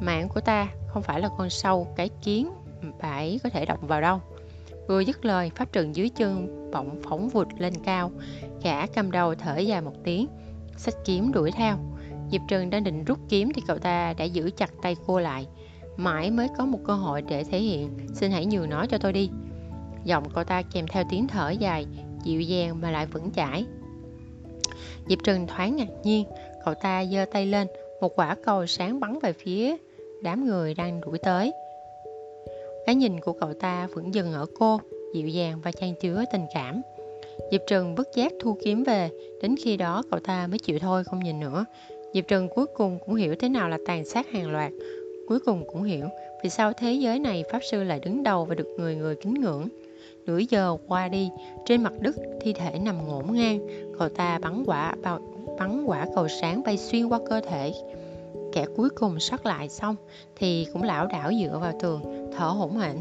mạng 0.00 0.28
của 0.28 0.40
ta 0.40 0.68
không 0.86 1.02
phải 1.02 1.20
là 1.20 1.28
con 1.38 1.50
sâu 1.50 1.88
cái 1.96 2.10
kiến 2.22 2.50
phải 3.00 3.40
có 3.44 3.50
thể 3.50 3.66
động 3.66 3.86
vào 3.86 4.00
đâu 4.00 4.20
vừa 4.88 5.00
dứt 5.00 5.24
lời 5.24 5.50
pháp 5.54 5.72
trần 5.72 5.96
dưới 5.96 6.08
chân 6.08 6.48
bỗng 6.72 7.02
phóng 7.02 7.28
vụt 7.28 7.48
lên 7.58 7.72
cao 7.84 8.10
gã 8.62 8.86
cầm 8.86 9.10
đầu 9.10 9.34
thở 9.34 9.58
dài 9.58 9.80
một 9.80 9.94
tiếng 10.04 10.26
sách 10.76 10.94
kiếm 11.04 11.32
đuổi 11.32 11.50
theo 11.50 11.76
diệp 12.30 12.40
trần 12.48 12.70
đang 12.70 12.84
định 12.84 13.04
rút 13.04 13.18
kiếm 13.28 13.52
thì 13.54 13.62
cậu 13.66 13.78
ta 13.78 14.14
đã 14.18 14.24
giữ 14.24 14.50
chặt 14.56 14.70
tay 14.82 14.96
cô 15.06 15.20
lại 15.20 15.46
mãi 15.96 16.30
mới 16.30 16.48
có 16.58 16.66
một 16.66 16.78
cơ 16.86 16.94
hội 16.94 17.22
để 17.22 17.44
thể 17.44 17.58
hiện 17.58 17.90
xin 18.14 18.30
hãy 18.30 18.46
nhường 18.46 18.70
nó 18.70 18.86
cho 18.86 18.98
tôi 18.98 19.12
đi 19.12 19.30
giọng 20.04 20.24
cô 20.34 20.44
ta 20.44 20.62
kèm 20.62 20.86
theo 20.86 21.04
tiếng 21.10 21.26
thở 21.26 21.50
dài 21.50 21.86
dịu 22.24 22.40
dàng 22.40 22.80
mà 22.80 22.90
lại 22.90 23.06
vững 23.06 23.30
chãi 23.30 23.66
Diệp 25.08 25.18
Trừng 25.24 25.46
thoáng 25.46 25.76
ngạc 25.76 25.88
nhiên, 26.02 26.24
cậu 26.64 26.74
ta 26.74 27.04
giơ 27.04 27.24
tay 27.32 27.46
lên, 27.46 27.66
một 28.00 28.16
quả 28.16 28.36
cầu 28.44 28.66
sáng 28.66 29.00
bắn 29.00 29.18
về 29.22 29.32
phía 29.32 29.76
đám 30.22 30.46
người 30.46 30.74
đang 30.74 31.00
đuổi 31.00 31.18
tới. 31.18 31.52
Cái 32.86 32.94
nhìn 32.94 33.20
của 33.20 33.32
cậu 33.32 33.54
ta 33.54 33.88
vẫn 33.94 34.14
dừng 34.14 34.32
ở 34.32 34.46
cô, 34.58 34.80
dịu 35.14 35.28
dàng 35.28 35.60
và 35.64 35.72
chan 35.72 35.94
chứa 36.00 36.24
tình 36.32 36.46
cảm. 36.54 36.82
Diệp 37.50 37.60
Trừng 37.66 37.94
bất 37.94 38.08
giác 38.14 38.32
thu 38.40 38.58
kiếm 38.64 38.84
về, 38.84 39.10
đến 39.42 39.54
khi 39.64 39.76
đó 39.76 40.02
cậu 40.10 40.20
ta 40.20 40.46
mới 40.46 40.58
chịu 40.58 40.78
thôi 40.78 41.04
không 41.04 41.20
nhìn 41.24 41.40
nữa. 41.40 41.64
Diệp 42.14 42.28
Trần 42.28 42.48
cuối 42.48 42.66
cùng 42.66 42.98
cũng 43.06 43.14
hiểu 43.14 43.34
thế 43.38 43.48
nào 43.48 43.68
là 43.68 43.78
tàn 43.86 44.04
sát 44.04 44.30
hàng 44.30 44.50
loạt. 44.50 44.72
Cuối 45.28 45.38
cùng 45.40 45.64
cũng 45.66 45.82
hiểu 45.82 46.06
vì 46.42 46.50
sao 46.50 46.72
thế 46.72 46.92
giới 46.92 47.18
này 47.18 47.44
Pháp 47.52 47.60
Sư 47.70 47.82
lại 47.82 48.00
đứng 48.00 48.22
đầu 48.22 48.44
và 48.44 48.54
được 48.54 48.74
người 48.78 48.96
người 48.96 49.16
kính 49.16 49.34
ngưỡng. 49.34 49.68
Nửa 50.26 50.38
giờ 50.50 50.76
qua 50.88 51.08
đi, 51.08 51.30
trên 51.66 51.82
mặt 51.82 51.92
đất 52.00 52.16
thi 52.40 52.52
thể 52.52 52.78
nằm 52.78 53.08
ngổn 53.08 53.24
ngang, 53.32 53.66
cậu 53.98 54.08
ta 54.08 54.38
bắn 54.38 54.62
quả 54.66 54.94
bao 55.02 55.20
bắn 55.58 55.84
quả 55.84 56.06
cầu 56.14 56.28
sáng 56.28 56.62
bay 56.62 56.78
xuyên 56.78 57.08
qua 57.08 57.18
cơ 57.28 57.40
thể. 57.40 57.72
Kẻ 58.52 58.66
cuối 58.76 58.90
cùng 58.90 59.20
sót 59.20 59.46
lại 59.46 59.68
xong 59.68 59.96
thì 60.36 60.66
cũng 60.72 60.82
lão 60.82 61.06
đảo 61.06 61.30
dựa 61.42 61.58
vào 61.58 61.72
tường, 61.80 62.30
thở 62.36 62.46
hổn 62.46 62.76
hển. 62.76 62.96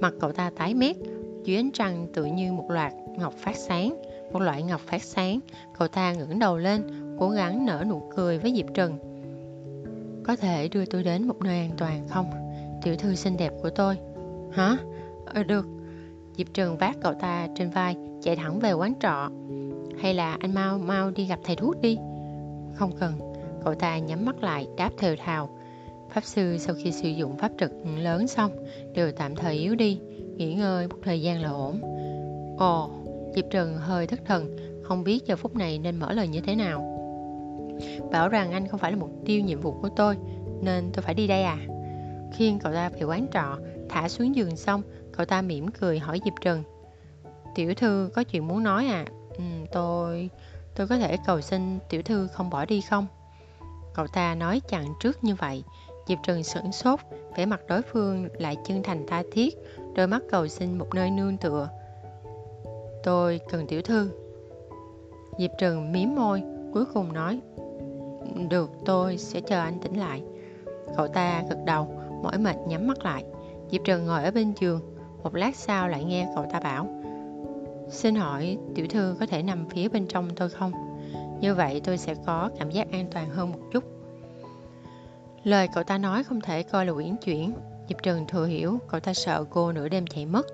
Mặt 0.00 0.14
cậu 0.20 0.32
ta 0.32 0.50
tái 0.56 0.74
mét, 0.74 0.96
dưới 1.44 1.56
ánh 1.56 1.70
trăng 1.70 2.06
tự 2.14 2.24
như 2.24 2.52
một 2.52 2.70
loạt 2.70 2.92
ngọc 3.18 3.34
phát 3.38 3.56
sáng, 3.56 3.96
một 4.32 4.42
loại 4.42 4.62
ngọc 4.62 4.80
phát 4.80 5.02
sáng. 5.02 5.40
Cậu 5.78 5.88
ta 5.88 6.12
ngẩng 6.12 6.38
đầu 6.38 6.58
lên, 6.58 6.82
cố 7.18 7.30
gắng 7.30 7.66
nở 7.66 7.84
nụ 7.88 8.02
cười 8.16 8.38
với 8.38 8.54
Diệp 8.56 8.74
Trần. 8.74 8.98
Có 10.26 10.36
thể 10.36 10.68
đưa 10.68 10.84
tôi 10.84 11.02
đến 11.02 11.26
một 11.26 11.40
nơi 11.40 11.58
an 11.58 11.70
toàn 11.78 12.08
không? 12.08 12.30
Tiểu 12.82 12.96
thư 12.96 13.14
xinh 13.14 13.36
đẹp 13.36 13.52
của 13.62 13.70
tôi. 13.70 13.98
Hả? 14.52 14.76
Ờ, 15.26 15.42
được. 15.42 15.66
Diệp 16.36 16.46
Trường 16.54 16.76
vác 16.76 16.96
cậu 17.02 17.14
ta 17.14 17.48
trên 17.54 17.70
vai, 17.70 17.96
chạy 18.22 18.36
thẳng 18.36 18.58
về 18.58 18.72
quán 18.72 18.94
trọ. 19.00 19.30
Hay 20.00 20.14
là 20.14 20.36
anh 20.40 20.54
mau 20.54 20.78
mau 20.78 21.10
đi 21.10 21.26
gặp 21.26 21.38
thầy 21.44 21.56
thuốc 21.56 21.80
đi. 21.80 21.96
Không 22.74 22.92
cần. 23.00 23.12
Cậu 23.64 23.74
ta 23.74 23.98
nhắm 23.98 24.24
mắt 24.24 24.42
lại, 24.42 24.66
đáp 24.76 24.90
thều 24.98 25.16
thào. 25.16 25.50
Pháp 26.10 26.24
sư 26.24 26.56
sau 26.58 26.74
khi 26.82 26.92
sử 26.92 27.08
dụng 27.08 27.36
pháp 27.36 27.52
trực 27.58 27.72
lớn 27.98 28.26
xong, 28.26 28.50
đều 28.94 29.12
tạm 29.12 29.36
thời 29.36 29.54
yếu 29.54 29.74
đi, 29.74 30.00
nghỉ 30.36 30.54
ngơi 30.54 30.88
một 30.88 30.96
thời 31.02 31.22
gian 31.22 31.42
là 31.42 31.50
ổn. 31.50 31.80
Ồ, 32.58 32.90
Diệp 33.34 33.44
Trường 33.50 33.76
hơi 33.76 34.06
thất 34.06 34.20
thần, 34.24 34.56
không 34.82 35.04
biết 35.04 35.26
giờ 35.26 35.36
phút 35.36 35.56
này 35.56 35.78
nên 35.78 35.96
mở 35.96 36.12
lời 36.12 36.28
như 36.28 36.40
thế 36.40 36.54
nào. 36.54 36.95
Bảo 38.10 38.28
rằng 38.28 38.52
anh 38.52 38.68
không 38.68 38.80
phải 38.80 38.92
là 38.92 38.98
mục 38.98 39.10
tiêu 39.24 39.40
nhiệm 39.40 39.60
vụ 39.60 39.72
của 39.82 39.88
tôi, 39.96 40.16
nên 40.62 40.90
tôi 40.92 41.02
phải 41.02 41.14
đi 41.14 41.26
đây 41.26 41.42
à? 41.42 41.58
Khiêng 42.32 42.58
cậu 42.58 42.72
ta 42.72 42.88
về 42.88 43.02
quán 43.02 43.26
trọ, 43.32 43.58
thả 43.88 44.08
xuống 44.08 44.36
giường 44.36 44.56
xong, 44.56 44.82
cậu 45.12 45.26
ta 45.26 45.42
mỉm 45.42 45.68
cười 45.68 45.98
hỏi 45.98 46.20
Diệp 46.24 46.34
Trần. 46.40 46.62
Tiểu 47.54 47.74
thư 47.74 48.10
có 48.14 48.22
chuyện 48.22 48.48
muốn 48.48 48.62
nói 48.62 48.86
à? 48.86 49.04
Ừ, 49.36 49.44
tôi... 49.72 50.30
tôi 50.74 50.86
có 50.86 50.98
thể 50.98 51.16
cầu 51.26 51.40
xin 51.40 51.78
tiểu 51.88 52.02
thư 52.02 52.26
không 52.26 52.50
bỏ 52.50 52.64
đi 52.64 52.80
không? 52.80 53.06
Cậu 53.94 54.06
ta 54.06 54.34
nói 54.34 54.60
chặn 54.68 54.84
trước 55.00 55.24
như 55.24 55.34
vậy. 55.34 55.64
Diệp 56.08 56.18
Trần 56.22 56.42
sửng 56.42 56.72
sốt, 56.72 57.00
vẻ 57.36 57.46
mặt 57.46 57.60
đối 57.68 57.82
phương 57.82 58.28
lại 58.38 58.56
chân 58.64 58.82
thành 58.82 59.06
tha 59.06 59.22
thiết, 59.32 59.54
đôi 59.94 60.06
mắt 60.06 60.22
cầu 60.30 60.48
xin 60.48 60.78
một 60.78 60.94
nơi 60.94 61.10
nương 61.10 61.36
tựa. 61.36 61.68
Tôi 63.04 63.40
cần 63.50 63.66
tiểu 63.66 63.82
thư. 63.82 64.10
Diệp 65.38 65.50
Trần 65.58 65.92
mím 65.92 66.14
môi, 66.14 66.42
cuối 66.72 66.84
cùng 66.94 67.12
nói 67.12 67.40
được, 68.48 68.70
tôi 68.84 69.18
sẽ 69.18 69.40
chờ 69.40 69.60
anh 69.60 69.78
tỉnh 69.80 69.98
lại. 69.98 70.22
Cậu 70.96 71.08
ta 71.08 71.42
gật 71.50 71.58
đầu, 71.66 71.88
mỏi 72.22 72.38
mệt 72.38 72.56
nhắm 72.66 72.86
mắt 72.86 73.04
lại. 73.04 73.24
Diệp 73.70 73.80
Trần 73.84 74.06
ngồi 74.06 74.24
ở 74.24 74.30
bên 74.30 74.52
giường, 74.60 74.80
một 75.22 75.34
lát 75.34 75.56
sau 75.56 75.88
lại 75.88 76.04
nghe 76.04 76.28
cậu 76.34 76.46
ta 76.52 76.60
bảo 76.60 76.88
Xin 77.88 78.14
hỏi 78.14 78.58
tiểu 78.74 78.86
thư 78.90 79.16
có 79.20 79.26
thể 79.26 79.42
nằm 79.42 79.68
phía 79.68 79.88
bên 79.88 80.06
trong 80.06 80.30
tôi 80.36 80.48
không? 80.48 80.72
Như 81.40 81.54
vậy 81.54 81.80
tôi 81.84 81.98
sẽ 81.98 82.14
có 82.26 82.50
cảm 82.58 82.70
giác 82.70 82.92
an 82.92 83.06
toàn 83.12 83.30
hơn 83.30 83.52
một 83.52 83.58
chút. 83.72 83.84
Lời 85.44 85.68
cậu 85.74 85.84
ta 85.84 85.98
nói 85.98 86.24
không 86.24 86.40
thể 86.40 86.62
coi 86.62 86.86
là 86.86 86.92
uyển 86.92 87.16
chuyển. 87.16 87.54
Diệp 87.88 88.02
Trần 88.02 88.26
thừa 88.26 88.46
hiểu 88.46 88.78
cậu 88.88 89.00
ta 89.00 89.14
sợ 89.14 89.44
cô 89.50 89.72
nửa 89.72 89.88
đêm 89.88 90.06
chạy 90.06 90.26
mất. 90.26 90.46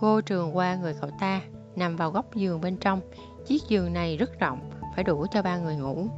Cô 0.00 0.20
trường 0.20 0.56
qua 0.56 0.76
người 0.76 0.94
cậu 1.00 1.10
ta, 1.20 1.40
nằm 1.76 1.96
vào 1.96 2.10
góc 2.10 2.34
giường 2.34 2.60
bên 2.60 2.76
trong. 2.76 3.00
Chiếc 3.46 3.62
giường 3.68 3.92
này 3.92 4.16
rất 4.16 4.38
rộng, 4.38 4.70
phải 4.94 5.04
đủ 5.04 5.26
cho 5.32 5.42
ba 5.42 5.58
người 5.58 5.76
ngủ. 5.76 6.08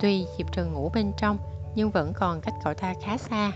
Tuy 0.00 0.26
Diệp 0.38 0.52
Trừng 0.52 0.72
ngủ 0.72 0.90
bên 0.94 1.12
trong, 1.16 1.38
nhưng 1.74 1.90
vẫn 1.90 2.12
còn 2.14 2.40
cách 2.40 2.54
cậu 2.64 2.74
ta 2.74 2.94
khá 3.02 3.16
xa. 3.16 3.52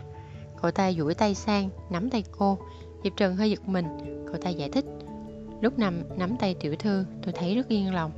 Cậu 0.62 0.70
ta 0.70 0.92
duỗi 0.92 1.14
tay 1.14 1.34
sang, 1.34 1.70
nắm 1.90 2.10
tay 2.10 2.24
cô. 2.38 2.58
Diệp 3.04 3.12
Trừng 3.16 3.36
hơi 3.36 3.50
giật 3.50 3.68
mình, 3.68 3.86
cậu 4.26 4.36
ta 4.36 4.50
giải 4.50 4.68
thích. 4.68 4.84
Lúc 5.60 5.78
nằm 5.78 6.02
nắm 6.18 6.36
tay 6.36 6.54
tiểu 6.54 6.74
thư, 6.78 7.04
tôi 7.22 7.32
thấy 7.32 7.54
rất 7.54 7.68
yên 7.68 7.94
lòng. 7.94 8.10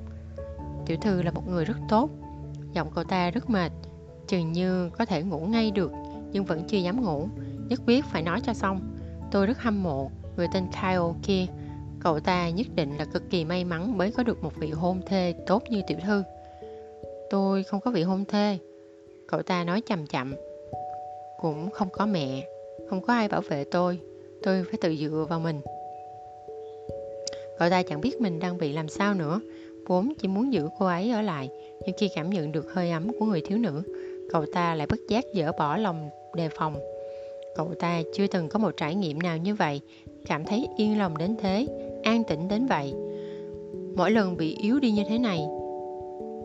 Tiểu 0.86 0.96
thư 1.00 1.22
là 1.22 1.30
một 1.30 1.48
người 1.48 1.64
rất 1.64 1.76
tốt. 1.88 2.10
Giọng 2.72 2.90
cậu 2.94 3.04
ta 3.04 3.30
rất 3.30 3.50
mệt, 3.50 3.72
chừng 4.28 4.52
như 4.52 4.90
có 4.90 5.04
thể 5.04 5.22
ngủ 5.22 5.38
ngay 5.38 5.70
được, 5.70 5.92
nhưng 6.32 6.44
vẫn 6.44 6.64
chưa 6.68 6.78
dám 6.78 7.04
ngủ. 7.04 7.28
Nhất 7.68 7.80
quyết 7.86 8.04
phải 8.04 8.22
nói 8.22 8.40
cho 8.40 8.54
xong. 8.54 8.80
Tôi 9.30 9.46
rất 9.46 9.58
hâm 9.58 9.82
mộ 9.82 10.10
người 10.36 10.46
tên 10.52 10.66
Kyle 10.72 11.20
kia. 11.22 11.46
Cậu 12.00 12.20
ta 12.20 12.50
nhất 12.50 12.66
định 12.74 12.96
là 12.96 13.04
cực 13.04 13.30
kỳ 13.30 13.44
may 13.44 13.64
mắn 13.64 13.98
mới 13.98 14.10
có 14.10 14.22
được 14.22 14.42
một 14.44 14.52
vị 14.56 14.70
hôn 14.70 15.00
thê 15.06 15.34
tốt 15.46 15.62
như 15.70 15.82
tiểu 15.86 15.98
thư. 16.04 16.22
Tôi 17.32 17.62
không 17.62 17.80
có 17.80 17.90
vị 17.90 18.02
hôn 18.02 18.24
thê. 18.24 18.58
Cậu 19.26 19.42
ta 19.42 19.64
nói 19.64 19.80
chậm 19.80 20.06
chậm. 20.06 20.34
Cũng 21.40 21.70
không 21.70 21.88
có 21.92 22.06
mẹ, 22.06 22.48
không 22.88 23.00
có 23.00 23.12
ai 23.12 23.28
bảo 23.28 23.40
vệ 23.40 23.64
tôi. 23.64 23.98
Tôi 24.42 24.64
phải 24.64 24.78
tự 24.80 24.96
dựa 24.96 25.26
vào 25.28 25.40
mình. 25.40 25.60
Cậu 27.58 27.70
ta 27.70 27.82
chẳng 27.82 28.00
biết 28.00 28.20
mình 28.20 28.38
đang 28.38 28.58
bị 28.58 28.72
làm 28.72 28.88
sao 28.88 29.14
nữa. 29.14 29.40
Vốn 29.86 30.12
chỉ 30.18 30.28
muốn 30.28 30.52
giữ 30.52 30.68
cô 30.78 30.86
ấy 30.86 31.10
ở 31.10 31.22
lại, 31.22 31.50
nhưng 31.86 31.96
khi 31.98 32.08
cảm 32.14 32.30
nhận 32.30 32.52
được 32.52 32.72
hơi 32.72 32.90
ấm 32.90 33.08
của 33.18 33.24
người 33.26 33.40
thiếu 33.40 33.58
nữ, 33.58 33.82
cậu 34.30 34.44
ta 34.54 34.74
lại 34.74 34.86
bất 34.86 34.98
giác 35.08 35.24
dỡ 35.34 35.52
bỏ 35.52 35.76
lòng 35.76 36.10
đề 36.34 36.48
phòng. 36.48 36.76
Cậu 37.56 37.74
ta 37.78 38.02
chưa 38.14 38.26
từng 38.26 38.48
có 38.48 38.58
một 38.58 38.76
trải 38.76 38.94
nghiệm 38.94 39.18
nào 39.18 39.36
như 39.36 39.54
vậy, 39.54 39.80
cảm 40.26 40.44
thấy 40.44 40.68
yên 40.76 40.98
lòng 40.98 41.18
đến 41.18 41.36
thế, 41.40 41.66
an 42.02 42.24
tĩnh 42.24 42.48
đến 42.48 42.66
vậy. 42.66 42.94
Mỗi 43.96 44.10
lần 44.10 44.36
bị 44.36 44.56
yếu 44.62 44.80
đi 44.80 44.90
như 44.90 45.02
thế 45.08 45.18
này, 45.18 45.46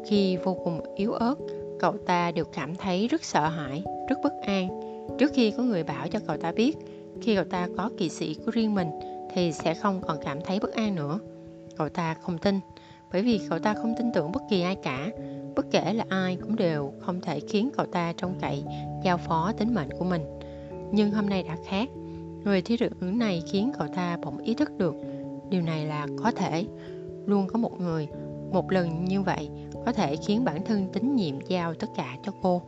khi 0.08 0.38
vô 0.38 0.54
cùng 0.64 0.82
yếu 0.96 1.12
ớt, 1.12 1.36
cậu 1.80 1.98
ta 2.06 2.32
đều 2.32 2.46
cảm 2.46 2.76
thấy 2.76 3.08
rất 3.08 3.24
sợ 3.24 3.48
hãi, 3.48 3.84
rất 4.10 4.16
bất 4.24 4.34
an. 4.42 4.82
Trước 5.18 5.32
khi 5.34 5.52
có 5.52 5.64
người 5.64 5.84
bảo 5.84 6.08
cho 6.08 6.20
cậu 6.28 6.38
ta 6.38 6.52
biết, 6.52 6.78
khi 7.22 7.36
cậu 7.36 7.46
ta 7.46 7.68
có 7.78 7.90
kỳ 7.98 8.10
sĩ 8.10 8.36
của 8.46 8.52
riêng 8.52 8.76
mình 8.76 8.90
thì 9.34 9.52
sẽ 9.52 9.74
không 9.74 10.02
còn 10.08 10.18
cảm 10.26 10.42
thấy 10.42 10.60
bất 10.60 10.74
an 10.74 10.96
nữa. 10.96 11.20
Cậu 11.78 11.90
ta 11.90 12.14
không 12.14 12.38
tin, 12.38 12.60
bởi 13.12 13.22
vì 13.22 13.40
cậu 13.50 13.60
ta 13.60 13.74
không 13.74 13.94
tin 13.98 14.12
tưởng 14.14 14.32
bất 14.32 14.42
kỳ 14.50 14.62
ai 14.62 14.76
cả. 14.76 15.12
Bất 15.56 15.66
kể 15.72 15.94
là 15.94 16.06
ai 16.10 16.36
cũng 16.36 16.56
đều 16.56 16.94
không 17.00 17.22
thể 17.22 17.40
khiến 17.40 17.70
cậu 17.78 17.86
ta 17.86 18.14
trông 18.18 18.36
cậy, 18.42 18.64
giao 19.04 19.18
phó 19.18 19.52
tính 19.58 19.74
mệnh 19.74 19.90
của 20.00 20.06
mình. 20.06 20.22
Nhưng 20.92 21.12
hôm 21.12 21.30
nay 21.30 21.44
đã 21.44 21.58
khác. 21.66 21.90
Người 22.44 22.62
thí 22.62 22.78
thiếu 22.78 22.90
ứng 23.02 23.18
này 23.18 23.44
khiến 23.52 23.72
cậu 23.80 23.88
ta 23.96 24.18
bỗng 24.24 24.38
ý 24.38 24.54
thức 24.54 24.72
được 24.78 24.96
điều 25.50 25.62
này 25.62 25.86
là 25.86 26.08
có 26.24 26.32
thể. 26.32 26.66
Luôn 27.26 27.48
có 27.48 27.60
một 27.60 27.82
người, 27.82 28.08
một 28.52 28.72
lần 28.72 29.06
như 29.06 29.22
vậy 29.22 29.50
có 29.88 29.94
thể 29.94 30.16
khiến 30.16 30.44
bản 30.46 30.66
thân 30.66 30.88
tín 30.94 31.16
nhiệm 31.16 31.36
giao 31.48 31.74
tất 31.74 31.88
cả 31.96 32.18
cho 32.24 32.32
cô. 32.42 32.62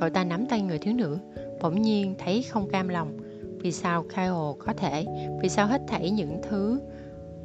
Cậu 0.00 0.10
ta 0.10 0.24
nắm 0.24 0.46
tay 0.46 0.62
người 0.62 0.78
thiếu 0.78 0.94
nữ, 0.94 1.18
bỗng 1.62 1.82
nhiên 1.82 2.14
thấy 2.18 2.42
không 2.42 2.68
cam 2.70 2.88
lòng. 2.88 3.16
Vì 3.60 3.72
sao 3.72 4.02
Kyle 4.02 4.28
có 4.58 4.72
thể, 4.76 5.06
vì 5.42 5.48
sao 5.48 5.66
hết 5.66 5.82
thảy 5.88 6.10
những 6.10 6.40
thứ, 6.48 6.80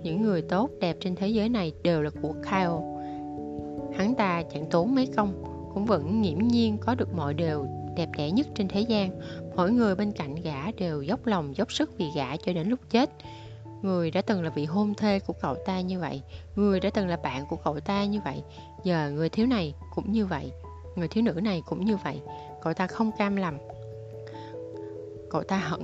những 0.03 0.21
người 0.21 0.41
tốt 0.41 0.69
đẹp 0.79 0.97
trên 0.99 1.15
thế 1.15 1.27
giới 1.27 1.49
này 1.49 1.73
đều 1.83 2.01
là 2.01 2.09
của 2.21 2.33
Kyle. 2.43 2.79
Hắn 3.97 4.15
ta 4.17 4.43
chẳng 4.53 4.69
tốn 4.69 4.95
mấy 4.95 5.07
công, 5.15 5.43
cũng 5.73 5.85
vẫn 5.85 6.21
nghiễm 6.21 6.37
nhiên 6.47 6.77
có 6.77 6.95
được 6.95 7.13
mọi 7.15 7.33
điều 7.33 7.65
đẹp 7.95 8.09
đẽ 8.17 8.31
nhất 8.31 8.47
trên 8.55 8.67
thế 8.67 8.81
gian. 8.81 9.11
Mỗi 9.55 9.71
người 9.71 9.95
bên 9.95 10.11
cạnh 10.11 10.35
gã 10.35 10.71
đều 10.71 11.01
dốc 11.01 11.25
lòng 11.25 11.57
dốc 11.57 11.71
sức 11.71 11.97
vì 11.97 12.05
gã 12.15 12.37
cho 12.37 12.53
đến 12.53 12.69
lúc 12.69 12.79
chết. 12.89 13.09
Người 13.81 14.11
đã 14.11 14.21
từng 14.21 14.43
là 14.43 14.49
vị 14.49 14.65
hôn 14.65 14.93
thê 14.93 15.19
của 15.19 15.33
cậu 15.41 15.55
ta 15.55 15.81
như 15.81 15.99
vậy, 15.99 16.21
người 16.55 16.79
đã 16.79 16.89
từng 16.93 17.07
là 17.07 17.17
bạn 17.17 17.45
của 17.49 17.55
cậu 17.55 17.79
ta 17.79 18.05
như 18.05 18.19
vậy, 18.25 18.43
giờ 18.83 19.11
người 19.11 19.29
thiếu 19.29 19.45
này 19.47 19.73
cũng 19.95 20.11
như 20.11 20.25
vậy, 20.25 20.51
người 20.95 21.07
thiếu 21.07 21.23
nữ 21.23 21.33
này 21.43 21.63
cũng 21.65 21.85
như 21.85 21.97
vậy. 21.97 22.21
Cậu 22.61 22.73
ta 22.73 22.87
không 22.87 23.11
cam 23.17 23.35
lòng. 23.35 23.57
Cậu 25.29 25.43
ta 25.43 25.57
hận, 25.57 25.81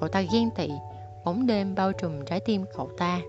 cậu 0.00 0.08
ta 0.08 0.22
ghen 0.32 0.50
tị, 0.56 0.68
bóng 1.24 1.46
đêm 1.46 1.74
bao 1.74 1.92
trùm 1.92 2.24
trái 2.26 2.40
tim 2.40 2.64
cậu 2.76 2.90
ta. 2.98 3.20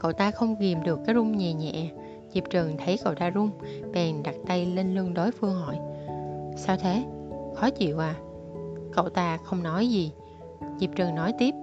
Cậu 0.00 0.12
ta 0.12 0.30
không 0.30 0.56
kìm 0.60 0.82
được 0.82 1.00
cái 1.06 1.14
rung 1.14 1.38
nhẹ 1.38 1.52
nhẹ. 1.52 1.90
Diệp 2.34 2.44
Trần 2.50 2.76
thấy 2.76 2.98
cậu 3.04 3.14
ta 3.14 3.30
rung, 3.34 3.50
bèn 3.92 4.22
đặt 4.22 4.34
tay 4.46 4.66
lên 4.66 4.94
lưng 4.94 5.14
đối 5.14 5.30
phương 5.30 5.54
hỏi. 5.54 5.78
Sao 6.56 6.76
thế? 6.76 7.04
Khó 7.54 7.70
chịu 7.70 7.98
à? 7.98 8.14
Cậu 8.92 9.08
ta 9.08 9.36
không 9.36 9.62
nói 9.62 9.88
gì. 9.88 10.12
Diệp 10.80 10.90
Trần 10.96 11.14
nói 11.14 11.32
tiếp. 11.38 11.54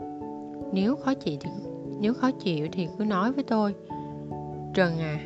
Nếu 0.74 0.96
khó 0.96 1.14
chịu 1.14 1.38
thì 1.40 1.50
nếu 2.00 2.14
khó 2.14 2.32
chịu 2.32 2.68
thì 2.72 2.88
cứ 2.98 3.04
nói 3.04 3.32
với 3.32 3.44
tôi. 3.44 3.76
Trần 4.74 5.00
à. 5.00 5.20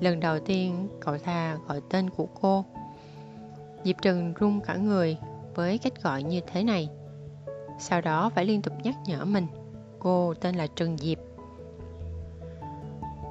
Lần 0.00 0.20
đầu 0.20 0.38
tiên 0.40 0.88
cậu 1.00 1.18
ta 1.18 1.56
gọi 1.68 1.80
tên 1.90 2.10
của 2.10 2.26
cô. 2.40 2.64
Diệp 3.84 3.96
Trần 4.02 4.34
run 4.34 4.60
cả 4.60 4.76
người 4.76 5.16
với 5.54 5.78
cách 5.78 6.02
gọi 6.02 6.22
như 6.22 6.40
thế 6.46 6.62
này. 6.62 6.88
Sau 7.78 8.00
đó 8.00 8.30
phải 8.34 8.44
liên 8.44 8.62
tục 8.62 8.72
nhắc 8.82 8.94
nhở 9.06 9.24
mình. 9.24 9.46
Cô 9.98 10.34
tên 10.34 10.54
là 10.54 10.66
Trần 10.66 10.98
Diệp. 10.98 11.18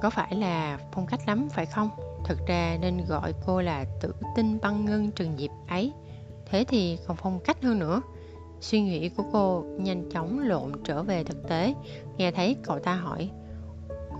Có 0.02 0.10
phải 0.10 0.36
là 0.36 0.78
phong 0.92 1.06
cách 1.06 1.20
lắm 1.26 1.48
phải 1.50 1.66
không? 1.66 1.90
Thực 2.24 2.46
ra 2.46 2.76
nên 2.80 3.04
gọi 3.08 3.34
cô 3.46 3.60
là 3.60 3.84
tử 4.00 4.14
tinh 4.36 4.58
băng 4.62 4.84
ngân 4.84 5.10
Trần 5.10 5.36
Diệp 5.38 5.50
ấy. 5.68 5.92
Thế 6.46 6.64
thì 6.68 6.98
còn 7.06 7.16
phong 7.16 7.40
cách 7.40 7.62
hơn 7.62 7.78
nữa. 7.78 8.02
Suy 8.60 8.80
nghĩ 8.80 9.08
của 9.08 9.24
cô 9.32 9.64
nhanh 9.78 10.10
chóng 10.10 10.38
lộn 10.38 10.72
trở 10.84 11.02
về 11.02 11.24
thực 11.24 11.48
tế. 11.48 11.74
Nghe 12.16 12.30
thấy 12.30 12.56
cậu 12.62 12.78
ta 12.78 12.94
hỏi 12.94 13.30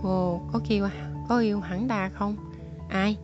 Cô 0.03 0.41
có 0.53 0.59
kêu 0.69 0.87
có 1.29 1.39
yêu 1.39 1.59
hắn 1.59 1.87
ta 1.87 2.09
không? 2.09 2.35
Ai? 2.89 3.17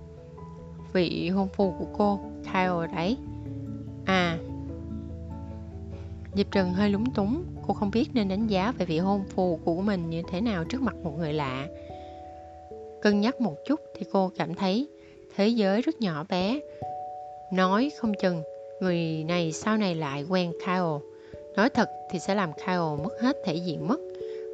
vị 0.94 1.30
hôn 1.30 1.48
phu 1.48 1.74
của 1.80 1.86
cô, 1.98 2.20
Kyle 2.44 2.96
đấy. 2.96 3.18
À, 4.06 4.38
Diệp 6.36 6.52
Trần 6.52 6.74
hơi 6.74 6.90
lúng 6.90 7.14
túng, 7.14 7.44
cô 7.68 7.74
không 7.74 7.92
biết 7.92 8.10
nên 8.14 8.28
đánh 8.28 8.48
giá 8.48 8.72
về 8.78 8.86
vị 8.86 9.00
hôn 9.00 9.24
phu 9.30 9.60
của 9.66 9.82
mình 9.82 10.10
như 10.10 10.22
thế 10.32 10.42
nào 10.42 10.64
trước 10.64 10.82
mặt 10.82 10.96
một 11.04 11.18
người 11.18 11.34
lạ. 11.34 11.68
Cân 13.02 13.22
nhắc 13.22 13.42
một 13.42 13.56
chút 13.68 13.80
thì 13.96 14.06
cô 14.12 14.32
cảm 14.38 14.56
thấy 14.56 14.88
thế 15.36 15.48
giới 15.48 15.82
rất 15.82 16.02
nhỏ 16.02 16.26
bé. 16.30 16.60
Nói 17.54 17.92
không 17.98 18.14
chừng, 18.22 18.44
người 18.82 19.24
này 19.28 19.52
sau 19.52 19.78
này 19.78 19.96
lại 19.96 20.26
quen 20.30 20.52
Kyle. 20.66 21.00
Nói 21.56 21.70
thật 21.70 21.90
thì 22.12 22.20
sẽ 22.20 22.36
làm 22.36 22.54
Kyle 22.54 23.04
mất 23.04 23.22
hết 23.22 23.38
thể 23.46 23.56
diện 23.56 23.88
mất. 23.88 24.00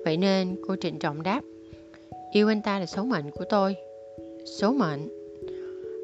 Vậy 0.06 0.18
nên 0.18 0.56
cô 0.68 0.76
trịnh 0.76 1.00
trọng 1.00 1.24
đáp. 1.24 1.42
Yêu 2.32 2.48
anh 2.48 2.62
ta 2.62 2.80
là 2.80 2.86
số 2.86 3.04
mệnh 3.04 3.32
của 3.32 3.46
tôi. 3.50 3.76
Số 4.46 4.74
mệnh? 4.74 5.10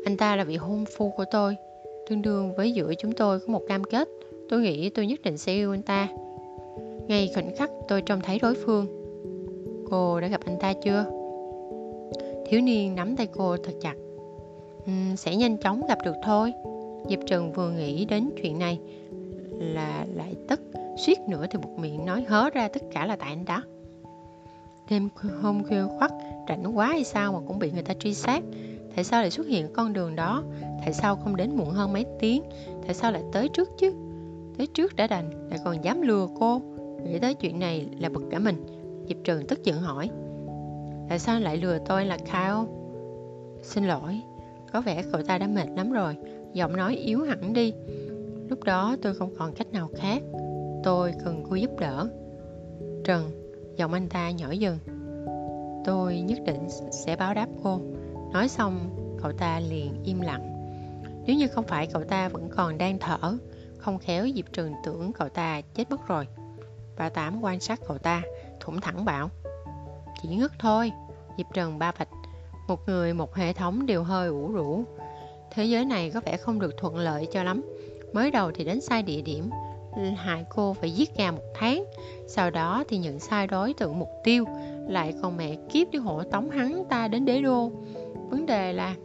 Anh 0.06 0.18
ta 0.18 0.36
là 0.36 0.44
vị 0.44 0.56
hôn 0.56 0.86
phu 0.98 1.10
của 1.18 1.26
tôi. 1.32 1.56
Tương 2.10 2.22
đương 2.22 2.56
với 2.56 2.72
giữa 2.72 2.94
chúng 3.00 3.12
tôi 3.12 3.40
có 3.40 3.46
một 3.48 3.62
cam 3.68 3.84
kết. 3.84 4.10
Tôi 4.50 4.62
nghĩ 4.62 4.90
tôi 4.90 5.08
nhất 5.08 5.20
định 5.24 5.38
sẽ 5.38 5.54
yêu 5.54 5.72
anh 5.72 5.82
ta. 5.82 6.08
Ngay 7.08 7.32
khoảnh 7.34 7.56
khắc 7.56 7.72
tôi 7.88 8.02
trông 8.02 8.22
thấy 8.22 8.40
đối 8.40 8.56
phương. 8.56 8.86
Cô 9.90 10.22
đã 10.22 10.28
gặp 10.28 10.42
anh 10.46 10.60
ta 10.60 10.74
chưa? 10.84 11.06
Thiếu 12.50 12.62
niên 12.62 12.96
nắm 12.96 13.16
tay 13.16 13.28
cô 13.28 13.58
thật 13.58 13.74
chặt. 13.82 13.96
Uhm, 14.84 15.16
sẽ 15.16 15.36
nhanh 15.36 15.58
chóng 15.58 15.82
gặp 15.88 15.98
được 16.06 16.16
thôi. 16.24 16.54
Diệp 17.10 17.20
Trần 17.28 17.52
vừa 17.54 17.72
nghĩ 17.72 18.06
đến 18.06 18.30
chuyện 18.42 18.60
này 18.60 18.80
là 19.52 20.06
lại 20.16 20.36
tức, 20.48 20.62
suýt 20.98 21.20
nữa 21.28 21.46
thì 21.52 21.60
buộc 21.64 21.80
miệng 21.80 22.06
nói 22.06 22.26
hớ 22.28 22.50
ra 22.50 22.68
tất 22.68 22.82
cả 22.92 23.06
là 23.06 23.16
tại 23.16 23.30
anh 23.30 23.46
đó. 23.46 23.64
Đêm 24.90 25.10
hôm 25.42 25.64
khuya 25.64 25.84
khoắt, 26.00 26.12
rảnh 26.50 26.78
quá 26.78 26.88
hay 26.88 27.04
sao 27.04 27.34
mà 27.34 27.40
cũng 27.48 27.60
bị 27.60 27.72
người 27.72 27.84
ta 27.84 27.94
truy 27.94 28.14
sát. 28.14 28.44
Tại 28.96 29.04
sao 29.04 29.22
lại 29.22 29.32
xuất 29.32 29.48
hiện 29.48 29.74
con 29.74 29.94
đường 29.94 30.16
đó? 30.16 30.44
Tại 30.82 30.94
sao 30.94 31.16
không 31.16 31.36
đến 31.36 31.56
muộn 31.56 31.70
hơn 31.70 31.94
mấy 31.94 32.06
tiếng? 32.20 32.44
Tại 32.86 32.94
sao 32.94 33.12
lại 33.12 33.24
tới 33.32 33.50
trước 33.50 33.70
chứ? 33.78 33.94
Tới 34.58 34.68
trước 34.68 34.96
đã 34.96 35.08
đành, 35.08 35.30
lại 35.50 35.60
còn 35.64 35.84
dám 35.84 36.02
lừa 36.02 36.28
cô. 36.40 36.62
Nghĩ 37.04 37.20
tới 37.20 37.34
chuyện 37.34 37.60
này 37.60 37.88
là 38.00 38.10
bực 38.10 38.24
cả 38.32 38.40
mình. 38.40 38.66
Diệp 39.08 39.18
Trần 39.24 39.48
tức 39.48 39.64
giận 39.64 39.82
hỏi. 39.82 40.10
Tại 41.10 41.20
sao 41.20 41.40
lại 41.40 41.58
lừa 41.58 41.78
tôi 41.86 42.06
là 42.06 42.18
Kyle? 42.18 42.66
Xin 43.62 43.84
lỗi, 43.84 44.22
có 44.74 44.82
vẻ 44.82 45.04
cậu 45.12 45.22
ta 45.24 45.38
đã 45.38 45.48
mệt 45.48 45.68
lắm 45.76 45.92
rồi. 45.92 46.16
Giọng 46.54 46.78
nói 46.78 46.96
yếu 46.96 47.24
hẳn 47.24 47.54
đi. 47.54 47.74
Lúc 48.50 48.64
đó 48.64 48.96
tôi 49.02 49.16
không 49.16 49.36
còn 49.38 49.54
cách 49.54 49.68
nào 49.74 49.90
khác. 49.98 50.24
Tôi 50.84 51.14
cần 51.24 51.44
cô 51.50 51.56
giúp 51.56 51.72
đỡ. 51.80 52.10
Trần, 53.04 53.32
giọng 53.76 53.94
anh 53.94 54.10
ta 54.10 54.32
nhỏ 54.32 54.52
dần. 54.52 54.78
Tôi 55.86 56.20
nhất 56.20 56.40
định 56.46 56.68
sẽ 56.92 57.16
báo 57.16 57.34
đáp 57.34 57.48
cô. 57.64 57.82
Nói 58.34 58.48
xong, 58.48 58.96
cậu 59.22 59.32
ta 59.32 59.60
liền 59.60 60.04
im 60.04 60.22
lặng. 60.22 60.56
Nếu 61.26 61.36
như 61.36 61.48
không 61.48 61.66
phải 61.68 61.88
cậu 61.88 62.04
ta 62.04 62.30
vẫn 62.30 62.50
còn 62.56 62.78
đang 62.78 63.00
thở, 63.00 63.38
không 63.78 63.98
khéo 63.98 64.28
Diệp 64.36 64.46
Trần 64.54 64.74
tưởng 64.84 65.14
cậu 65.14 65.30
ta 65.30 65.62
chết 65.62 65.92
mất 65.92 66.08
rồi. 66.08 66.28
Bà 66.98 67.10
Tám 67.10 67.42
quan 67.42 67.60
sát 67.60 67.80
cậu 67.88 67.98
ta, 67.98 68.22
thủng 68.60 68.82
thẳng 68.82 69.06
bảo. 69.06 69.30
Chỉ 70.22 70.36
ngất 70.36 70.52
thôi, 70.60 70.92
Diệp 71.38 71.46
Trần 71.54 71.80
ba 71.80 71.92
vạch. 71.92 72.10
Một 72.68 72.80
người 72.88 73.14
một 73.14 73.36
hệ 73.36 73.54
thống 73.54 73.86
đều 73.86 74.04
hơi 74.04 74.28
ủ 74.28 74.52
rũ. 74.52 74.84
Thế 75.52 75.66
giới 75.66 75.86
này 75.86 76.12
có 76.14 76.22
vẻ 76.26 76.38
không 76.38 76.60
được 76.60 76.78
thuận 76.78 76.98
lợi 76.98 77.28
cho 77.32 77.44
lắm. 77.44 77.62
Mới 78.14 78.32
đầu 78.32 78.52
thì 78.56 78.64
đến 78.64 78.82
sai 78.82 79.04
địa 79.04 79.22
điểm, 79.22 79.50
hại 80.16 80.46
cô 80.50 80.74
phải 80.74 80.92
giết 80.92 81.18
gà 81.18 81.32
một 81.32 81.44
tháng. 81.54 81.84
Sau 82.28 82.50
đó 82.50 82.84
thì 82.88 82.98
nhận 82.98 83.20
sai 83.20 83.48
đối 83.48 83.74
tượng 83.74 84.00
mục 84.00 84.10
tiêu, 84.24 84.46
lại 84.88 85.14
còn 85.22 85.38
mẹ 85.38 85.56
kiếp 85.70 85.92
đi 85.92 86.00
hộ 86.00 86.24
tống 86.24 86.50
hắn 86.50 86.84
ta 86.90 87.08
đến 87.08 87.26
đế 87.26 87.42
đô. 87.42 87.72
Vấn 88.30 88.46
đề 88.46 88.74
là 88.74 88.96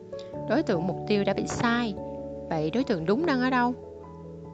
đối 0.48 0.62
tượng 0.62 0.86
mục 0.86 0.96
tiêu 1.08 1.24
đã 1.24 1.34
bị 1.34 1.46
sai. 1.46 1.94
Vậy 2.48 2.70
đối 2.70 2.84
tượng 2.84 3.06
đúng 3.06 3.26
đang 3.26 3.40
ở 3.40 3.50
đâu? 3.50 3.74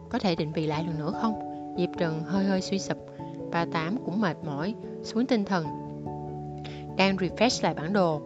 Có 0.08 0.18
thể 0.18 0.36
định 0.36 0.52
vị 0.52 0.66
lại 0.66 0.84
lần 0.86 0.98
nữa 0.98 1.12
không? 1.20 1.34
Diệp 1.78 1.90
Trần 1.98 2.22
hơi 2.22 2.44
hơi 2.44 2.60
suy 2.60 2.78
sụp. 2.78 2.98
Bà 3.50 3.64
Tám 3.72 3.96
cũng 4.04 4.20
mệt 4.20 4.36
mỏi, 4.44 4.74
xuống 5.02 5.26
tinh 5.26 5.44
thần. 5.44 5.66
Đang 6.96 7.16
refresh 7.16 7.62
lại 7.62 7.74
bản 7.74 7.92
đồ. 7.92 8.20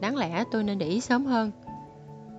Đáng 0.00 0.16
lẽ 0.16 0.44
tôi 0.52 0.62
nên 0.64 0.78
để 0.78 0.86
ý 0.86 1.00
sớm 1.00 1.24
hơn. 1.24 1.50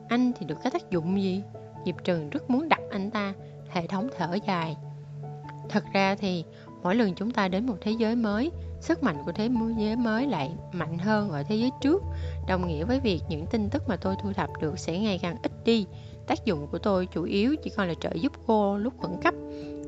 Anh 0.09 0.31
thì 0.39 0.45
được 0.45 0.57
cái 0.63 0.71
tác 0.71 0.91
dụng 0.91 1.21
gì? 1.21 1.43
Diệp 1.85 1.95
Trường 2.03 2.29
rất 2.29 2.49
muốn 2.49 2.69
đặt 2.69 2.81
anh 2.91 3.11
ta. 3.11 3.33
Hệ 3.69 3.87
thống 3.87 4.09
thở 4.17 4.37
dài. 4.47 4.77
Thật 5.69 5.83
ra 5.93 6.15
thì 6.15 6.43
mỗi 6.83 6.95
lần 6.95 7.15
chúng 7.15 7.31
ta 7.31 7.47
đến 7.47 7.65
một 7.65 7.75
thế 7.81 7.91
giới 7.91 8.15
mới, 8.15 8.51
sức 8.79 9.03
mạnh 9.03 9.17
của 9.25 9.31
thế 9.31 9.49
giới 9.77 9.95
mới 9.95 10.27
lại 10.27 10.51
mạnh 10.71 10.97
hơn 10.97 11.29
ở 11.29 11.43
thế 11.43 11.55
giới 11.55 11.71
trước 11.81 12.03
đồng 12.47 12.67
nghĩa 12.67 12.85
với 12.85 12.99
việc 12.99 13.21
những 13.29 13.45
tin 13.45 13.69
tức 13.69 13.83
mà 13.87 13.95
tôi 13.95 14.15
thu 14.23 14.33
thập 14.33 14.49
được 14.61 14.79
sẽ 14.79 14.99
ngày 14.99 15.19
càng 15.21 15.37
ít 15.43 15.51
đi 15.65 15.85
tác 16.27 16.45
dụng 16.45 16.67
của 16.71 16.77
tôi 16.77 17.05
chủ 17.05 17.23
yếu 17.23 17.55
chỉ 17.63 17.69
còn 17.77 17.87
là 17.87 17.93
trợ 17.93 18.09
giúp 18.13 18.31
cô 18.47 18.77
lúc 18.77 18.93
khẩn 19.01 19.11
cấp, 19.23 19.33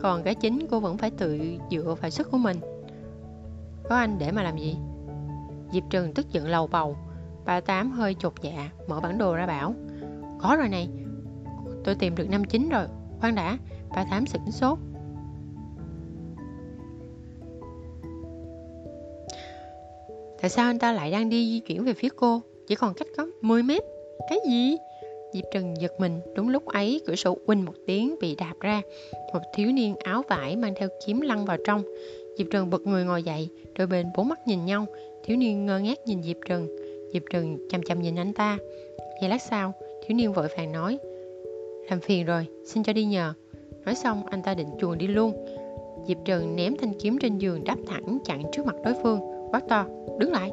còn 0.02 0.24
cái 0.24 0.36
chính 0.36 0.68
cô 0.72 0.80
vẫn 0.80 0.98
phải 0.98 1.12
tự 1.12 1.40
dựa 1.72 1.96
vào 2.02 2.10
sức 2.10 2.32
của 2.32 2.38
mình 2.38 2.58
có 3.90 3.96
anh 3.96 4.18
để 4.20 4.32
mà 4.32 4.44
làm 4.44 4.58
gì 4.58 4.78
diệp 5.74 5.84
trừng 5.90 6.14
tức 6.14 6.32
giận 6.32 6.48
lầu 6.48 6.68
bầu 6.68 6.98
ba 7.46 7.60
tám 7.60 7.92
hơi 7.92 8.16
chột 8.20 8.34
dạ 8.42 8.70
mở 8.88 9.00
bản 9.00 9.18
đồ 9.18 9.36
ra 9.36 9.48
bảo 9.48 9.74
có 10.42 10.56
rồi 10.60 10.70
này. 10.70 10.90
Tôi 11.84 11.96
tìm 11.96 12.16
được 12.16 12.30
năm 12.30 12.44
chín 12.44 12.70
rồi. 12.70 12.86
Khoan 13.20 13.36
đã 13.36 13.58
ba 13.96 14.04
thám 14.04 14.26
sửng 14.26 14.52
sốt. 14.52 14.78
Tại 20.42 20.50
sao 20.50 20.70
anh 20.70 20.80
ta 20.80 20.92
lại 20.92 21.12
đang 21.12 21.30
đi 21.30 21.52
di 21.52 21.60
chuyển 21.60 21.84
về 21.84 21.94
phía 21.94 22.10
cô? 22.16 22.42
Chỉ 22.68 22.76
còn 22.76 22.94
cách 22.94 23.08
có 23.18 23.28
10 23.42 23.64
mét. 23.64 23.84
Cái 24.30 24.40
gì? 24.48 24.78
Diệp 25.34 25.44
Trần 25.54 25.74
giật 25.82 25.92
mình. 26.00 26.22
Đúng 26.36 26.50
lúc 26.50 26.66
ấy, 26.66 27.02
cửa 27.08 27.16
sổ 27.16 27.38
quỳnh 27.46 27.66
một 27.66 27.74
tiếng 27.88 28.16
bị 28.22 28.36
đạp 28.36 28.54
ra. 28.60 28.82
Một 29.34 29.40
thiếu 29.54 29.72
niên 29.72 29.96
áo 30.04 30.24
vải 30.30 30.56
mang 30.56 30.74
theo 30.78 30.90
kiếm 31.06 31.22
lăn 31.22 31.46
vào 31.46 31.58
trong. 31.66 31.84
Diệp 32.38 32.48
Trần 32.52 32.70
bật 32.70 32.82
người 32.82 33.04
ngồi 33.04 33.24
dậy. 33.24 33.50
Đôi 33.78 33.88
bên 33.88 34.08
bốn 34.18 34.28
mắt 34.28 34.48
nhìn 34.48 34.66
nhau. 34.66 34.86
Thiếu 35.24 35.38
niên 35.38 35.66
ngơ 35.66 35.80
ngác 35.80 35.98
nhìn 36.06 36.24
Diệp 36.24 36.38
Trần. 36.48 36.68
Diệp 37.14 37.24
Trần 37.32 37.58
chăm 37.70 37.82
chăm 37.84 38.02
nhìn 38.02 38.20
anh 38.20 38.34
ta. 38.34 38.58
Vậy 39.22 39.30
lát 39.30 39.42
sau 39.42 39.74
Thiếu 40.12 40.18
niên 40.18 40.34
vội 40.34 40.48
vàng 40.58 40.72
nói. 40.72 41.00
Làm 41.90 42.00
phiền 42.00 42.26
rồi, 42.26 42.48
xin 42.66 42.84
cho 42.84 42.94
đi 42.94 43.06
nhờ. 43.06 43.34
Nói 43.86 43.96
xong, 43.96 44.26
anh 44.26 44.42
ta 44.44 44.54
định 44.54 44.68
chuồn 44.80 44.98
đi 44.98 45.08
luôn. 45.08 45.46
Diệp 46.08 46.18
Trần 46.26 46.56
ném 46.56 46.76
thanh 46.78 46.94
kiếm 47.00 47.18
trên 47.22 47.38
giường 47.38 47.64
đáp 47.64 47.76
thẳng 47.88 48.18
chặn 48.26 48.44
trước 48.52 48.66
mặt 48.66 48.76
đối 48.84 48.94
phương. 49.04 49.20
Quát 49.52 49.62
to, 49.70 49.86
đứng 50.20 50.32
lại. 50.32 50.52